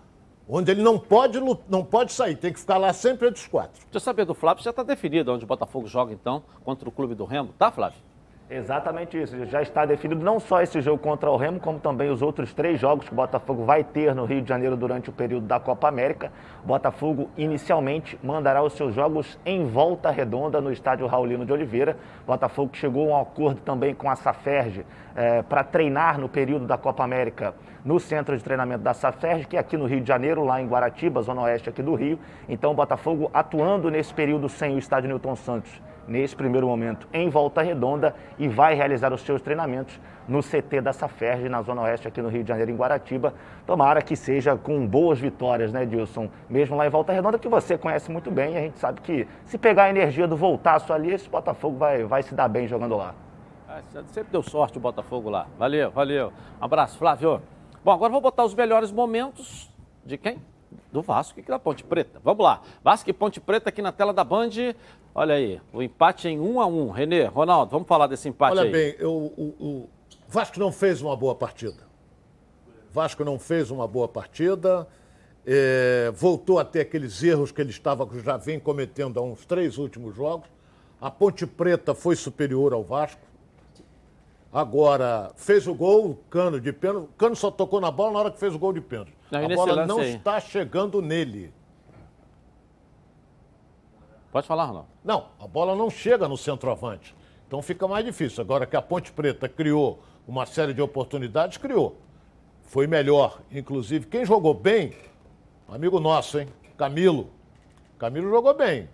Onde 0.48 0.72
ele 0.72 0.82
não 0.82 1.00
pode, 1.00 1.40
não 1.70 1.86
pode 1.86 2.12
sair, 2.12 2.36
tem 2.36 2.52
que 2.52 2.60
ficar 2.60 2.78
lá 2.78 2.92
sempre 2.92 3.28
entre 3.30 3.40
os 3.40 3.48
quatro. 3.48 3.80
Deixa 3.80 3.96
eu 3.96 4.00
saber 4.00 4.26
do 4.26 4.34
Flávio, 4.34 4.64
já 4.64 4.72
está 4.72 4.84
definido 4.84 5.32
onde 5.32 5.46
o 5.46 5.48
Botafogo 5.48 5.88
joga, 5.88 6.14
então, 6.14 6.44
contra 6.66 6.88
o 6.88 6.92
Clube 6.92 7.16
do 7.16 7.24
Remo. 7.24 7.54
Tá, 7.58 7.72
Flávio? 7.72 8.00
Exatamente 8.56 9.20
isso. 9.20 9.46
Já 9.48 9.64
está 9.64 9.84
definido 9.84 10.24
não 10.24 10.40
só 10.40 10.62
esse 10.62 10.80
jogo 10.80 11.00
contra 11.00 11.28
o 11.32 11.36
Remo, 11.36 11.60
como 11.60 11.80
também 11.80 12.12
os 12.12 12.22
outros 12.22 12.54
três 12.54 12.80
jogos 12.80 13.08
que 13.08 13.12
o 13.12 13.16
Botafogo 13.16 13.66
vai 13.66 13.84
ter 13.84 14.14
no 14.14 14.26
Rio 14.26 14.44
de 14.44 14.50
Janeiro 14.50 14.78
durante 14.78 15.10
o 15.10 15.12
período 15.12 15.48
da 15.48 15.60
Copa 15.60 15.88
América. 15.88 16.32
O 16.64 16.68
Botafogo 16.68 17.32
inicialmente 17.36 18.16
mandará 18.22 18.62
os 18.62 18.74
seus 18.74 18.94
jogos 18.94 19.40
em 19.44 19.66
volta 19.66 20.12
redonda 20.12 20.62
no 20.62 20.72
estádio 20.72 21.08
Raulino 21.08 21.48
de 21.48 21.52
Oliveira. 21.52 21.98
O 22.22 22.28
Botafogo 22.28 22.76
chegou 22.76 23.12
a 23.12 23.18
um 23.18 23.22
acordo 23.24 23.60
também 23.62 23.96
com 23.96 24.08
a 24.08 24.16
Saferge 24.16 24.86
para 25.50 25.64
treinar 25.64 26.20
no 26.20 26.30
período 26.30 26.68
da 26.68 26.78
Copa 26.78 27.04
América 27.04 27.56
no 27.84 28.00
centro 28.00 28.38
de 28.38 28.44
treinamento 28.44 28.84
da 28.84 28.94
Saferge, 28.94 29.48
que 29.48 29.58
é 29.58 29.60
aqui 29.60 29.76
no 29.76 29.88
Rio 29.88 30.00
de 30.00 30.08
Janeiro, 30.08 30.46
lá 30.46 30.62
em 30.62 30.68
Guaratiba, 30.68 31.24
zona 31.24 31.42
oeste 31.42 31.70
aqui 31.70 31.82
do 31.82 31.96
Rio. 31.96 32.20
Então 32.48 32.72
o 32.72 32.76
Botafogo 32.76 33.32
atuando 33.34 33.90
nesse 33.90 34.14
período 34.14 34.48
sem 34.48 34.76
o 34.76 34.78
estádio 34.78 35.10
Newton 35.10 35.36
Santos 35.36 35.82
nesse 36.08 36.36
primeiro 36.36 36.68
momento 36.68 37.08
em 37.14 37.30
Volta 37.30 37.62
Redonda 37.62 38.16
e 38.38 38.48
vai 38.48 38.74
realizar 38.74 39.14
os 39.14 39.22
seus 39.22 39.42
treinamentos 39.42 40.00
no 40.28 40.42
CT 40.42 40.82
da 40.82 40.94
Saferge, 40.94 41.50
na 41.50 41.62
Zona 41.62 41.82
Oeste, 41.82 42.08
aqui 42.08 42.22
no 42.22 42.30
Rio 42.30 42.44
de 42.44 42.50
Janeiro, 42.50 42.72
em 42.72 42.76
Guaratiba. 42.76 43.34
Tomara 43.66 44.02
que 44.02 44.16
seja 44.16 44.56
com 44.56 44.86
boas 44.88 45.20
vitórias, 45.20 45.72
né, 45.72 45.86
Dilson? 45.86 46.30
Mesmo 46.50 46.76
lá 46.76 46.88
em 46.88 46.90
Volta 46.90 47.12
Redonda, 47.12 47.38
que 47.38 47.48
você 47.48 47.78
conhece 47.78 48.12
muito 48.12 48.32
bem, 48.32 48.54
e 48.54 48.58
a 48.58 48.62
gente 48.62 48.80
sabe 48.80 49.02
que 49.02 49.28
se 49.46 49.58
pegar 49.58 49.84
a 49.84 49.90
energia 49.90 50.28
do 50.28 50.38
voltaço 50.38 50.94
ali, 50.94 51.12
esse 51.12 51.30
Botafogo 51.30 51.78
vai, 51.78 52.04
vai 52.04 52.24
se 52.24 52.34
dar 52.34 52.48
bem 52.48 52.68
jogando 52.68 52.96
lá. 52.96 53.14
Ah, 53.68 53.82
Sempre 54.08 54.32
deu 54.32 54.44
sorte 54.44 54.78
o 54.78 54.82
Botafogo 54.82 55.30
lá. 55.30 55.48
Valeu, 55.58 55.92
valeu. 55.92 56.32
Um 56.62 56.66
abraço, 56.66 56.98
Flávio. 56.98 57.42
Bom, 57.84 57.92
agora 57.92 58.12
vou 58.12 58.22
botar 58.22 58.46
os 58.46 58.54
melhores 58.54 58.92
momentos 58.92 59.70
de 60.06 60.18
quem? 60.18 60.42
Do 60.92 61.02
Vasco 61.02 61.40
e 61.40 61.44
da 61.44 61.60
Ponte 61.60 61.84
Preta. 61.84 62.20
Vamos 62.24 62.44
lá. 62.44 62.62
Vasco 62.84 63.10
e 63.10 63.14
Ponte 63.14 63.42
Preta 63.42 63.70
aqui 63.70 63.82
na 63.82 63.92
tela 63.92 64.14
da 64.14 64.24
Band. 64.24 64.50
Olha 65.16 65.36
aí, 65.36 65.62
o 65.72 65.82
empate 65.82 66.28
em 66.28 66.40
1 66.40 66.60
a 66.60 66.66
1 66.66 66.90
Renê, 66.90 67.26
Ronaldo, 67.26 67.72
vamos 67.72 67.88
falar 67.88 68.08
desse 68.08 68.28
empate 68.28 68.58
Olha 68.58 68.64
aí. 68.64 68.72
bem, 68.72 68.96
eu- 68.98 69.12
o, 69.12 69.56
o 69.60 69.90
Vasco 70.28 70.60
não 70.60 70.72
fez 70.72 71.02
uma 71.02 71.16
boa 71.16 71.36
partida. 71.36 71.84
Vasco 72.92 73.24
não 73.24 73.38
fez 73.38 73.70
uma 73.72 73.88
boa 73.88 74.08
partida. 74.08 74.88
é, 75.46 76.10
voltou 76.16 76.58
a 76.58 76.64
ter 76.64 76.80
aqueles 76.82 77.22
erros 77.22 77.52
que 77.52 77.60
ele 77.60 77.70
estava 77.70 78.08
já 78.24 78.38
vem 78.38 78.58
cometendo 78.60 79.20
há 79.20 79.24
uns 79.24 79.46
três 79.46 79.78
últimos 79.78 80.16
jogos. 80.16 80.48
A 81.02 81.12
Ponte 81.12 81.46
Preta 81.46 81.94
foi 81.94 82.16
superior 82.16 82.72
ao 82.74 82.82
Vasco. 82.84 83.22
Agora, 84.54 85.32
fez 85.36 85.68
o 85.68 85.74
gol, 85.74 86.12
o 86.12 86.16
Cano 86.30 86.62
de 86.62 86.72
pênalti. 86.72 87.06
O 87.06 87.18
Cano 87.18 87.36
só 87.36 87.52
tocou 87.52 87.82
na 87.82 87.92
bola 87.92 88.14
na 88.14 88.20
hora 88.20 88.32
que 88.32 88.40
fez 88.40 88.56
o 88.56 88.60
gol 88.60 88.72
de 88.72 88.80
pênalti. 88.80 89.14
Não, 89.30 89.44
a 89.44 89.50
bola 89.50 89.86
não 89.86 90.00
aí? 90.00 90.16
está 90.16 90.40
chegando 90.40 91.02
nele. 91.02 91.52
Pode 94.34 94.48
falar, 94.48 94.66
Ronaldo. 94.66 94.88
Não, 95.04 95.28
a 95.40 95.46
bola 95.46 95.76
não 95.76 95.92
chega 95.92 96.28
no 96.28 96.36
centroavante. 96.36 97.16
Então 97.48 97.62
fica 97.62 97.88
mais 97.88 98.04
difícil. 98.04 98.42
Agora 98.42 98.66
que 98.66 98.76
a 98.76 98.82
Ponte 98.82 99.12
Preta 99.12 99.48
criou 99.48 100.00
uma 100.28 100.44
série 100.48 100.74
de 100.74 100.82
oportunidades, 100.82 101.60
criou. 101.60 101.98
Foi 102.64 102.88
melhor. 102.88 103.42
Inclusive, 103.52 104.08
quem 104.08 104.26
jogou 104.26 104.56
bem, 104.56 104.92
amigo 105.70 106.00
nosso, 106.00 106.40
hein? 106.40 106.48
Camilo. 106.76 107.30
Camilo 108.00 108.28
jogou 108.28 108.56
bem. 108.56 108.90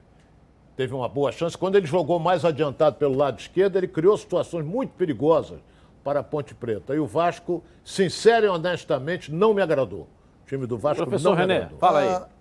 Teve 0.75 0.93
uma 0.93 1.07
boa 1.07 1.31
chance. 1.31 1.57
Quando 1.57 1.77
ele 1.77 1.87
jogou 1.87 2.19
mais 2.19 2.43
adiantado 2.43 2.97
pelo 2.97 3.15
lado 3.15 3.39
esquerdo, 3.39 3.77
ele 3.77 3.87
criou 3.87 4.17
situações 4.17 4.65
muito 4.65 4.89
perigosas 4.91 5.61
para 6.03 6.19
a 6.19 6.23
Ponte 6.23 6.53
Preta. 6.53 6.93
E 6.93 6.99
o 6.99 7.05
Vasco, 7.07 7.63
sincero 7.85 8.45
e 8.45 8.49
honestamente, 8.49 9.31
não 9.31 9.53
me 9.53 9.61
agradou. 9.61 10.01
O 10.43 10.47
time 10.47 10.67
do 10.67 10.77
Vasco 10.77 11.05
Professor 11.05 11.29
não 11.29 11.35
me 11.37 11.41
René, 11.43 11.55
agradou. 11.55 11.79
fala 11.79 11.99
aí. 11.99 12.38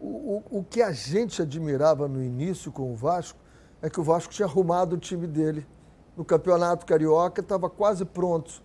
O, 0.00 0.42
o- 0.52 0.58
o 0.58 0.64
que 0.64 0.82
a 0.82 0.92
gente 0.92 1.40
admirava 1.42 2.06
no 2.08 2.22
início 2.22 2.70
com 2.72 2.92
o 2.92 2.94
Vasco 2.94 3.38
é 3.82 3.88
que 3.90 4.00
o 4.00 4.02
Vasco 4.02 4.32
tinha 4.32 4.46
arrumado 4.46 4.94
o 4.96 4.98
time 4.98 5.26
dele. 5.26 5.66
No 6.16 6.24
Campeonato 6.24 6.86
Carioca 6.86 7.40
estava 7.40 7.68
quase 7.68 8.04
pronto. 8.04 8.62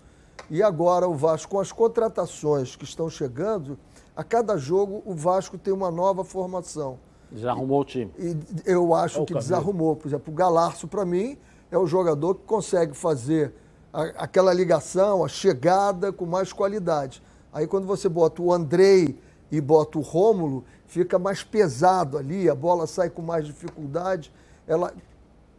E 0.49 0.63
agora 0.63 1.07
o 1.07 1.13
Vasco, 1.13 1.51
com 1.51 1.59
as 1.59 1.71
contratações 1.71 2.75
que 2.75 2.83
estão 2.83 3.09
chegando, 3.09 3.77
a 4.15 4.23
cada 4.23 4.57
jogo 4.57 5.01
o 5.05 5.13
Vasco 5.13 5.57
tem 5.57 5.73
uma 5.73 5.91
nova 5.91 6.23
formação. 6.23 6.97
Já 7.33 7.51
arrumou 7.51 7.81
o 7.81 7.85
time. 7.85 8.11
E 8.17 8.35
eu 8.65 8.93
acho 8.93 9.21
o 9.21 9.25
que 9.25 9.33
Camilo. 9.33 9.47
desarrumou. 9.49 9.95
Por 9.95 10.07
exemplo, 10.07 10.33
o 10.33 10.35
Galarço, 10.35 10.87
para 10.87 11.05
mim, 11.05 11.37
é 11.69 11.77
o 11.77 11.85
jogador 11.87 12.35
que 12.35 12.43
consegue 12.45 12.93
fazer 12.95 13.53
a- 13.93 14.23
aquela 14.23 14.53
ligação, 14.53 15.23
a 15.23 15.27
chegada 15.27 16.11
com 16.11 16.25
mais 16.25 16.51
qualidade. 16.51 17.21
Aí 17.53 17.67
quando 17.67 17.85
você 17.87 18.07
bota 18.09 18.41
o 18.41 18.51
Andrei 18.53 19.17
e 19.51 19.59
bota 19.59 19.97
o 19.97 20.01
Rômulo, 20.01 20.63
fica 20.87 21.19
mais 21.19 21.43
pesado 21.43 22.17
ali, 22.17 22.49
a 22.49 22.55
bola 22.55 22.87
sai 22.87 23.09
com 23.09 23.21
mais 23.21 23.45
dificuldade, 23.45 24.31
ela 24.67 24.93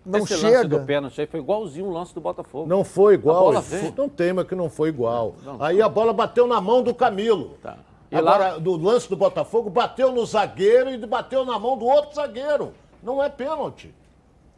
não 0.05 0.21
Esse 0.21 0.33
lance 0.35 0.47
chega. 0.47 0.79
do 0.79 0.85
pênalti 0.87 1.21
aí 1.21 1.27
foi 1.27 1.41
igualzinho 1.41 1.87
o 1.87 1.91
lance 1.93 2.13
do 2.15 2.21
Botafogo. 2.21 2.67
Não 2.69 2.83
foi 2.83 3.13
A 3.15 3.17
igual. 3.17 3.53
Não 3.53 4.09
tema 4.09 4.45
que 4.45 4.55
não 4.55 4.69
foi 4.71 4.89
igual. 4.89 5.35
Não. 5.45 5.63
Aí 5.63 5.81
a 5.81 5.89
bola 5.89 6.13
bateu 6.13 6.47
na 6.47 6.61
mão 6.61 6.83
do 6.83 6.95
Camilo. 6.95 7.57
Tá. 7.63 7.79
E 8.11 8.21
lá- 8.21 8.35
Agora, 8.35 8.61
do 8.61 8.77
lance 8.77 9.09
do 9.09 9.17
Botafogo, 9.17 9.71
bateu 9.71 10.11
no 10.13 10.27
zagueiro 10.27 10.91
e 10.91 10.99
bateu 11.07 11.45
na 11.45 11.59
mão 11.59 11.79
do 11.79 11.85
outro 11.87 12.15
zagueiro. 12.17 12.73
Não 13.03 13.23
é 13.23 13.29
pênalti. 13.29 13.95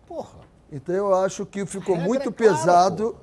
Porra. 0.07 0.41
Então 0.73 0.95
eu 0.95 1.15
acho 1.15 1.45
que 1.47 1.65
ficou 1.67 1.97
muito 1.97 2.31
é 2.31 2.33
pesado, 2.33 3.15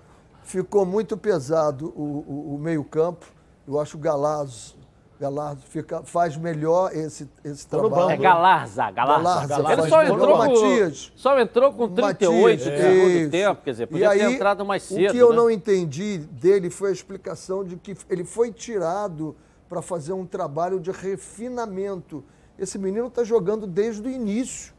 ficou 0.44 0.86
muito 0.86 1.18
pesado 1.18 1.92
o, 1.96 2.02
o- 2.02 2.56
o 2.56 2.58
meio-campo. 2.60 3.26
Eu 3.68 3.80
acho 3.80 3.92
que 3.92 3.98
o 3.98 4.00
Galazzo, 4.00 4.76
Galazzo 5.22 5.68
fica, 5.68 6.02
faz 6.02 6.36
melhor 6.36 6.92
esse, 6.96 7.30
esse 7.44 7.68
no 7.72 7.80
trabalho. 7.80 8.10
É 8.10 8.18
Galarza, 8.18 8.90
Galarza. 8.90 9.48
Galarza, 9.48 9.72
Ele 9.72 9.82
faz 9.82 9.90
só 9.90 10.04
entrou, 10.04 10.32
com, 10.32 10.38
Matias. 10.40 11.14
só 11.16 11.40
entrou 11.40 11.74
com 11.74 11.90
38 11.90 12.02
Matias, 12.02 12.60
do 12.64 12.82
segundo 12.82 13.32
tempo, 13.32 13.62
quer 13.64 13.72
dizer, 13.72 13.84
E 13.84 13.88
podia 13.88 14.10
ter 14.10 14.24
aí, 14.24 14.34
entrado 14.34 14.66
mais 14.66 14.82
cedo. 14.82 15.10
O 15.10 15.12
que 15.12 15.18
eu 15.20 15.30
né? 15.30 15.36
não 15.36 15.52
entendi 15.52 16.18
dele 16.18 16.72
foi 16.72 16.90
a 16.90 16.92
explicação 16.92 17.64
de 17.64 17.76
que 17.76 17.96
ele 18.10 18.24
foi 18.24 18.52
tirado 18.52 19.36
para 19.70 19.80
fazer 19.84 20.14
um 20.14 20.26
trabalho 20.26 20.80
de 20.80 20.90
refinamento. 20.90 22.24
Esse 22.58 22.80
menino 22.80 23.06
está 23.06 23.24
jogando 23.24 23.68
desde 23.68 24.02
o 24.02 24.10
início. 24.10 24.74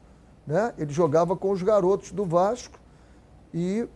Né? 0.45 0.75
Ele 0.77 0.93
jogava 0.93 1.37
com 1.37 1.53
os 1.53 1.63
garotos 1.63 2.11
do 2.11 2.25
Vasco 2.25 2.81
e 3.55 3.89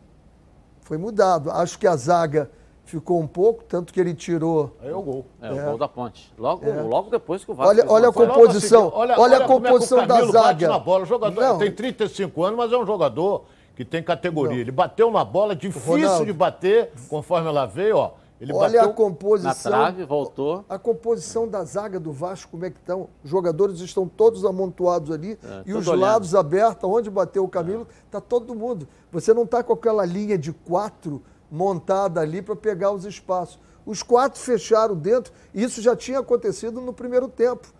foi 0.82 0.96
mudado. 0.96 1.50
Acho 1.50 1.76
que 1.76 1.88
a 1.88 1.96
zaga 1.96 2.48
ficou 2.86 3.20
um 3.20 3.26
pouco, 3.26 3.62
tanto 3.64 3.92
que 3.92 4.00
ele 4.00 4.14
tirou. 4.14 4.74
Aí 4.80 4.88
é 4.88 4.94
o 4.94 5.02
gol. 5.02 5.26
É, 5.42 5.52
o 5.52 5.64
gol 5.64 5.76
da 5.78 5.86
ponte. 5.88 6.32
Logo, 6.38 6.64
logo 6.88 7.10
depois 7.10 7.44
que 7.44 7.50
o 7.50 7.54
Vasco 7.54 7.68
Olha, 7.70 7.84
olha 7.88 8.10
uma 8.10 8.24
a 8.24 8.26
composição. 8.28 8.88
Assim, 8.88 8.96
olha, 8.96 9.14
a 9.14 9.16
como 9.16 9.32
é 9.34 9.38
que 9.38 9.44
o 9.44 9.46
composição 9.46 9.98
da 9.98 10.06
Camilo 10.06 10.32
bate 10.32 10.60
zaga. 10.60 10.68
na 10.68 10.78
bola. 10.78 11.02
O 11.02 11.06
jogador 11.06 11.40
Não. 11.40 11.58
tem 11.58 11.70
35 11.72 12.44
anos, 12.44 12.56
mas 12.56 12.72
é 12.72 12.76
um 12.78 12.86
jogador 12.86 13.44
que 13.74 13.84
tem 13.84 14.02
categoria. 14.02 14.60
Ele 14.60 14.70
bateu 14.70 15.10
na 15.10 15.24
bola, 15.24 15.54
difícil 15.54 15.92
Ronaldo. 15.92 16.24
de 16.26 16.32
bater, 16.32 16.92
conforme 17.08 17.48
ela 17.48 17.66
veio, 17.66 17.96
ó. 17.98 18.12
Ele 18.38 18.52
Olha 18.52 18.80
a 18.80 18.82
bateu 18.82 18.94
composição. 18.94 19.72
Na 19.72 19.78
trave, 19.78 20.04
voltou. 20.04 20.62
A 20.68 20.78
composição 20.78 21.48
da 21.48 21.64
zaga 21.64 21.98
do 21.98 22.12
Vasco, 22.12 22.50
como 22.50 22.66
é 22.66 22.70
que 22.70 22.76
estão? 22.76 23.08
Os 23.24 23.30
jogadores 23.30 23.80
estão 23.80 24.06
todos 24.06 24.44
amontoados 24.44 25.10
ali 25.10 25.38
É, 25.42 25.62
e 25.64 25.72
os 25.72 25.88
olhando. 25.88 26.00
lados 26.02 26.34
abertos, 26.34 26.84
onde 26.88 27.08
bateu 27.08 27.42
o 27.44 27.48
Camilo, 27.48 27.88
está 28.04 28.20
todo 28.20 28.54
mundo. 28.54 28.86
Você 29.10 29.32
não 29.32 29.44
está 29.44 29.62
com 29.62 29.72
aquela 29.72 30.04
linha 30.04 30.36
de 30.36 30.52
quatro 30.52 31.22
montada 31.56 32.20
ali 32.20 32.42
para 32.42 32.54
pegar 32.54 32.92
os 32.92 33.04
espaços. 33.04 33.58
Os 33.84 34.02
quatro 34.02 34.38
fecharam 34.40 34.94
dentro, 34.94 35.32
e 35.54 35.62
isso 35.62 35.80
já 35.80 35.96
tinha 35.96 36.18
acontecido 36.18 36.80
no 36.80 36.92
primeiro 36.92 37.28
tempo. 37.28 37.72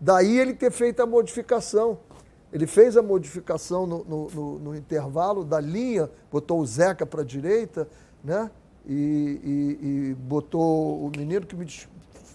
Daí 0.00 0.38
ele 0.38 0.54
ter 0.54 0.70
feito 0.70 1.00
a 1.00 1.06
modificação. 1.06 1.98
Ele 2.52 2.66
fez 2.66 2.96
a 2.96 3.02
modificação 3.02 3.86
no, 3.86 4.04
no- 4.04 4.28
no- 4.30 4.58
no 4.60 4.76
intervalo 4.76 5.42
da 5.44 5.58
linha, 5.58 6.08
botou 6.30 6.60
o 6.60 6.66
Zeca 6.66 7.04
para 7.04 7.22
a 7.22 7.24
direita, 7.24 7.88
né? 8.22 8.50
E, 8.86 8.92
e- 8.94 10.10
e 10.10 10.14
botou 10.14 11.04
o 11.06 11.10
menino 11.16 11.46
que 11.46 11.56
me 11.56 11.66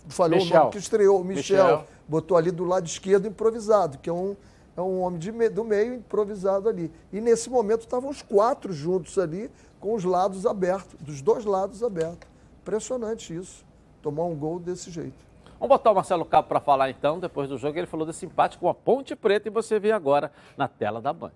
falhou 0.10 0.40
o 0.40 0.44
Michel. 0.44 0.60
nome, 0.60 0.72
que 0.72 0.78
estreou, 0.80 1.22
o 1.22 1.24
Michel, 1.24 1.64
Michel. 1.64 1.86
botou 2.08 2.36
ali 2.36 2.52
do 2.52 2.66
lado 2.66 2.86
esquerdo 2.88 3.28
improvisado, 3.28 4.00
que 4.00 4.10
é 4.10 4.14
um, 4.14 4.36
é 4.76 4.82
um 4.82 5.02
homem 5.02 5.20
de 5.20 5.32
do 5.50 5.64
meio 5.64 5.94
improvisado 5.94 6.68
ali. 6.68 6.92
E 7.14 7.22
nesse 7.22 7.50
momento 7.50 7.82
estavam 7.82 8.10
os 8.10 8.22
quatro 8.24 8.74
juntos 8.74 9.18
ali, 9.20 9.50
com 9.80 9.94
os 9.94 10.04
lados 10.04 10.46
abertos, 10.46 10.96
dos 11.02 11.22
dois 11.22 11.46
lados 11.46 11.84
abertos. 11.84 12.28
Impressionante 12.62 13.34
isso, 13.34 13.66
tomar 14.02 14.26
um 14.26 14.36
gol 14.36 14.60
desse 14.60 14.92
jeito. 14.92 15.30
Vamos 15.60 15.76
botar 15.76 15.92
o 15.92 15.96
Marcelo 15.96 16.26
Cabo 16.26 16.48
para 16.48 16.60
falar 16.60 16.90
então, 16.90 17.20
depois 17.20 17.50
do 17.50 17.58
jogo. 17.58 17.78
Ele 17.78 17.88
falou 17.88 18.06
desse 18.06 18.26
empate 18.26 18.58
com 18.58 18.70
a 18.70 18.74
Ponte 18.74 19.16
Preta 19.16 19.50
e 19.50 19.52
você 19.52 19.80
vê 19.80 19.92
agora 19.92 20.32
na 20.58 20.68
tela 20.68 21.02
da 21.02 21.12
Band. 21.12 21.32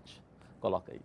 Coloca 0.61 0.93
aí. 0.93 1.01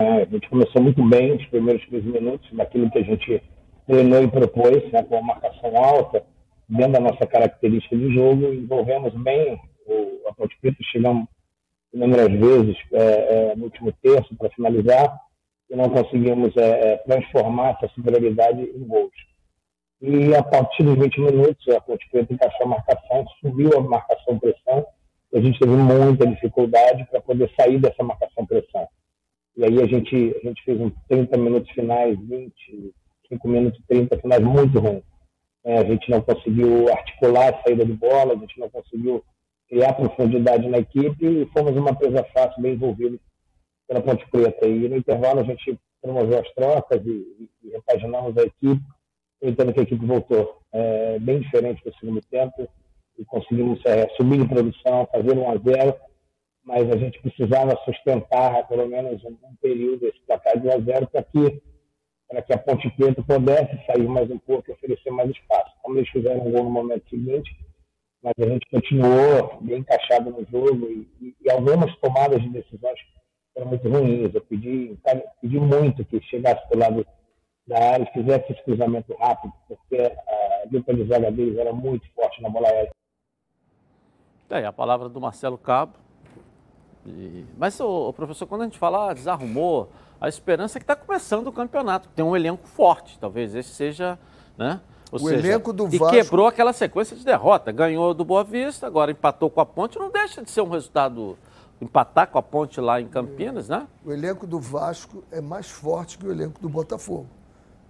A 0.00 0.24
gente 0.24 0.48
começou 0.48 0.80
muito 0.80 1.06
bem 1.06 1.36
os 1.36 1.44
primeiros 1.46 1.84
15 1.86 2.06
minutos, 2.06 2.48
daquilo 2.52 2.90
que 2.90 2.98
a 2.98 3.02
gente 3.02 3.42
treinou 3.86 4.22
e 4.22 4.30
propôs, 4.30 4.90
né, 4.92 5.02
com 5.02 5.18
a 5.18 5.22
marcação 5.22 5.76
alta, 5.76 6.24
dentro 6.68 6.92
da 6.92 7.00
nossa 7.00 7.26
característica 7.26 7.96
de 7.96 8.14
jogo, 8.14 8.52
envolvemos 8.54 9.12
bem 9.14 9.60
o, 9.86 10.28
a 10.28 10.34
Ponte 10.34 10.56
Preta, 10.60 10.76
chegamos 10.84 11.26
inúmeras 11.92 12.30
vezes 12.30 12.76
é, 12.92 13.02
é, 13.02 13.56
no 13.56 13.64
último 13.64 13.92
terço 13.92 14.34
para 14.36 14.50
finalizar 14.50 15.18
e 15.70 15.76
não 15.76 15.88
conseguimos 15.90 16.56
é, 16.56 16.92
é, 16.92 16.96
transformar 16.98 17.70
essa 17.70 17.92
superioridade 17.94 18.60
em 18.60 18.86
gols. 18.86 19.12
E 20.00 20.34
a 20.34 20.42
partir 20.42 20.84
dos 20.84 20.96
20 20.96 21.20
minutos, 21.20 21.68
a 21.68 21.80
Ponte 21.80 22.08
Preta 22.10 22.32
encaixou 22.32 22.66
a 22.66 22.70
marcação, 22.70 23.26
subiu 23.40 23.76
a 23.76 23.80
marcação-pressão, 23.80 24.86
e 25.32 25.38
a 25.38 25.42
gente 25.42 25.58
teve 25.58 25.72
muita 25.72 26.26
dificuldade 26.26 27.06
para 27.10 27.20
poder 27.20 27.50
sair 27.58 27.78
dessa 27.78 28.02
marcação-pressão. 28.02 28.88
E 29.56 29.64
aí 29.64 29.82
a 29.82 29.86
gente, 29.86 30.36
a 30.36 30.46
gente 30.46 30.62
fez 30.64 30.80
uns 30.80 30.92
30 31.08 31.36
minutos 31.36 31.70
finais, 31.72 32.16
25 32.18 33.48
minutos, 33.48 33.80
30 33.88 34.18
finais 34.18 34.42
muito 34.42 34.78
ruins. 34.78 35.02
É, 35.64 35.78
a 35.78 35.84
gente 35.84 36.08
não 36.10 36.20
conseguiu 36.22 36.88
articular 36.88 37.52
a 37.52 37.62
saída 37.62 37.84
de 37.84 37.92
bola, 37.92 38.32
a 38.32 38.36
gente 38.36 38.58
não 38.58 38.70
conseguiu 38.70 39.22
criar 39.68 39.92
profundidade 39.94 40.66
na 40.68 40.78
equipe 40.78 41.26
e 41.26 41.46
fomos 41.52 41.76
uma 41.76 41.94
presa 41.94 42.24
fácil, 42.32 42.62
bem 42.62 42.72
envolvidos 42.72 43.20
pela 43.88 44.02
Ponte 44.02 44.24
Preta. 44.30 44.66
E 44.66 44.88
no 44.88 44.96
intervalo 44.96 45.40
a 45.40 45.44
gente 45.44 45.78
promoveu 46.00 46.38
as 46.38 46.54
trocas 46.54 47.04
e, 47.04 47.48
e, 47.64 47.70
repaginamos 47.70 48.36
a 48.36 48.42
equipe. 48.42 48.82
Eu 49.40 49.50
entendo 49.50 49.72
que 49.72 49.80
a 49.80 49.82
equipe 49.82 50.04
voltou 50.04 50.60
é, 50.72 51.18
bem 51.18 51.40
diferente 51.40 51.82
do 51.82 51.94
segundo 51.94 52.20
tempo 52.30 52.68
e 53.18 53.24
conseguimos 53.24 53.84
é, 53.86 54.08
subir 54.10 54.38
de 54.38 54.48
produção, 54.48 55.08
fazer 55.10 55.36
1 55.36 55.50
a 55.50 55.56
0 55.56 55.94
mas 56.64 56.90
a 56.90 56.98
gente 56.98 57.18
precisava 57.22 57.74
sustentar 57.86 58.68
pelo 58.68 58.86
menos 58.86 59.24
um, 59.24 59.30
um 59.30 59.56
período 59.60 60.06
esse 60.06 60.20
placar 60.26 60.60
de 60.60 60.68
1 60.68 60.70
a 60.70 60.78
0 60.80 61.06
para 61.08 61.22
que 61.22 61.62
que 62.46 62.52
a 62.52 62.58
Ponte 62.58 62.90
Preta 62.90 63.22
pudesse 63.22 63.86
sair 63.86 64.06
mais 64.06 64.30
um 64.30 64.38
pouco 64.38 64.70
e 64.70 64.74
oferecer 64.74 65.10
mais 65.10 65.30
espaço. 65.30 65.72
Como 65.82 65.96
eles 65.96 66.10
fizeram 66.10 66.46
um 66.46 66.52
gol 66.52 66.64
no 66.64 66.70
momento 66.70 67.08
seguinte, 67.08 67.50
mas 68.22 68.34
a 68.38 68.46
gente 68.46 68.68
continuou 68.70 69.58
bem 69.62 69.78
encaixado 69.78 70.30
no 70.30 70.44
jogo 70.44 70.90
e, 70.90 71.08
e, 71.22 71.36
e 71.40 71.50
algumas 71.50 71.94
tomadas 72.00 72.42
de 72.42 72.50
decisões 72.50 73.00
foram 73.54 73.66
muito 73.68 73.88
ruins. 73.88 74.34
Eu 74.34 74.40
pedi, 74.42 74.98
pedi 75.40 75.58
muito 75.58 76.04
que 76.04 76.20
chegasse 76.22 76.68
do 76.70 76.78
lado 76.78 77.06
da 77.66 77.78
área 77.92 78.04
e 78.04 78.12
fizesse 78.12 78.52
esse 78.52 78.62
cruzamento 78.64 79.14
rápido, 79.16 79.52
porque 79.66 79.96
a 80.00 80.66
dupla 80.70 80.94
de 80.94 81.04
zaga 81.04 81.30
deles 81.30 81.58
era 81.58 81.72
muito 81.72 82.06
forte 82.14 82.40
na 82.42 82.48
bola 82.48 82.68
aérea. 82.68 82.90
É, 84.50 84.64
a 84.64 84.72
palavra 84.72 85.08
do 85.08 85.20
Marcelo 85.20 85.58
Cabo. 85.58 85.92
E- 87.06 87.44
Mas, 87.58 87.78
ô, 87.80 88.08
ô, 88.08 88.12
professor, 88.12 88.46
quando 88.46 88.62
a 88.62 88.64
gente 88.64 88.78
fala 88.78 89.10
ah, 89.10 89.14
desarrumou, 89.14 89.90
a 90.20 90.28
esperança 90.28 90.78
é 90.78 90.80
que 90.80 90.84
está 90.84 90.96
começando 90.96 91.46
o 91.48 91.52
campeonato. 91.52 92.08
Tem 92.14 92.24
um 92.24 92.34
elenco 92.34 92.66
forte, 92.66 93.18
talvez 93.18 93.54
esse 93.54 93.70
seja, 93.70 94.18
né? 94.56 94.80
Ou 95.12 95.20
O 95.22 95.30
elenco 95.30 95.72
do 95.72 95.86
e 95.94 95.98
Vasco- 95.98 96.14
quebrou 96.14 96.46
aquela 96.46 96.72
sequência 96.72 97.16
de 97.16 97.24
derrota. 97.24 97.70
Ganhou 97.72 98.12
do 98.14 98.24
Boa 98.24 98.44
Vista, 98.44 98.86
agora 98.86 99.10
empatou 99.10 99.48
com 99.50 99.60
a 99.60 99.66
Ponte. 99.66 99.98
Não 99.98 100.10
deixa 100.10 100.42
de 100.42 100.50
ser 100.50 100.60
um 100.60 100.68
resultado 100.68 101.36
empatar 101.80 102.28
com 102.28 102.38
a 102.38 102.42
Ponte 102.42 102.80
lá 102.80 103.00
em 103.00 103.06
Campinas, 103.06 103.68
né? 103.68 103.86
O 104.04 104.12
elenco 104.12 104.46
do 104.46 104.58
Vasco 104.58 105.22
é 105.30 105.40
mais 105.40 105.68
forte 105.70 106.18
que 106.18 106.26
o 106.26 106.30
elenco 106.32 106.60
do 106.60 106.68
Botafogo. 106.68 107.26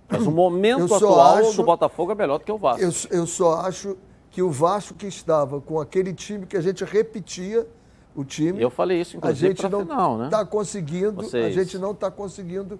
Mas 0.08 0.26
o 0.26 0.30
momento 0.30 0.94
atual 0.94 1.36
acho- 1.36 1.56
do 1.56 1.64
Botafogo 1.64 2.12
é 2.12 2.14
melhor 2.14 2.38
do 2.38 2.44
que 2.44 2.52
o 2.52 2.58
Vasco. 2.58 2.82
Eu, 2.82 2.90
eu 3.10 3.26
só 3.26 3.60
acho 3.60 3.96
que 4.30 4.42
o 4.42 4.50
Vasco 4.50 4.94
que 4.94 5.06
estava 5.06 5.60
com 5.60 5.80
aquele 5.80 6.12
time 6.14 6.46
que 6.46 6.56
a 6.56 6.60
gente 6.60 6.84
repetia 6.84 7.66
o 8.14 8.24
time. 8.24 8.60
Eu 8.60 8.70
falei 8.70 9.00
isso, 9.00 9.16
a 9.16 9.18
inclusive, 9.18 9.48
gente 9.48 9.60
para 9.60 9.68
não 9.70 9.80
final, 9.80 10.18
né? 10.18 10.24
está 10.26 10.44
conseguindo, 10.44 11.20
a 11.20 11.24
Vocês- 11.24 11.54
gente 11.54 11.78
não 11.78 11.92
está 11.92 12.10
conseguindo 12.10 12.78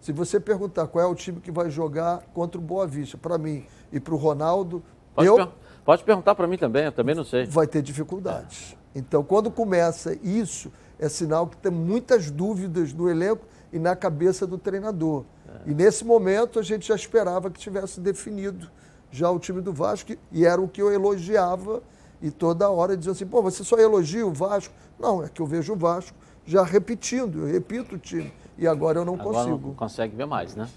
Se 0.00 0.12
você 0.12 0.40
perguntar 0.40 0.86
qual 0.86 1.04
é 1.04 1.06
o 1.06 1.14
time 1.14 1.38
que 1.38 1.50
vai 1.50 1.68
jogar 1.70 2.22
contra 2.32 2.58
o 2.58 2.62
Boa 2.64 2.86
Vista, 2.86 3.18
para 3.18 3.36
mim 3.36 3.66
e 3.92 4.00
para 4.00 4.14
o 4.14 4.16
Ronaldo, 4.16 4.82
pode 5.14 5.28
eu... 5.28 5.36
Per... 5.36 5.48
Pode 5.84 6.04
perguntar 6.04 6.34
para 6.34 6.46
mim 6.46 6.56
também, 6.56 6.84
eu 6.86 6.92
também 6.92 7.14
não 7.14 7.24
sei. 7.24 7.44
Vai 7.44 7.66
ter 7.66 7.82
dificuldades. 7.82 8.74
Então, 8.94 9.22
quando 9.22 9.50
começa 9.50 10.16
isso, 10.22 10.70
é 10.98 11.08
sinal 11.08 11.46
que 11.46 11.56
tem 11.56 11.72
muitas 11.72 12.30
dúvidas 12.30 12.92
no 12.92 13.08
elenco 13.08 13.46
e 13.72 13.78
na 13.78 13.96
cabeça 13.96 14.46
do 14.46 14.58
treinador. 14.58 15.24
É. 15.48 15.70
E 15.70 15.74
nesse 15.74 16.04
momento 16.04 16.58
a 16.58 16.62
gente 16.62 16.88
já 16.88 16.94
esperava 16.94 17.50
que 17.50 17.58
tivesse 17.58 18.00
definido 18.00 18.70
já 19.10 19.30
o 19.30 19.38
time 19.38 19.60
do 19.60 19.72
Vasco, 19.72 20.12
e 20.30 20.46
era 20.46 20.60
o 20.60 20.66
que 20.66 20.80
eu 20.80 20.90
elogiava, 20.92 21.82
e 22.20 22.30
toda 22.30 22.70
hora 22.70 22.96
dizia 22.96 23.12
assim, 23.12 23.26
pô, 23.26 23.42
você 23.42 23.62
só 23.62 23.76
elogia 23.78 24.26
o 24.26 24.32
Vasco? 24.32 24.72
Não, 24.98 25.22
é 25.22 25.28
que 25.28 25.42
eu 25.42 25.46
vejo 25.46 25.74
o 25.74 25.76
Vasco 25.76 26.16
já 26.46 26.62
repetindo, 26.62 27.40
eu 27.40 27.46
repito 27.46 27.96
o 27.96 27.98
time, 27.98 28.32
e 28.56 28.66
agora 28.66 29.00
eu 29.00 29.04
não 29.04 29.14
agora 29.14 29.36
consigo. 29.36 29.68
Não 29.68 29.74
consegue 29.74 30.16
ver 30.16 30.26
mais, 30.26 30.56
né? 30.56 30.68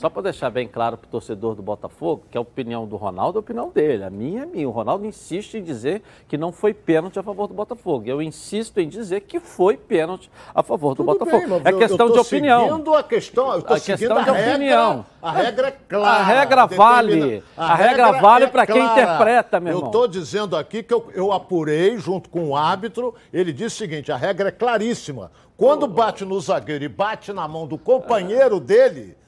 Só 0.00 0.08
para 0.08 0.22
deixar 0.22 0.48
bem 0.48 0.66
claro 0.66 0.96
para 0.96 1.06
o 1.06 1.10
torcedor 1.10 1.54
do 1.54 1.60
Botafogo 1.60 2.22
que 2.30 2.38
a 2.38 2.40
opinião 2.40 2.86
do 2.86 2.96
Ronaldo 2.96 3.36
é 3.36 3.38
a 3.38 3.40
opinião 3.40 3.68
dele. 3.68 4.02
A 4.02 4.08
minha 4.08 4.44
é 4.44 4.46
minha. 4.46 4.66
O 4.66 4.70
Ronaldo 4.70 5.04
insiste 5.04 5.58
em 5.58 5.62
dizer 5.62 6.00
que 6.26 6.38
não 6.38 6.52
foi 6.52 6.72
pênalti 6.72 7.18
a 7.18 7.22
favor 7.22 7.46
do 7.46 7.52
Botafogo. 7.52 8.04
Eu 8.06 8.22
insisto 8.22 8.80
em 8.80 8.88
dizer 8.88 9.20
que 9.20 9.38
foi 9.38 9.76
pênalti 9.76 10.30
a 10.54 10.62
favor 10.62 10.94
do 10.94 11.04
Tudo 11.04 11.18
Botafogo. 11.18 11.60
Bem, 11.60 11.74
é 11.74 11.76
questão 11.76 12.06
eu 12.06 12.14
de 12.14 12.18
opinião. 12.18 12.66
Seguindo 12.66 12.94
a 12.94 13.02
questão, 13.02 13.52
eu 13.52 13.60
tô 13.60 13.74
a 13.74 13.78
questão 13.78 14.16
a 14.16 14.22
de 14.22 14.30
regra, 14.30 14.52
opinião. 14.54 15.06
A 15.20 15.32
regra 15.32 15.68
é 15.68 15.70
clara. 15.70 16.18
A 16.18 16.24
regra 16.24 16.66
vale. 16.66 17.42
A, 17.54 17.64
a 17.66 17.74
regra, 17.74 18.06
regra, 18.06 18.20
vale 18.22 18.44
é 18.46 18.48
para 18.48 18.66
quem 18.66 18.82
interpreta, 18.82 19.60
meu 19.60 19.72
eu 19.72 19.78
irmão. 19.80 19.92
Eu 19.92 20.00
estou 20.00 20.08
dizendo 20.08 20.56
aqui 20.56 20.82
que 20.82 20.94
eu, 20.94 21.10
eu 21.14 21.30
apurei 21.30 21.98
junto 21.98 22.30
com 22.30 22.48
o 22.48 22.56
árbitro. 22.56 23.14
Ele 23.30 23.52
disse 23.52 23.76
o 23.76 23.78
seguinte: 23.78 24.10
a 24.10 24.16
regra 24.16 24.48
é 24.48 24.52
claríssima. 24.52 25.30
Quando 25.58 25.86
bate 25.86 26.24
no 26.24 26.40
zagueiro 26.40 26.84
e 26.84 26.88
bate 26.88 27.34
na 27.34 27.46
mão 27.46 27.66
do 27.66 27.76
companheiro 27.76 28.58
dele, 28.58 29.19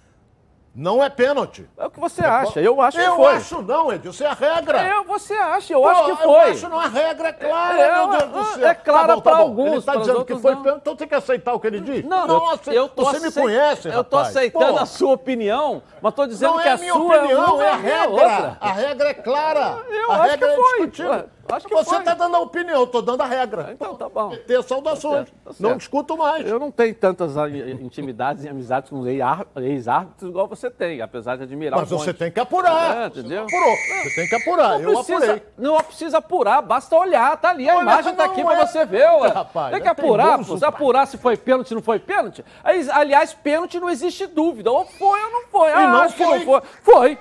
não 0.75 1.05
é 1.05 1.11
pênalti. 1.11 1.69
É 1.77 1.85
o 1.85 1.91
que 1.91 2.01
você 2.01 2.25
acha. 2.25 2.59
Eu 2.59 2.81
acho 2.81 2.99
eu 2.99 3.11
que 3.11 3.17
foi. 3.17 3.33
Eu 3.33 3.37
acho 3.37 3.63
não, 3.63 3.93
Edilson. 3.93 4.25
É 4.25 4.27
a 4.29 4.33
regra. 4.33 4.89
Eu, 4.89 5.05
você 5.05 5.35
acha. 5.35 5.75
Eu 5.75 5.83
Pô, 5.83 5.89
acho 5.89 6.05
que 6.05 6.23
foi. 6.23 6.33
Eu 6.33 6.53
acho 6.53 6.69
não. 6.69 6.81
A 6.81 6.89
regra 6.89 7.29
é 7.29 7.33
clara, 7.33 7.79
é, 7.79 7.95
meu 7.95 8.09
Deus 8.09 8.31
do 8.31 8.45
céu. 8.55 8.69
É 8.69 8.75
clara 8.75 9.15
tá 9.17 9.21
para 9.21 9.33
tá 9.33 9.39
alguns. 9.39 9.67
Ele 9.67 9.77
está 9.77 9.97
dizendo 9.97 10.25
que 10.25 10.37
foi 10.37 10.57
pênalti, 10.57 10.81
então 10.81 10.97
tem 10.97 11.07
que 11.07 11.15
aceitar 11.15 11.53
o 11.53 11.61
que 11.61 11.67
ele 11.67 11.81
diz. 11.81 12.05
Não, 12.05 12.27
Nossa, 12.27 12.73
eu 12.73 12.89
tô 12.89 13.05
você 13.05 13.21
me 13.21 13.33
conhece, 13.33 13.89
Eu 13.89 14.01
estou 14.01 14.19
aceitando 14.19 14.73
Pô. 14.73 14.79
a 14.79 14.87
sua 14.87 15.13
opinião, 15.13 15.83
mas 16.01 16.11
estou 16.13 16.27
dizendo 16.27 16.55
não 16.55 16.63
que 16.63 16.69
é 16.69 16.73
a 16.73 16.77
minha 16.79 16.93
sua 16.95 17.17
opinião, 17.17 17.63
é 17.63 17.71
a 17.71 17.77
regra. 17.77 18.57
A 18.61 18.73
regra 18.73 19.09
é 19.11 19.15
clara. 19.15 19.85
Eu 19.91 20.11
a 20.11 20.15
acho 20.15 20.31
regra 20.31 20.49
que 20.49 20.55
é 20.55 20.57
foi. 20.57 20.87
discutível. 20.87 21.29
Acho 21.53 21.67
que 21.69 21.75
você 21.75 21.97
está 21.97 22.15
dando 22.15 22.37
a 22.37 22.41
opinião, 22.41 22.79
eu 22.79 22.85
estou 22.85 23.03
dando 23.03 23.21
a 23.21 23.27
regra. 23.27 23.71
Então 23.73 23.95
tá 23.95 24.09
bom. 24.09 24.35
Ter 24.47 24.63
saudações. 24.63 25.29
Tá 25.45 25.51
tá 25.51 25.57
não 25.61 25.77
discuto 25.77 26.17
mais. 26.17 26.47
Eu 26.47 26.59
não 26.59 26.71
tenho 26.71 26.95
tantas 26.95 27.35
intimidades 27.81 28.45
e 28.45 28.49
amizades 28.49 28.91
com 28.91 29.07
ex-árbitros 29.07 30.31
igual 30.31 30.47
você 30.47 30.71
tem, 30.71 31.01
apesar 31.01 31.37
de 31.37 31.43
admirar 31.43 31.81
Mas 31.81 31.93
um 31.93 31.99
você 31.99 32.15
tem 32.15 32.31
que 32.31 32.41
apurar. 32.41 32.97
É, 32.97 33.07
entendeu? 33.07 33.45
Apurou. 33.45 33.77
Você 34.03 34.15
tem 34.15 34.29
que 34.29 34.35
apurar. 34.35 34.79
Não 34.79 34.81
eu 34.81 34.95
precisa, 34.95 35.17
apurei. 35.17 35.43
Não 35.59 35.81
precisa 35.83 36.19
apurar, 36.19 36.63
basta 36.63 36.97
olhar. 36.97 37.37
Tá 37.37 37.51
ali, 37.51 37.69
a 37.69 37.75
Olha, 37.77 37.83
imagem 37.83 38.15
tá 38.15 38.25
aqui 38.25 38.43
não 38.43 38.51
para 38.51 38.61
é- 38.61 38.67
você 38.67 38.85
ver. 38.85 39.11
Ué. 39.11 39.29
Rapaz, 39.29 39.73
tem 39.73 39.83
que 39.83 39.89
é 39.89 39.91
apurar, 39.91 40.45
pô. 40.45 40.57
Se 40.59 40.65
apurar 40.65 41.07
se 41.07 41.19
foi 41.19 41.37
pênalti, 41.37 41.69
se 41.69 41.75
não 41.75 41.83
foi 41.83 41.99
pênalti. 41.99 42.45
Aliás, 42.93 43.33
pênalti 43.35 43.79
não 43.79 43.91
existe 43.91 44.27
dúvida. 44.27 44.71
Ou 44.71 44.85
foi 44.85 45.23
ou 45.23 45.31
não 45.31 45.43
foi. 45.49 45.73
Ah, 45.73 45.89
não 45.89 46.01
acho 46.03 46.17
que 46.17 46.25
foi. 46.25 46.39
não 46.39 46.45
foi. 46.45 46.63
Foi. 46.83 47.19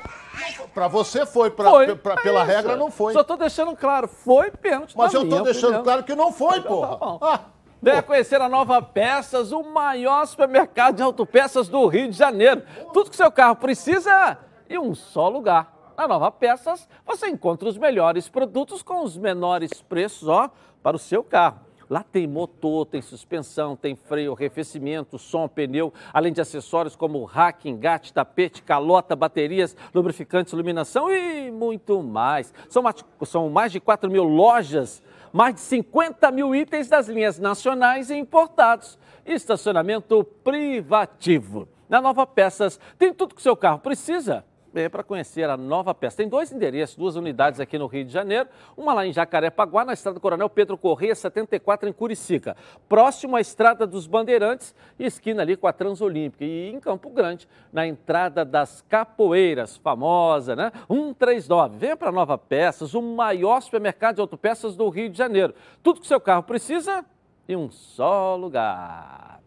Pra 0.73 0.87
você 0.87 1.25
foi, 1.25 1.49
pra, 1.51 1.69
Foi. 1.69 1.95
pra- 1.95 2.13
É 2.13 2.17
pela 2.17 2.43
isso. 2.43 2.51
regra 2.51 2.75
não 2.77 2.89
foi. 2.89 3.13
Só 3.13 3.23
tô 3.23 3.35
deixando 3.35 3.75
claro, 3.75 4.07
foi 4.07 4.51
pênalti. 4.51 4.95
Mas 4.97 5.13
eu 5.13 5.21
tô 5.21 5.27
minha 5.27 5.41
deixando 5.43 5.65
opinião. 5.67 5.83
claro 5.83 6.03
que 6.03 6.15
não 6.15 6.31
foi, 6.31 6.57
Então 6.59 6.71
porra. 6.71 6.97
tá. 7.19 7.27
Ah, 7.33 7.39
Venha 7.83 8.03
conhecer 8.03 8.39
a 8.39 8.47
Nova 8.47 8.79
Peças, 8.81 9.51
o 9.51 9.63
maior 9.63 10.23
supermercado 10.27 10.97
de 10.97 11.01
autopeças 11.03 11.67
do 11.67 11.87
Rio 11.87 12.09
de 12.11 12.15
Janeiro. 12.17 12.61
Tudo 12.93 13.09
que 13.09 13.15
seu 13.15 13.31
carro 13.31 13.55
precisa 13.55 14.37
em 14.69 14.77
um 14.77 14.93
só 14.93 15.27
lugar. 15.27 15.93
Na 15.97 16.07
Nova 16.07 16.31
Peças, 16.31 16.87
você 17.05 17.27
encontra 17.27 17.67
os 17.67 17.77
melhores 17.79 18.29
produtos 18.29 18.83
com 18.83 19.03
os 19.03 19.17
menores 19.17 19.81
preços, 19.81 20.27
ó, 20.27 20.49
para 20.83 20.95
o 20.95 20.99
seu 20.99 21.23
carro. 21.23 21.59
Lá 21.91 22.01
tem 22.01 22.25
motor, 22.25 22.85
tem 22.85 23.01
suspensão, 23.01 23.75
tem 23.75 23.97
freio, 23.97 24.31
arrefecimento, 24.31 25.19
som, 25.19 25.45
pneu, 25.45 25.93
além 26.13 26.31
de 26.31 26.39
acessórios 26.39 26.95
como 26.95 27.25
rack, 27.25 27.67
engate, 27.67 28.13
tapete, 28.13 28.63
calota, 28.63 29.13
baterias, 29.13 29.75
lubrificantes, 29.93 30.53
iluminação 30.53 31.11
e 31.11 31.51
muito 31.51 32.01
mais. 32.01 32.53
São 32.69 32.81
mais, 32.81 32.95
são 33.25 33.49
mais 33.49 33.73
de 33.73 33.81
4 33.81 34.09
mil 34.09 34.23
lojas, 34.23 35.03
mais 35.33 35.55
de 35.55 35.59
50 35.59 36.31
mil 36.31 36.55
itens 36.55 36.87
das 36.87 37.09
linhas 37.09 37.37
nacionais 37.37 38.09
e 38.09 38.15
importados. 38.15 38.97
Estacionamento 39.25 40.23
privativo. 40.45 41.67
Na 41.89 41.99
Nova 41.99 42.25
Peças 42.25 42.79
tem 42.97 43.13
tudo 43.13 43.35
que 43.35 43.41
seu 43.41 43.57
carro 43.57 43.79
precisa 43.79 44.45
é, 44.73 44.89
para 44.89 45.03
conhecer 45.03 45.49
a 45.49 45.57
nova 45.57 45.93
peça. 45.93 46.17
Tem 46.17 46.27
dois 46.27 46.51
endereços, 46.51 46.95
duas 46.95 47.15
unidades 47.15 47.59
aqui 47.59 47.77
no 47.77 47.87
Rio 47.87 48.05
de 48.05 48.11
Janeiro, 48.11 48.49
uma 48.75 48.93
lá 48.93 49.05
em 49.05 49.13
Jacarepaguá, 49.13 49.85
na 49.85 49.93
estrada 49.93 50.19
Coronel 50.19 50.49
Pedro 50.49 50.77
Corrêa, 50.77 51.13
74, 51.15 51.89
em 51.89 51.93
Curicica, 51.93 52.55
próximo 52.87 53.35
à 53.35 53.41
Estrada 53.41 53.85
dos 53.85 54.07
Bandeirantes 54.07 54.73
esquina 54.99 55.41
ali 55.41 55.55
com 55.55 55.67
a 55.67 55.73
Transolímpica. 55.73 56.43
E 56.43 56.69
em 56.69 56.79
Campo 56.79 57.09
Grande, 57.09 57.47
na 57.71 57.85
entrada 57.85 58.43
das 58.45 58.83
Capoeiras, 58.87 59.77
famosa, 59.77 60.55
né? 60.55 60.71
139. 60.87 61.77
Venha 61.77 61.97
para 61.97 62.11
Nova 62.11 62.37
Peças, 62.37 62.93
o 62.93 63.01
maior 63.01 63.61
supermercado 63.61 64.15
de 64.15 64.21
autopeças 64.21 64.75
do 64.75 64.89
Rio 64.89 65.09
de 65.09 65.17
Janeiro. 65.17 65.53
Tudo 65.83 66.01
que 66.01 66.07
seu 66.07 66.19
carro 66.19 66.43
precisa 66.43 67.05
em 67.47 67.55
um 67.55 67.69
só 67.69 68.35
lugar. 68.35 69.39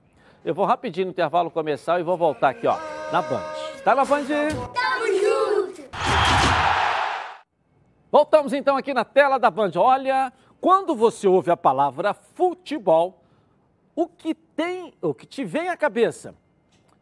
Eu 0.44 0.54
vou 0.54 0.66
rapidinho 0.66 1.06
no 1.06 1.10
intervalo 1.12 1.50
comercial 1.50 1.98
e 1.98 2.02
vou 2.02 2.16
voltar 2.16 2.50
aqui, 2.50 2.66
ó, 2.66 2.76
na 3.10 3.22
Band. 3.22 3.42
Tá 3.82 3.94
na 3.94 4.04
Band? 4.04 4.24
Tamo 4.26 5.06
junto! 5.06 5.82
Voltamos 8.14 8.52
então 8.52 8.76
aqui 8.76 8.94
na 8.94 9.04
tela 9.04 9.38
da 9.38 9.50
Band. 9.50 9.72
Olha, 9.74 10.32
quando 10.60 10.94
você 10.94 11.26
ouve 11.26 11.50
a 11.50 11.56
palavra 11.56 12.14
futebol, 12.14 13.20
o 13.92 14.06
que 14.06 14.36
tem, 14.36 14.94
o 15.02 15.12
que 15.12 15.26
te 15.26 15.44
vem 15.44 15.68
à 15.68 15.76
cabeça? 15.76 16.32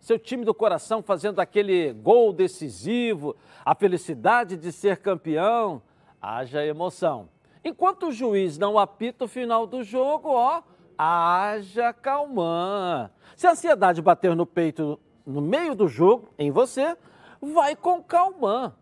Seu 0.00 0.18
time 0.18 0.42
do 0.42 0.54
coração 0.54 1.02
fazendo 1.02 1.38
aquele 1.38 1.92
gol 1.92 2.32
decisivo, 2.32 3.36
a 3.62 3.74
felicidade 3.74 4.56
de 4.56 4.72
ser 4.72 5.02
campeão, 5.02 5.82
haja 6.18 6.64
emoção. 6.64 7.28
Enquanto 7.62 8.06
o 8.06 8.12
juiz 8.12 8.56
não 8.56 8.78
apita 8.78 9.26
o 9.26 9.28
final 9.28 9.66
do 9.66 9.84
jogo, 9.84 10.30
ó, 10.30 10.62
haja 10.96 11.92
calmã. 11.92 13.10
Se 13.36 13.46
a 13.46 13.50
ansiedade 13.50 14.00
bater 14.00 14.34
no 14.34 14.46
peito 14.46 14.98
no 15.26 15.42
meio 15.42 15.74
do 15.74 15.88
jogo, 15.88 16.30
em 16.38 16.50
você, 16.50 16.96
vai 17.38 17.76
com 17.76 18.02
calmã. 18.02 18.72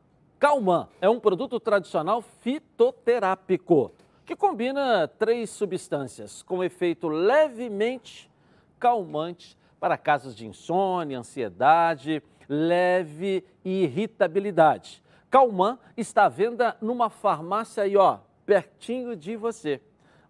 Calmã 0.41 0.89
é 1.03 1.09
um 1.11 1.21
produto 1.21 1.61
tradicional 1.61 2.23
fitoterápico 2.23 3.93
que 4.25 4.35
combina 4.35 5.07
três 5.07 5.51
substâncias 5.51 6.43
com 6.43 6.65
efeito 6.65 7.09
levemente 7.09 8.31
calmante 8.79 9.55
para 9.79 9.99
casos 9.99 10.35
de 10.35 10.47
insônia, 10.47 11.19
ansiedade, 11.19 12.23
leve 12.49 13.45
irritabilidade. 13.63 15.03
Calmã 15.29 15.79
está 15.95 16.25
à 16.25 16.29
venda 16.31 16.75
numa 16.81 17.11
farmácia 17.11 17.83
aí, 17.83 17.95
ó, 17.95 18.21
pertinho 18.47 19.15
de 19.15 19.37
você. 19.37 19.79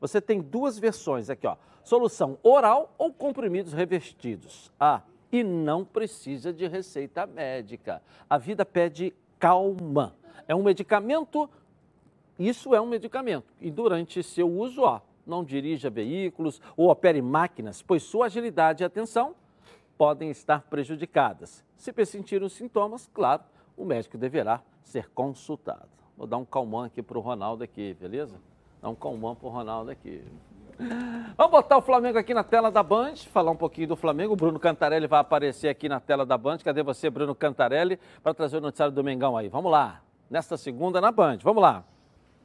Você 0.00 0.20
tem 0.20 0.40
duas 0.40 0.76
versões 0.76 1.30
aqui, 1.30 1.46
ó. 1.46 1.56
Solução 1.84 2.36
oral 2.42 2.92
ou 2.98 3.12
comprimidos 3.12 3.72
revestidos. 3.72 4.72
Ah, 4.78 5.02
e 5.30 5.44
não 5.44 5.84
precisa 5.84 6.52
de 6.52 6.66
receita 6.66 7.28
médica. 7.28 8.02
A 8.28 8.36
vida 8.36 8.66
pede 8.66 9.14
calma. 9.40 10.14
É 10.46 10.54
um 10.54 10.62
medicamento, 10.62 11.48
isso 12.38 12.74
é 12.74 12.80
um 12.80 12.86
medicamento. 12.86 13.52
E 13.60 13.70
durante 13.70 14.22
seu 14.22 14.48
uso, 14.48 14.82
ó, 14.82 15.00
não 15.26 15.42
dirija 15.42 15.88
veículos 15.88 16.60
ou 16.76 16.90
opere 16.90 17.22
máquinas, 17.22 17.82
pois 17.82 18.02
sua 18.02 18.26
agilidade 18.26 18.82
e 18.82 18.86
atenção 18.86 19.34
podem 19.96 20.30
estar 20.30 20.62
prejudicadas. 20.62 21.64
Se 21.76 21.92
persistir 21.92 22.42
os 22.42 22.52
sintomas, 22.52 23.08
claro, 23.12 23.42
o 23.76 23.84
médico 23.84 24.18
deverá 24.18 24.62
ser 24.82 25.08
consultado. 25.10 25.88
Vou 26.16 26.26
dar 26.26 26.36
um 26.36 26.44
calmão 26.44 26.82
aqui 26.82 27.02
para 27.02 27.16
o 27.16 27.20
Ronaldo 27.20 27.64
aqui, 27.64 27.94
beleza? 27.98 28.36
Dá 28.82 28.88
um 28.88 28.94
calmão 28.94 29.34
para 29.34 29.46
o 29.46 29.50
Ronaldo 29.50 29.90
aqui. 29.90 30.22
Vamos 31.36 31.50
botar 31.50 31.76
o 31.76 31.82
Flamengo 31.82 32.18
aqui 32.18 32.32
na 32.32 32.42
tela 32.42 32.70
da 32.70 32.82
Band, 32.82 33.16
falar 33.32 33.50
um 33.50 33.56
pouquinho 33.56 33.88
do 33.88 33.96
Flamengo. 33.96 34.32
O 34.32 34.36
Bruno 34.36 34.58
Cantarelli 34.58 35.06
vai 35.06 35.20
aparecer 35.20 35.68
aqui 35.68 35.88
na 35.88 36.00
tela 36.00 36.24
da 36.24 36.38
Band. 36.38 36.58
Cadê 36.58 36.82
você, 36.82 37.10
Bruno 37.10 37.34
Cantarelli, 37.34 37.98
para 38.22 38.32
trazer 38.32 38.56
o 38.56 38.60
noticiário 38.60 38.94
do 38.94 39.04
Mengão 39.04 39.36
aí? 39.36 39.48
Vamos 39.48 39.70
lá. 39.70 40.00
Nesta 40.30 40.56
segunda 40.56 41.00
na 41.00 41.12
Band. 41.12 41.38
Vamos 41.42 41.62
lá. 41.62 41.84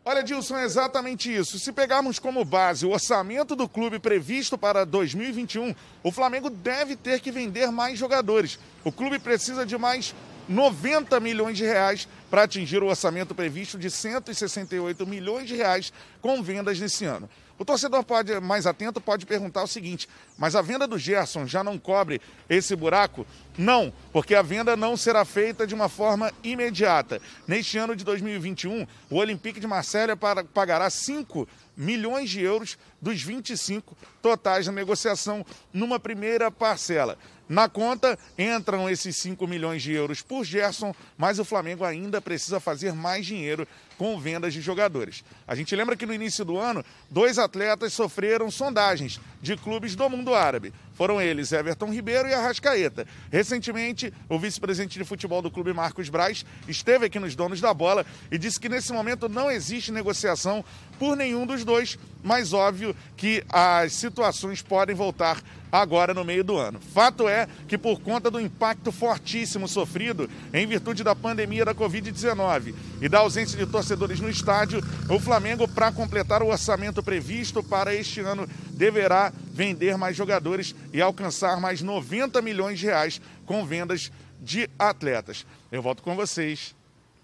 Olha, 0.04 0.22
Dilson, 0.22 0.58
é 0.58 0.66
exatamente 0.66 1.34
isso. 1.34 1.58
Se 1.58 1.72
pegarmos 1.72 2.20
como 2.20 2.46
base 2.46 2.86
o 2.86 2.92
orçamento 2.92 3.56
do 3.56 3.68
clube 3.68 4.00
previsto 4.00 4.58
para 4.58 4.86
2021, 4.86 5.74
o 6.04 6.12
Flamengo 6.12 6.50
deve 6.50 6.96
ter 6.96 7.20
que 7.20 7.32
vender 7.32 7.72
mais 7.72 7.98
jogadores. 7.98 8.60
O 8.84 8.92
clube 8.92 9.18
precisa 9.18 9.66
de 9.66 9.78
mais 9.78 10.14
90 10.48 11.20
milhões 11.20 11.58
de 11.58 11.64
reais 11.64 12.08
para 12.30 12.44
atingir 12.44 12.84
o 12.84 12.88
orçamento 12.88 13.34
previsto 13.34 13.80
de 13.80 13.90
168 13.90 15.08
milhões 15.08 15.48
de 15.48 15.56
reais 15.56 15.92
com 16.22 16.44
vendas 16.44 16.80
nesse 16.80 17.06
ano. 17.06 17.28
O 17.58 17.64
torcedor 17.64 18.04
pode, 18.04 18.38
mais 18.42 18.68
atento 18.68 19.00
pode 19.00 19.26
perguntar 19.26 19.64
o 19.64 19.68
seguinte: 19.68 20.10
mas 20.38 20.56
a 20.56 20.62
venda 20.62 20.86
do 20.86 20.98
Gerson 20.98 21.48
já 21.48 21.64
não 21.64 21.78
cobre 21.78 22.22
esse 22.50 22.76
buraco? 22.76 23.26
Não, 23.58 23.94
porque 24.12 24.36
a 24.36 24.42
venda 24.42 24.76
não 24.76 24.98
será 24.98 25.24
feita 25.24 25.66
de 25.66 25.74
uma 25.74 25.88
forma 25.88 26.34
imediata. 26.44 27.22
Neste 27.48 27.78
ano 27.78 27.96
de 27.96 28.04
2021, 28.04 28.86
o 29.10 29.16
Olympique 29.16 29.60
de 29.60 29.68
Marselha 29.68 30.18
pagará 30.54 30.90
5 30.90 31.48
milhões 31.78 32.30
de 32.30 32.42
euros 32.42 32.78
dos 33.02 33.22
25 33.22 33.96
totais 34.22 34.66
da 34.66 34.72
negociação 34.72 35.46
numa 35.72 36.00
primeira 36.00 36.52
parcela. 36.52 37.18
Na 37.48 37.70
conta 37.70 38.18
entram 38.38 38.90
esses 38.90 39.16
5 39.18 39.48
milhões 39.48 39.84
de 39.84 39.94
euros 39.94 40.22
por 40.22 40.44
Gerson, 40.44 40.96
mas 41.16 41.38
o 41.38 41.46
Flamengo 41.46 41.86
ainda 41.86 42.20
precisa 42.20 42.60
fazer 42.60 42.94
mais 42.94 43.26
dinheiro 43.26 43.68
com 43.98 44.20
vendas 44.20 44.54
de 44.54 44.62
jogadores. 44.62 45.24
A 45.48 45.56
gente 45.56 45.76
lembra 45.76 45.96
que 45.96 46.06
no 46.06 46.14
início 46.14 46.44
do 46.44 46.58
ano, 46.58 46.84
dois 47.10 47.38
atletas 47.38 47.94
sofreram 47.94 48.50
sondagens 48.52 49.20
de 49.42 49.56
clubes 49.56 49.96
do 49.96 50.10
mundo 50.10 50.34
árabe. 50.34 50.74
Foram 50.96 51.22
eles 51.22 51.52
Everton 51.52 51.92
Ribeiro 51.92 52.28
e 52.28 52.34
Arrascaeta. 52.34 53.06
Recentemente, 53.32 54.14
o 54.30 54.40
vice-presidente 54.40 54.98
de 54.98 55.04
futebol 55.04 55.42
do 55.42 55.52
clube, 55.52 55.74
Marcos 55.74 56.10
Braz, 56.10 56.46
esteve 56.68 57.06
aqui 57.06 57.20
nos 57.20 57.36
donos 57.36 57.60
da 57.60 57.74
bola 57.74 58.06
e 58.32 58.38
disse 58.38 58.60
que 58.60 58.70
nesse 58.70 58.94
momento 58.94 59.28
não 59.28 59.52
existe 59.52 59.92
negociação 59.92 60.64
por 60.98 61.18
nenhum 61.18 61.46
dos 61.46 61.66
dois, 61.66 62.00
mas 62.24 62.54
óbvio 62.54 62.96
que 63.18 63.44
as 63.50 63.94
situações 63.94 64.62
podem 64.62 64.96
voltar 64.96 65.42
agora 65.72 66.14
no 66.14 66.24
meio 66.24 66.44
do 66.44 66.58
ano. 66.58 66.80
Fato 66.80 67.28
é 67.28 67.48
que, 67.68 67.78
por 67.78 68.00
conta 68.00 68.32
do 68.32 68.40
impacto 68.40 68.92
fortíssimo 68.92 69.68
sofrido 69.68 70.30
em 70.54 70.66
virtude 70.66 71.04
da 71.04 71.14
pandemia 71.14 71.66
da 71.66 71.76
Covid-19 71.76 72.74
e 73.02 73.10
da 73.10 73.20
ausência 73.20 73.58
de 73.58 73.66
torcedores 73.66 73.85
no 74.22 74.30
estádio, 74.30 74.82
o 75.10 75.20
Flamengo, 75.20 75.68
para 75.68 75.92
completar 75.92 76.42
o 76.42 76.48
orçamento 76.48 77.04
previsto 77.04 77.62
para 77.62 77.94
este 77.94 78.22
ano, 78.22 78.48
deverá 78.72 79.32
vender 79.52 79.98
mais 79.98 80.16
jogadores 80.16 80.74
e 80.92 81.02
alcançar 81.02 81.60
mais 81.60 81.82
90 81.82 82.42
milhões 82.42 82.80
de 82.80 82.86
reais 82.88 83.22
com 83.46 83.66
vendas 83.66 84.12
de 84.42 84.70
atletas. 84.80 85.46
Eu 85.72 85.82
volto 85.82 86.02
com 86.02 86.16
vocês 86.16 86.76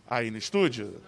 aí 0.08 0.30
no 0.30 0.38
estúdio. 0.38 1.02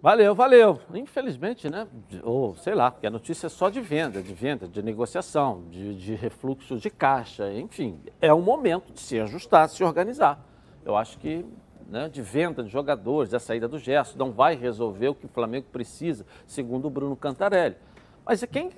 Valeu, 0.00 0.34
valeu. 0.34 0.80
Infelizmente, 0.94 1.68
né? 1.68 1.86
Ou 2.22 2.54
sei 2.56 2.74
lá, 2.74 2.90
porque 2.90 3.06
a 3.06 3.10
notícia 3.10 3.46
é 3.46 3.50
só 3.50 3.68
de 3.68 3.80
venda, 3.80 4.22
de 4.22 4.32
venda, 4.32 4.68
de 4.68 4.82
negociação, 4.82 5.64
de, 5.70 5.94
de 5.96 6.14
refluxo 6.14 6.78
de 6.78 6.90
caixa, 6.90 7.52
enfim. 7.52 8.00
É 8.20 8.32
o 8.32 8.40
momento 8.40 8.92
de 8.92 9.00
se 9.00 9.18
ajustar, 9.18 9.66
de 9.66 9.74
se 9.74 9.82
organizar. 9.82 10.38
Eu 10.84 10.96
acho 10.96 11.18
que 11.18 11.44
né, 11.88 12.08
de 12.08 12.22
venda 12.22 12.62
de 12.62 12.68
jogadores, 12.68 13.32
a 13.32 13.38
saída 13.38 13.68
do 13.68 13.78
gesto, 13.78 14.18
não 14.18 14.32
vai 14.32 14.54
resolver 14.56 15.08
o 15.08 15.14
que 15.14 15.26
o 15.26 15.28
Flamengo 15.28 15.66
precisa, 15.72 16.26
segundo 16.46 16.86
o 16.86 16.90
Bruno 16.90 17.16
Cantarelli. 17.16 17.76
Mas 18.24 18.44
quem, 18.44 18.70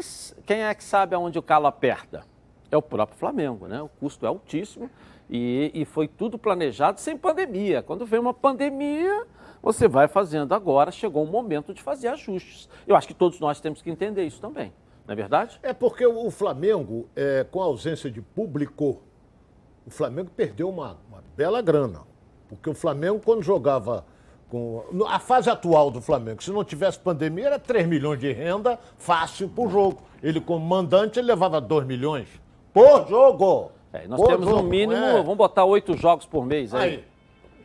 quem 0.45 0.63
é 0.63 0.75
que 0.75 0.85
sabe 0.85 1.15
aonde 1.15 1.39
o 1.39 1.43
calo 1.43 1.67
aperta? 1.67 2.25
É 2.71 2.77
o 2.77 2.83
próprio 2.83 3.19
Flamengo, 3.19 3.67
né? 3.67 3.81
O 3.81 3.89
custo 3.89 4.27
é 4.27 4.29
altíssimo 4.29 4.91
e, 5.29 5.71
e 5.75 5.85
foi 5.87 6.07
tudo 6.07 6.39
planejado 6.39 7.01
sem 7.01 7.17
pandemia. 7.17 7.83
Quando 7.83 8.05
vem 8.05 8.21
uma 8.21 8.35
pandemia, 8.35 9.27
você 9.63 9.89
vai 9.89 10.07
fazendo 10.07 10.55
agora, 10.55 10.91
chegou 10.91 11.25
o 11.25 11.27
momento 11.27 11.73
de 11.73 11.83
fazer 11.83 12.09
ajustes. 12.09 12.69
Eu 12.87 12.95
acho 12.95 13.09
que 13.09 13.15
todos 13.15 13.41
nós 13.41 13.59
temos 13.59 13.81
que 13.81 13.91
entender 13.91 14.25
isso 14.25 14.41
também, 14.41 14.73
não 15.07 15.13
é 15.13 15.17
verdade? 15.17 15.59
É 15.63 15.73
porque 15.73 16.07
o 16.07 16.31
Flamengo, 16.31 17.09
é, 17.17 17.45
com 17.51 17.63
a 17.63 17.65
ausência 17.65 18.11
de 18.11 18.21
público, 18.21 19.01
o 19.87 19.91
Flamengo 19.91 20.31
perdeu 20.37 20.69
uma, 20.69 20.99
uma 21.09 21.25
bela 21.35 21.63
grana. 21.63 22.08
Porque 22.49 22.71
o 22.71 22.75
Flamengo, 22.75 23.21
quando 23.25 23.43
jogava 23.43 24.05
com. 24.49 24.85
A 25.09 25.19
fase 25.19 25.51
atual 25.51 25.91
do 25.91 26.01
Flamengo, 26.01 26.43
se 26.43 26.51
não 26.51 26.65
tivesse 26.65 26.99
pandemia, 26.99 27.47
era 27.47 27.59
3 27.59 27.87
milhões 27.87 28.19
de 28.19 28.33
renda 28.33 28.79
fácil 28.97 29.49
por 29.49 29.71
jogo. 29.71 30.03
Ele, 30.23 30.41
como 30.41 30.65
mandante, 30.65 31.19
ele 31.19 31.29
levava 31.29 31.61
2 31.61 31.87
milhões 31.87 32.29
por 32.73 33.07
jogo. 33.09 33.73
É, 33.93 34.07
nós 34.07 34.21
por 34.21 34.29
temos 34.29 34.47
jogo, 34.47 34.63
no 34.63 34.69
mínimo, 34.69 34.95
é. 34.95 35.13
vamos 35.13 35.37
botar 35.37 35.65
oito 35.65 35.97
jogos 35.97 36.27
por 36.27 36.45
mês 36.45 36.75
aí. 36.75 36.91
aí 36.91 37.05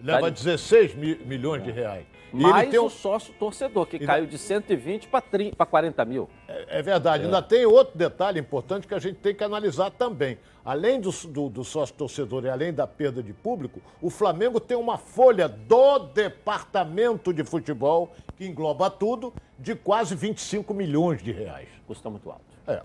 leva 0.04 0.30
16 0.30 0.96
mi 0.96 1.16
milhões 1.26 1.64
de 1.64 1.72
reais. 1.72 2.06
E 2.34 2.42
Mais 2.42 2.70
tem 2.70 2.80
um... 2.80 2.86
o 2.86 2.90
sócio 2.90 3.32
torcedor, 3.36 3.86
que 3.86 3.98
e 3.98 4.00
caiu 4.00 4.26
de 4.26 4.40
120 4.40 5.08
para 5.08 5.66
40 5.66 6.04
mil. 6.04 6.28
É, 6.48 6.80
é 6.80 6.82
verdade. 6.82 7.24
É. 7.24 7.26
Ainda 7.28 7.42
tem 7.42 7.66
outro 7.66 7.96
detalhe 7.96 8.40
importante 8.40 8.88
que 8.88 8.94
a 8.96 9.00
gente 9.00 9.18
tem 9.18 9.36
que 9.36 9.44
analisar 9.44 9.92
também. 9.92 10.40
Além 10.66 11.00
do, 11.00 11.12
do, 11.28 11.50
do 11.50 11.64
sócio 11.64 11.94
torcedor 11.94 12.46
e 12.46 12.50
além 12.50 12.74
da 12.74 12.88
perda 12.88 13.22
de 13.22 13.34
público, 13.34 13.80
o 14.02 14.10
Flamengo 14.10 14.60
tem 14.60 14.76
uma 14.76 14.98
folha 14.98 15.48
do 15.48 16.00
departamento 16.00 17.32
de 17.32 17.44
futebol, 17.44 18.12
que 18.36 18.46
engloba 18.46 18.90
tudo, 18.90 19.32
de 19.60 19.76
quase 19.76 20.16
25 20.16 20.74
milhões 20.74 21.22
de 21.22 21.32
reais. 21.32 21.70
Custa 21.86 22.10
muito 22.10 22.32
alto. 22.32 22.42
É. 22.66 22.82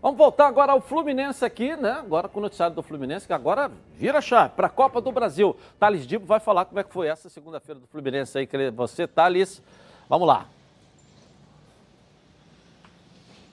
Vamos 0.00 0.16
voltar 0.16 0.46
agora 0.46 0.70
ao 0.70 0.80
Fluminense 0.80 1.44
aqui, 1.44 1.76
né? 1.76 1.90
Agora 1.90 2.28
com 2.28 2.38
o 2.38 2.42
noticiário 2.42 2.74
do 2.74 2.82
Fluminense, 2.82 3.26
que 3.26 3.32
agora 3.32 3.68
vira 3.96 4.20
chave 4.20 4.50
para 4.54 4.68
a 4.68 4.70
Copa 4.70 5.00
do 5.00 5.10
Brasil. 5.10 5.56
Thales 5.76 6.06
Dibo 6.06 6.24
vai 6.24 6.38
falar 6.38 6.66
como 6.66 6.78
é 6.78 6.84
que 6.84 6.92
foi 6.92 7.08
essa 7.08 7.28
segunda-feira 7.28 7.80
do 7.80 7.86
Fluminense 7.88 8.38
aí. 8.38 8.48
Você, 8.76 9.08
Thales, 9.08 9.60
vamos 10.08 10.28
lá. 10.28 10.46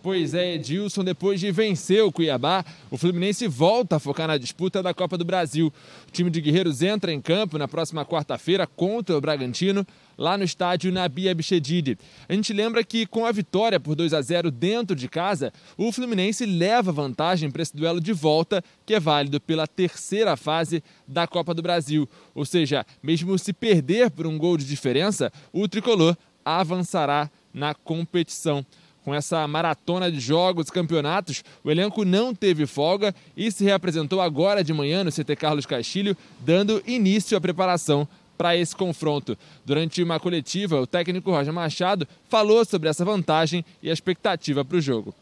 Pois 0.06 0.36
é, 0.36 0.53
Edilson, 0.53 1.03
depois 1.03 1.39
de 1.39 1.51
vencer 1.51 2.03
o 2.03 2.12
Cuiabá, 2.12 2.64
o 2.91 2.97
Fluminense 2.97 3.47
volta 3.47 3.95
a 3.95 3.99
focar 3.99 4.28
na 4.28 4.38
disputa 4.38 4.84
da 4.84 4.93
Copa 4.93 5.18
do 5.18 5.26
Brasil. 5.26 5.74
O 6.08 6.12
time 6.12 6.30
de 6.30 6.39
Guerreiros 6.39 6.84
entra 6.84 7.12
em 7.12 7.20
campo 7.20 7.58
na 7.58 7.68
próxima 7.68 8.06
quarta-feira 8.06 8.68
contra 8.68 9.18
o 9.18 9.20
Bragantino, 9.20 9.84
lá 10.16 10.38
no 10.38 10.43
estádio 10.43 10.91
Nabi 10.91 11.28
Abichedid. 11.28 11.97
A 12.30 12.34
gente 12.34 12.53
lembra 12.53 12.84
que 12.84 13.08
com 13.08 13.26
a 13.26 13.32
vitória 13.32 13.80
por 13.80 13.95
2 13.95 14.14
a 14.14 14.22
0 14.22 14.51
dentro 14.51 14.95
de 14.95 15.10
casa, 15.10 15.51
o 15.76 15.91
Fluminense 15.91 16.45
leva 16.45 16.91
vantagem 16.91 17.49
para 17.49 17.64
esse 17.64 17.76
duelo 17.76 17.99
de 17.99 18.14
volta, 18.14 18.64
que 18.86 18.93
é 18.93 18.99
válido 18.99 19.41
pela 19.41 19.66
terceira 19.66 20.38
fase 20.38 20.84
da 21.08 21.26
Copa 21.26 21.51
do 21.51 21.64
Brasil. 21.64 22.08
Ou 22.36 22.45
seja, 22.45 22.86
mesmo 23.01 23.36
se 23.39 23.51
perder 23.51 24.12
por 24.12 24.28
um 24.28 24.38
gol 24.38 24.56
de 24.56 24.66
diferença, 24.66 25.34
o 25.51 25.68
tricolor 25.68 26.16
avançará 26.45 27.28
na 27.51 27.74
competição. 27.74 28.64
Com 29.06 29.14
essa 29.14 29.47
maratona 29.47 30.12
de 30.12 30.20
jogos 30.20 30.68
e 30.68 30.72
campeonatos, 30.72 31.43
o 31.64 31.70
elenco 31.70 32.03
não 32.03 32.34
teve 32.34 32.66
folga 32.66 33.14
e 33.38 33.51
se 33.51 33.64
reapresentou 33.64 34.20
agora 34.20 34.64
de 34.64 34.74
manhã 34.74 35.03
no 35.03 35.12
CT 35.12 35.36
Carlos 35.36 35.68
Castilho, 35.68 36.18
dando 36.39 36.82
início 36.88 37.38
à 37.38 37.39
preparação 37.39 38.08
para 38.36 38.58
esse 38.58 38.76
confronto. 38.76 39.38
Durante 39.64 40.01
uma 40.01 40.20
coletiva, 40.20 40.82
o 40.82 40.88
técnico 40.88 41.30
Roger 41.30 41.53
Machado 41.53 42.08
falou 42.28 42.66
sobre 42.66 42.89
essa 42.89 43.06
vantagem 43.06 43.64
e 43.80 43.91
a 43.91 43.93
expectativa 43.93 44.66
para 44.66 44.78
o 44.78 44.82
jogo. 44.82 45.14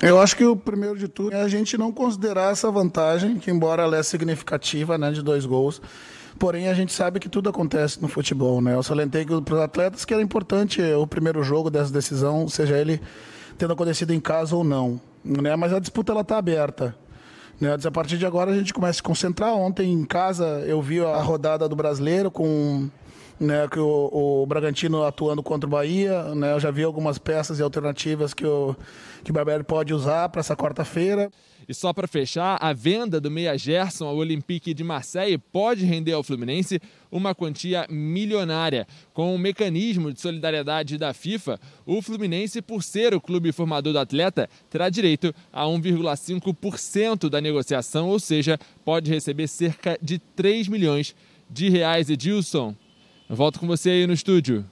Eu 0.00 0.20
acho 0.20 0.36
que 0.36 0.44
o 0.44 0.54
primeiro 0.54 0.96
de 0.96 1.08
tudo 1.08 1.34
é 1.34 1.42
a 1.42 1.48
gente 1.48 1.76
não 1.76 1.90
considerar 1.90 2.52
essa 2.52 2.70
vantagem, 2.70 3.38
que 3.38 3.50
embora 3.50 3.82
ela 3.82 3.96
é 3.96 4.02
significativa, 4.04 4.96
né, 4.96 5.10
de 5.10 5.22
dois 5.22 5.44
gols, 5.44 5.82
Porém, 6.38 6.68
a 6.68 6.74
gente 6.74 6.92
sabe 6.92 7.20
que 7.20 7.28
tudo 7.28 7.48
acontece 7.48 8.00
no 8.02 8.08
futebol, 8.08 8.60
né? 8.60 8.74
Eu 8.74 8.82
salientei 8.82 9.24
para 9.24 9.54
os 9.54 9.60
atletas 9.60 10.04
que 10.04 10.12
era 10.12 10.22
importante 10.22 10.82
o 10.82 11.06
primeiro 11.06 11.42
jogo 11.42 11.70
dessa 11.70 11.92
decisão, 11.92 12.48
seja 12.48 12.76
ele 12.76 13.00
tendo 13.56 13.72
acontecido 13.72 14.12
em 14.12 14.20
casa 14.20 14.56
ou 14.56 14.64
não, 14.64 15.00
né? 15.24 15.54
Mas 15.56 15.72
a 15.72 15.78
disputa 15.78 16.12
ela 16.12 16.22
está 16.22 16.36
aberta. 16.36 16.94
Né? 17.60 17.76
A 17.84 17.90
partir 17.90 18.18
de 18.18 18.26
agora 18.26 18.50
a 18.50 18.54
gente 18.54 18.74
começa 18.74 18.90
a 18.90 18.94
se 18.94 19.02
concentrar. 19.02 19.54
Ontem 19.54 19.92
em 19.92 20.04
casa 20.04 20.44
eu 20.66 20.82
vi 20.82 21.00
a 21.00 21.20
rodada 21.20 21.68
do 21.68 21.76
brasileiro 21.76 22.30
com 22.30 22.88
né, 23.38 23.66
que 23.68 23.78
o, 23.78 24.42
o, 24.42 24.46
Bragantino 24.46 25.02
atuando 25.02 25.42
contra 25.42 25.66
o 25.66 25.70
Bahia. 25.70 26.34
Né, 26.34 26.52
eu 26.52 26.60
já 26.60 26.70
vi 26.70 26.82
algumas 26.82 27.18
peças 27.18 27.58
e 27.58 27.62
alternativas 27.62 28.32
que 28.32 28.46
o, 28.46 28.76
que 29.22 29.30
o 29.30 29.34
Barbieri 29.34 29.64
pode 29.64 29.92
usar 29.92 30.28
para 30.28 30.40
essa 30.40 30.56
quarta-feira. 30.56 31.30
E 31.66 31.72
só 31.72 31.92
para 31.94 32.06
fechar, 32.06 32.58
a 32.60 32.74
venda 32.74 33.18
do 33.18 33.30
Meia 33.30 33.56
Gerson 33.56 34.06
ao 34.06 34.16
Olympique 34.16 34.74
de 34.74 34.84
Marseille 34.84 35.38
pode 35.38 35.84
render 35.84 36.12
ao 36.12 36.22
Fluminense 36.22 36.78
uma 37.10 37.34
quantia 37.34 37.86
milionária. 37.88 38.86
Com 39.14 39.34
o 39.34 39.38
mecanismo 39.38 40.12
de 40.12 40.20
solidariedade 40.20 40.98
da 40.98 41.14
FIFA, 41.14 41.58
o 41.86 42.02
Fluminense, 42.02 42.60
por 42.60 42.82
ser 42.82 43.14
o 43.14 43.20
clube 43.20 43.50
formador 43.50 43.94
do 43.94 43.98
atleta, 43.98 44.48
terá 44.68 44.90
direito 44.90 45.34
a 45.50 45.64
1,5% 45.64 47.30
da 47.30 47.40
negociação, 47.40 48.10
ou 48.10 48.20
seja, 48.20 48.58
pode 48.84 49.10
receber 49.10 49.48
cerca 49.48 49.98
de 50.02 50.18
3 50.18 50.68
milhões 50.68 51.14
de 51.48 51.70
reais. 51.70 52.10
Edilson, 52.10 52.74
eu 53.28 53.36
volto 53.36 53.58
com 53.60 53.66
você 53.66 53.90
aí 53.90 54.06
no 54.06 54.12
estúdio. 54.12 54.64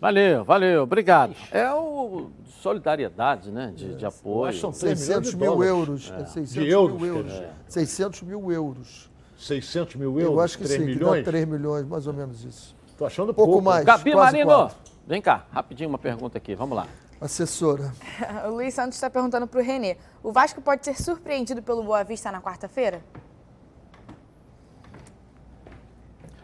Valeu, 0.00 0.44
valeu, 0.44 0.82
obrigado. 0.82 1.34
É 1.50 1.72
o 1.72 2.30
solidariedade, 2.60 3.50
né, 3.50 3.72
de, 3.74 3.94
de 3.94 4.04
apoio. 4.04 4.52
São 4.58 4.72
600 4.72 5.34
mil 5.34 5.62
euros. 5.62 6.10
É. 6.10 6.24
600 6.24 6.52
de 6.52 6.68
euros, 6.68 7.00
mil 7.00 7.16
euros. 7.16 7.32
É. 7.32 7.50
600 7.68 8.22
mil 8.22 8.52
euros. 8.52 9.10
600 9.38 9.94
mil 9.96 10.18
euros? 10.18 10.34
Eu 10.34 10.40
acho 10.40 10.58
que 10.58 10.64
3 10.64 10.80
sim, 10.80 10.86
milhões? 10.86 11.20
que 11.20 11.24
dá 11.24 11.30
3 11.30 11.48
milhões, 11.48 11.86
mais 11.86 12.06
ou 12.06 12.12
menos 12.12 12.44
isso. 12.44 12.74
Estou 12.88 13.06
achando 13.06 13.32
pouco. 13.32 13.52
pouco 13.52 13.64
mais. 13.64 13.84
Gabi 13.84 14.14
Marino, 14.14 14.46
quatro. 14.46 14.76
vem 15.06 15.20
cá, 15.20 15.46
rapidinho 15.52 15.88
uma 15.88 15.98
pergunta 15.98 16.38
aqui, 16.38 16.54
vamos 16.54 16.76
lá. 16.76 16.86
Assessora. 17.20 17.92
o 18.46 18.50
Luiz 18.50 18.74
Santos 18.74 18.96
está 18.96 19.08
perguntando 19.08 19.46
para 19.46 19.60
o 19.60 19.62
Renê. 19.62 19.96
O 20.22 20.32
Vasco 20.32 20.60
pode 20.60 20.84
ser 20.84 21.00
surpreendido 21.00 21.62
pelo 21.62 21.82
Boa 21.82 22.02
Vista 22.04 22.30
na 22.32 22.40
quarta-feira? 22.40 23.02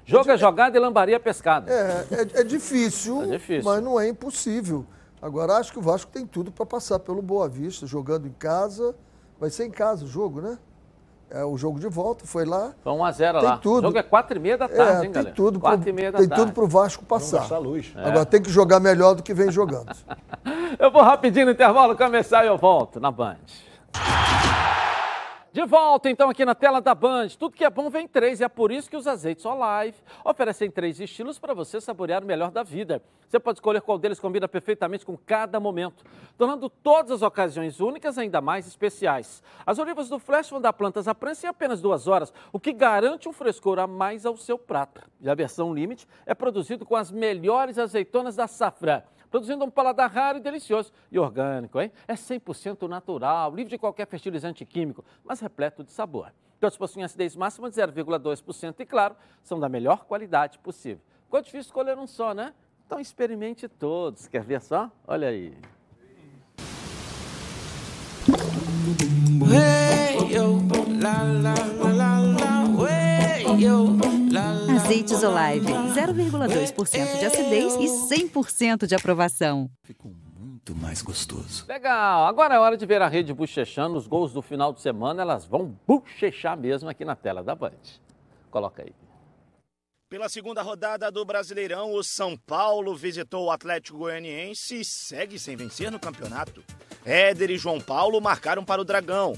Jogo 0.05 0.31
é 0.31 0.37
jogada 0.37 0.77
e 0.77 0.81
lambaria 0.81 1.19
pescada. 1.21 1.73
É, 1.73 2.07
é, 2.11 2.41
é, 2.41 2.45
difícil, 2.45 3.23
é 3.23 3.27
difícil, 3.27 3.65
mas 3.71 3.83
não 3.83 3.99
é 4.01 4.09
impossível. 4.09 4.85
Agora 5.21 5.55
acho 5.55 5.73
que 5.73 5.79
o 5.79 5.83
Vasco 5.83 6.11
tem 6.11 6.27
tudo 6.27 6.51
para 6.51 6.67
passar 6.67 6.99
pelo 6.99 7.23
Boa 7.23 7.49
Vista, 7.49 7.87
jogando 7.87 8.27
em 8.27 8.33
casa. 8.33 8.95
Vai 9.39 9.51
ser 9.51 9.65
em 9.67 9.71
casa 9.71 10.05
o 10.05 10.09
jogo, 10.09 10.41
né? 10.41 10.59
É 11.31 11.45
o 11.45 11.57
jogo 11.57 11.81
de 11.81 11.89
volta, 11.89 12.27
foi 12.27 12.45
lá. 12.45 12.75
Foi 12.83 12.93
1x0 12.93 13.17
Tem 13.17 13.49
lá. 13.49 13.57
tudo. 13.57 13.79
O 13.79 13.87
jogo 13.87 13.99
é 13.99 14.03
4h30 14.03 14.57
da 14.59 14.69
tarde, 14.69 14.83
É, 14.83 14.95
hein, 14.97 15.01
tem 15.01 15.13
galera? 15.13 15.35
tudo, 15.35 15.59
4 15.61 15.81
pro, 15.81 15.89
e 15.89 15.93
meia 15.93 16.13
da 16.13 16.19
tem 16.19 16.29
tarde. 16.29 16.45
tudo 16.45 16.53
pro 16.55 16.67
Vasco 16.67 17.05
passar. 17.05 17.57
luz. 17.59 17.91
Agora 17.97 18.27
tem 18.27 18.43
que 18.43 18.51
jogar 18.51 18.81
melhor 18.81 19.15
do 19.15 19.23
que 19.23 19.33
vem 19.33 19.51
jogando. 19.51 19.89
Eu 20.79 20.91
vou 20.91 21.03
rapidinho 21.03 21.47
no 21.47 21.53
intervalo 21.53 21.97
começar 21.97 22.45
e 22.45 22.49
eu 22.49 22.57
volto 22.59 22.99
na 22.99 23.11
Band. 23.11 23.37
De 25.53 25.67
volta 25.67 26.09
então 26.09 26.31
aqui 26.31 26.47
na 26.47 26.55
tela 26.55 26.81
da 26.81 26.95
Band. 26.95 27.29
Tudo 27.39 27.55
que 27.55 27.63
é 27.63 27.69
bom 27.69 27.91
vem 27.91 28.07
em 28.07 28.09
três 28.09 28.41
e 28.41 28.45
é 28.45 28.49
por 28.49 28.73
isso 28.73 28.89
que 28.89 28.97
os 28.97 29.07
azeites 29.07 29.45
Olive 29.45 29.99
oferecem 30.25 30.71
três 30.71 30.99
estilos 30.99 31.39
para 31.39 31.53
você 31.53 31.79
saborear 31.79 32.25
o 32.25 32.27
melhor 32.27 32.51
da 32.51 32.63
vida. 32.63 33.03
Você 33.29 33.39
pode 33.39 33.59
escolher 33.59 33.83
qual 33.83 33.99
deles 33.99 34.19
combina 34.19 34.49
perfeitamente 34.49 35.05
com 35.05 35.15
cada 35.15 35.61
momento, 35.61 36.05
tornando 36.39 36.71
todas 36.71 37.11
as 37.11 37.21
ocasiões 37.21 37.81
únicas 37.81 38.17
ainda 38.17 38.41
mais 38.41 38.67
especiais. 38.67 39.43
As 39.67 39.79
olivas 39.79 40.09
do 40.09 40.19
Flash 40.19 40.49
vão 40.49 40.61
dar 40.61 40.73
plantas 40.73 41.07
à 41.07 41.15
prensa 41.15 41.45
em 41.45 41.51
apenas 41.51 41.83
duas 41.83 42.09
horas, 42.09 42.33
o 42.51 42.59
que 42.59 42.73
garante 42.73 43.29
um 43.29 43.33
frescor 43.33 43.79
a 43.79 43.87
mais 43.87 44.25
ao 44.25 44.39
seu 44.39 44.59
prato. 44.59 45.03
E 45.21 45.29
a 45.29 45.35
versão 45.35 45.75
Limite 45.75 46.09
é 46.25 46.35
produzido 46.35 46.87
com 46.87 46.97
as 46.97 47.11
melhores 47.11 47.79
azeitonas 47.79 48.37
da 48.37 48.47
safra 48.47 49.05
produzindo 49.33 49.65
um 49.65 49.71
paladar 49.71 50.13
raro 50.13 50.37
e 50.37 50.41
delicioso 50.43 50.93
e 51.11 51.19
orgânico, 51.19 51.81
hein? 51.81 51.91
É 52.07 52.13
100% 52.13 52.87
natural, 52.87 53.53
livre 53.55 53.71
de 53.71 53.79
qualquer 53.79 54.07
fertilizante 54.07 54.63
químico, 54.67 55.03
mas 55.25 55.41
repleto 55.41 55.83
de 55.83 55.91
sabor. 55.91 56.31
Todos 56.61 56.77
possuem 56.77 57.03
acidez 57.03 57.35
máxima 57.35 57.71
de 57.71 57.77
0,2% 57.77 58.75
e, 58.79 58.85
claro, 58.85 59.17
são 59.43 59.59
da 59.59 59.71
melhor 59.71 60.05
qualidade 60.05 60.59
possível. 60.59 61.03
Ficou 61.25 61.41
difícil 61.41 61.61
escolher 61.61 61.99
um 61.99 62.07
só, 62.07 62.35
né? 62.35 62.53
Então 62.87 63.01
experimente 63.01 63.67
todos. 63.69 64.29
Quer 64.29 64.45
ver 64.45 64.61
só? 64.61 64.91
Olha 65.09 65.29
aí. 65.29 65.57
Azeites 74.41 75.23
Olive, 75.23 75.67
0,2% 75.67 77.19
de 77.19 77.27
acidez 77.27 77.75
e 77.75 77.87
100% 78.27 78.87
de 78.87 78.95
aprovação. 78.95 79.71
Muito 80.35 80.75
mais 80.75 81.03
gostoso. 81.03 81.67
Legal, 81.69 82.27
agora 82.27 82.55
é 82.55 82.59
hora 82.59 82.77
de 82.77 82.87
ver 82.87 83.03
a 83.03 83.09
rede 83.09 83.35
bochechando. 83.35 83.97
Os 83.97 84.07
gols 84.07 84.33
do 84.33 84.41
final 84.41 84.73
de 84.73 84.81
semana, 84.81 85.23
elas 85.23 85.45
vão 85.45 85.79
bochechar 85.87 86.57
mesmo 86.57 86.89
aqui 86.89 87.05
na 87.05 87.15
tela 87.15 87.43
da 87.43 87.55
Band. 87.55 87.73
Coloca 88.51 88.83
aí. 88.83 88.95
Pela 90.09 90.29
segunda 90.29 90.63
rodada 90.63 91.11
do 91.11 91.25
Brasileirão, 91.25 91.93
o 91.93 92.03
São 92.03 92.37
Paulo 92.37 92.95
visitou 92.95 93.47
o 93.47 93.51
Atlético 93.51 93.99
Goianiense 93.99 94.81
e 94.81 94.85
segue 94.85 95.39
sem 95.39 95.57
vencer 95.57 95.91
no 95.91 95.99
campeonato. 95.99 96.63
Éder 97.05 97.51
e 97.51 97.59
João 97.59 97.81
Paulo 97.81 98.21
marcaram 98.21 98.65
para 98.65 98.81
o 98.81 98.85
Dragão. 98.85 99.35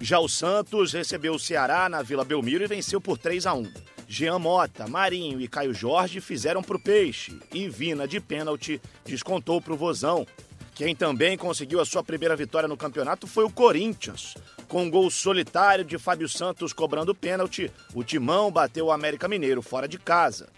Já 0.00 0.18
o 0.18 0.28
Santos 0.28 0.92
recebeu 0.92 1.34
o 1.34 1.38
Ceará 1.38 1.88
na 1.88 2.02
Vila 2.02 2.24
Belmiro 2.24 2.64
e 2.64 2.66
venceu 2.66 3.00
por 3.00 3.18
3 3.18 3.46
a 3.46 3.54
1. 3.54 3.91
Jean 4.12 4.38
Mota, 4.38 4.86
Marinho 4.86 5.40
e 5.40 5.48
Caio 5.48 5.72
Jorge 5.72 6.20
fizeram 6.20 6.62
para 6.62 6.76
o 6.76 6.78
Peixe 6.78 7.40
e 7.50 7.66
Vina 7.66 8.06
de 8.06 8.20
pênalti 8.20 8.78
descontou 9.06 9.58
para 9.58 9.72
o 9.72 9.76
Vozão. 9.76 10.26
Quem 10.74 10.94
também 10.94 11.34
conseguiu 11.34 11.80
a 11.80 11.86
sua 11.86 12.04
primeira 12.04 12.36
vitória 12.36 12.68
no 12.68 12.76
campeonato 12.76 13.26
foi 13.26 13.42
o 13.42 13.50
Corinthians. 13.50 14.34
Com 14.68 14.82
um 14.82 14.90
gol 14.90 15.10
solitário 15.10 15.82
de 15.82 15.96
Fábio 15.96 16.28
Santos 16.28 16.74
cobrando 16.74 17.14
pênalti, 17.14 17.72
o 17.94 18.04
Timão 18.04 18.50
bateu 18.50 18.84
o 18.84 18.92
América 18.92 19.26
Mineiro 19.28 19.62
fora 19.62 19.88
de 19.88 19.98
casa. 19.98 20.50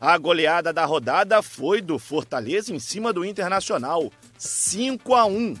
A 0.00 0.16
goleada 0.16 0.72
da 0.72 0.84
rodada 0.84 1.42
foi 1.42 1.80
do 1.80 1.98
Fortaleza 1.98 2.72
em 2.72 2.78
cima 2.78 3.12
do 3.12 3.24
Internacional, 3.24 4.08
5 4.38 5.14
a 5.16 5.24
1. 5.24 5.54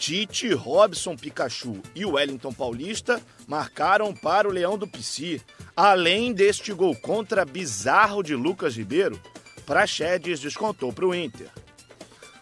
Tite, 0.00 0.54
Robson 0.54 1.14
Pikachu 1.14 1.82
e 1.94 2.06
Wellington 2.06 2.54
Paulista 2.54 3.20
marcaram 3.46 4.14
para 4.14 4.48
o 4.48 4.50
Leão 4.50 4.78
do 4.78 4.88
Pici. 4.88 5.42
Além 5.76 6.32
deste 6.32 6.72
gol 6.72 6.96
contra 6.96 7.44
bizarro 7.44 8.22
de 8.22 8.34
Lucas 8.34 8.74
Ribeiro, 8.74 9.20
Praxedes 9.66 10.40
descontou 10.40 10.90
para 10.90 11.06
o 11.06 11.14
Inter. 11.14 11.50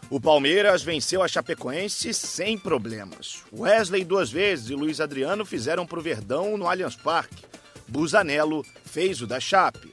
O 0.09 0.21
Palmeiras 0.21 0.85
venceu 0.85 1.21
a 1.21 1.27
Chapecoense 1.27 2.15
sem 2.15 2.57
problemas. 2.57 3.43
Wesley 3.53 4.05
duas 4.05 4.31
vezes 4.31 4.71
e 4.71 4.75
Luiz 4.77 5.01
Adriano 5.01 5.45
fizeram 5.45 5.85
para 5.85 5.99
o 5.99 6.03
Verdão 6.03 6.57
no 6.57 6.69
Allianz 6.69 6.95
Parque. 6.95 7.45
Busanello 7.89 8.65
fez 8.85 9.21
o 9.21 9.27
da 9.27 9.41
Chape. 9.41 9.93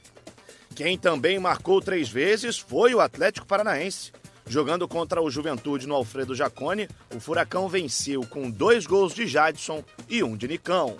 Quem 0.76 0.96
também 0.96 1.36
marcou 1.40 1.80
três 1.80 2.08
vezes 2.08 2.58
foi 2.58 2.94
o 2.94 3.00
Atlético 3.00 3.44
Paranaense. 3.44 4.12
Jogando 4.48 4.86
contra 4.86 5.20
o 5.20 5.28
Juventude 5.28 5.88
no 5.88 5.94
Alfredo 5.94 6.34
Jacone, 6.34 6.88
o 7.14 7.18
Furacão 7.18 7.68
venceu 7.68 8.24
com 8.26 8.48
dois 8.48 8.86
gols 8.86 9.12
de 9.12 9.26
Jadson 9.26 9.82
e 10.08 10.22
um 10.22 10.36
de 10.36 10.46
Nicão. 10.46 10.96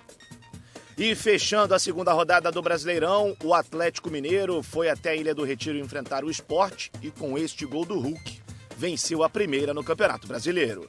E 0.98 1.14
fechando 1.14 1.72
a 1.72 1.78
segunda 1.78 2.12
rodada 2.12 2.50
do 2.50 2.60
Brasileirão, 2.60 3.36
o 3.44 3.54
Atlético 3.54 4.10
Mineiro 4.10 4.62
foi 4.62 4.88
até 4.88 5.10
a 5.10 5.14
Ilha 5.14 5.34
do 5.34 5.44
Retiro 5.44 5.78
enfrentar 5.78 6.24
o 6.24 6.30
esporte 6.30 6.90
e 7.00 7.10
com 7.10 7.38
este 7.38 7.64
gol 7.64 7.84
do 7.84 8.00
Hulk, 8.00 8.40
venceu 8.76 9.22
a 9.22 9.28
primeira 9.28 9.72
no 9.72 9.84
Campeonato 9.84 10.26
Brasileiro. 10.26 10.86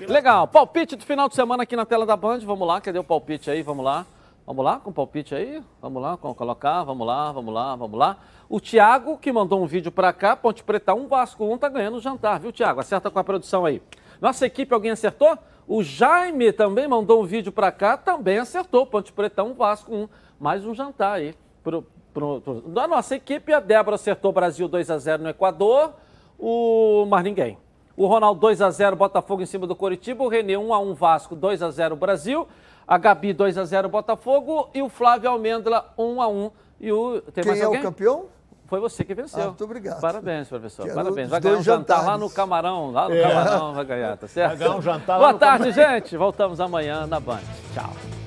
Legal, 0.00 0.48
palpite 0.48 0.96
do 0.96 1.04
final 1.04 1.28
de 1.28 1.34
semana 1.34 1.64
aqui 1.64 1.76
na 1.76 1.84
tela 1.84 2.06
da 2.06 2.16
Band. 2.16 2.40
Vamos 2.40 2.66
lá, 2.66 2.80
cadê 2.80 2.98
o 2.98 3.04
palpite 3.04 3.50
aí? 3.50 3.62
Vamos 3.62 3.84
lá. 3.84 4.06
Vamos 4.44 4.64
lá 4.64 4.80
com 4.80 4.90
o 4.90 4.92
palpite 4.92 5.34
aí? 5.34 5.62
Vamos 5.80 6.02
lá, 6.02 6.16
com 6.16 6.34
colocar, 6.34 6.82
vamos 6.82 7.06
lá, 7.06 7.30
vamos 7.30 7.54
lá, 7.54 7.76
vamos 7.76 7.98
lá. 7.98 8.18
O 8.52 8.60
Thiago, 8.60 9.16
que 9.16 9.32
mandou 9.32 9.62
um 9.62 9.66
vídeo 9.66 9.90
pra 9.90 10.12
cá, 10.12 10.36
Ponte 10.36 10.62
Preta 10.62 10.92
1, 10.92 11.08
Vasco 11.08 11.42
1, 11.42 11.56
tá 11.56 11.70
ganhando 11.70 11.96
o 11.96 12.00
jantar, 12.00 12.38
viu, 12.38 12.52
Thiago? 12.52 12.80
Acerta 12.80 13.10
com 13.10 13.18
a 13.18 13.24
produção 13.24 13.64
aí. 13.64 13.80
Nossa 14.20 14.44
equipe, 14.44 14.74
alguém 14.74 14.90
acertou? 14.90 15.38
O 15.66 15.82
Jaime 15.82 16.52
também 16.52 16.86
mandou 16.86 17.22
um 17.22 17.24
vídeo 17.24 17.50
pra 17.50 17.72
cá, 17.72 17.96
também 17.96 18.38
acertou. 18.38 18.84
Ponte 18.84 19.10
Preta 19.10 19.42
1, 19.42 19.54
Vasco 19.54 19.94
1. 19.94 20.06
Mais 20.38 20.66
um 20.66 20.74
jantar 20.74 21.14
aí. 21.14 21.34
Pro, 21.64 21.86
pro, 22.12 22.42
pro, 22.42 22.60
da 22.60 22.86
nossa 22.86 23.16
equipe, 23.16 23.54
a 23.54 23.58
Débora 23.58 23.94
acertou 23.94 24.30
Brasil 24.32 24.68
2 24.68 24.90
a 24.90 24.98
0 24.98 25.22
no 25.22 25.30
Equador. 25.30 25.94
O 26.38 27.06
mais 27.08 27.24
ninguém. 27.24 27.56
O 27.96 28.06
Ronaldo 28.06 28.38
2 28.38 28.60
a 28.60 28.70
0 28.70 28.96
Botafogo 28.96 29.40
em 29.40 29.46
cima 29.46 29.66
do 29.66 29.74
Coritiba. 29.74 30.24
O 30.24 30.28
Renê 30.28 30.58
1 30.58 30.74
a 30.74 30.78
1 30.78 30.92
Vasco 30.92 31.34
2 31.34 31.62
a 31.62 31.70
0 31.70 31.96
Brasil. 31.96 32.46
A 32.86 32.98
Gabi 32.98 33.32
2 33.32 33.56
a 33.56 33.64
0 33.64 33.88
Botafogo. 33.88 34.68
E 34.74 34.82
o 34.82 34.90
Flávio 34.90 35.30
Almendra 35.30 35.86
1 35.96 36.20
a 36.20 36.28
1 36.28 36.50
E 36.78 36.92
o, 36.92 37.22
tem 37.32 37.44
Quem 37.44 37.50
mais 37.52 37.62
é 37.62 37.64
alguém? 37.64 37.80
o 37.80 37.84
campeão? 37.84 38.41
Foi 38.72 38.80
você 38.80 39.04
que 39.04 39.12
venceu. 39.14 39.42
Ah, 39.42 39.46
muito 39.48 39.64
obrigado. 39.64 40.00
Parabéns, 40.00 40.48
professor. 40.48 40.84
Quero 40.84 40.94
Parabéns. 40.96 41.28
Vai 41.28 41.38
ganhar 41.42 41.58
um 41.58 41.62
jantar 41.62 42.06
lá 42.06 42.16
no 42.16 42.30
Camarão. 42.30 42.90
Lá 42.90 43.06
no 43.06 43.14
É. 43.14 43.20
Camarão 43.20 43.74
vai 43.74 43.84
ganhar, 43.84 44.16
tá 44.16 44.26
certo? 44.26 44.48
Vai 44.48 44.56
ganhar 44.66 44.76
um 44.78 44.80
jantar 44.80 45.12
lá 45.16 45.18
Boa 45.18 45.32
no 45.34 45.38
tarde, 45.38 45.74
Camarão. 45.74 45.94
gente. 45.98 46.16
Voltamos 46.16 46.58
amanhã 46.58 47.06
na 47.06 47.20
Band. 47.20 47.40
Tchau. 47.74 48.21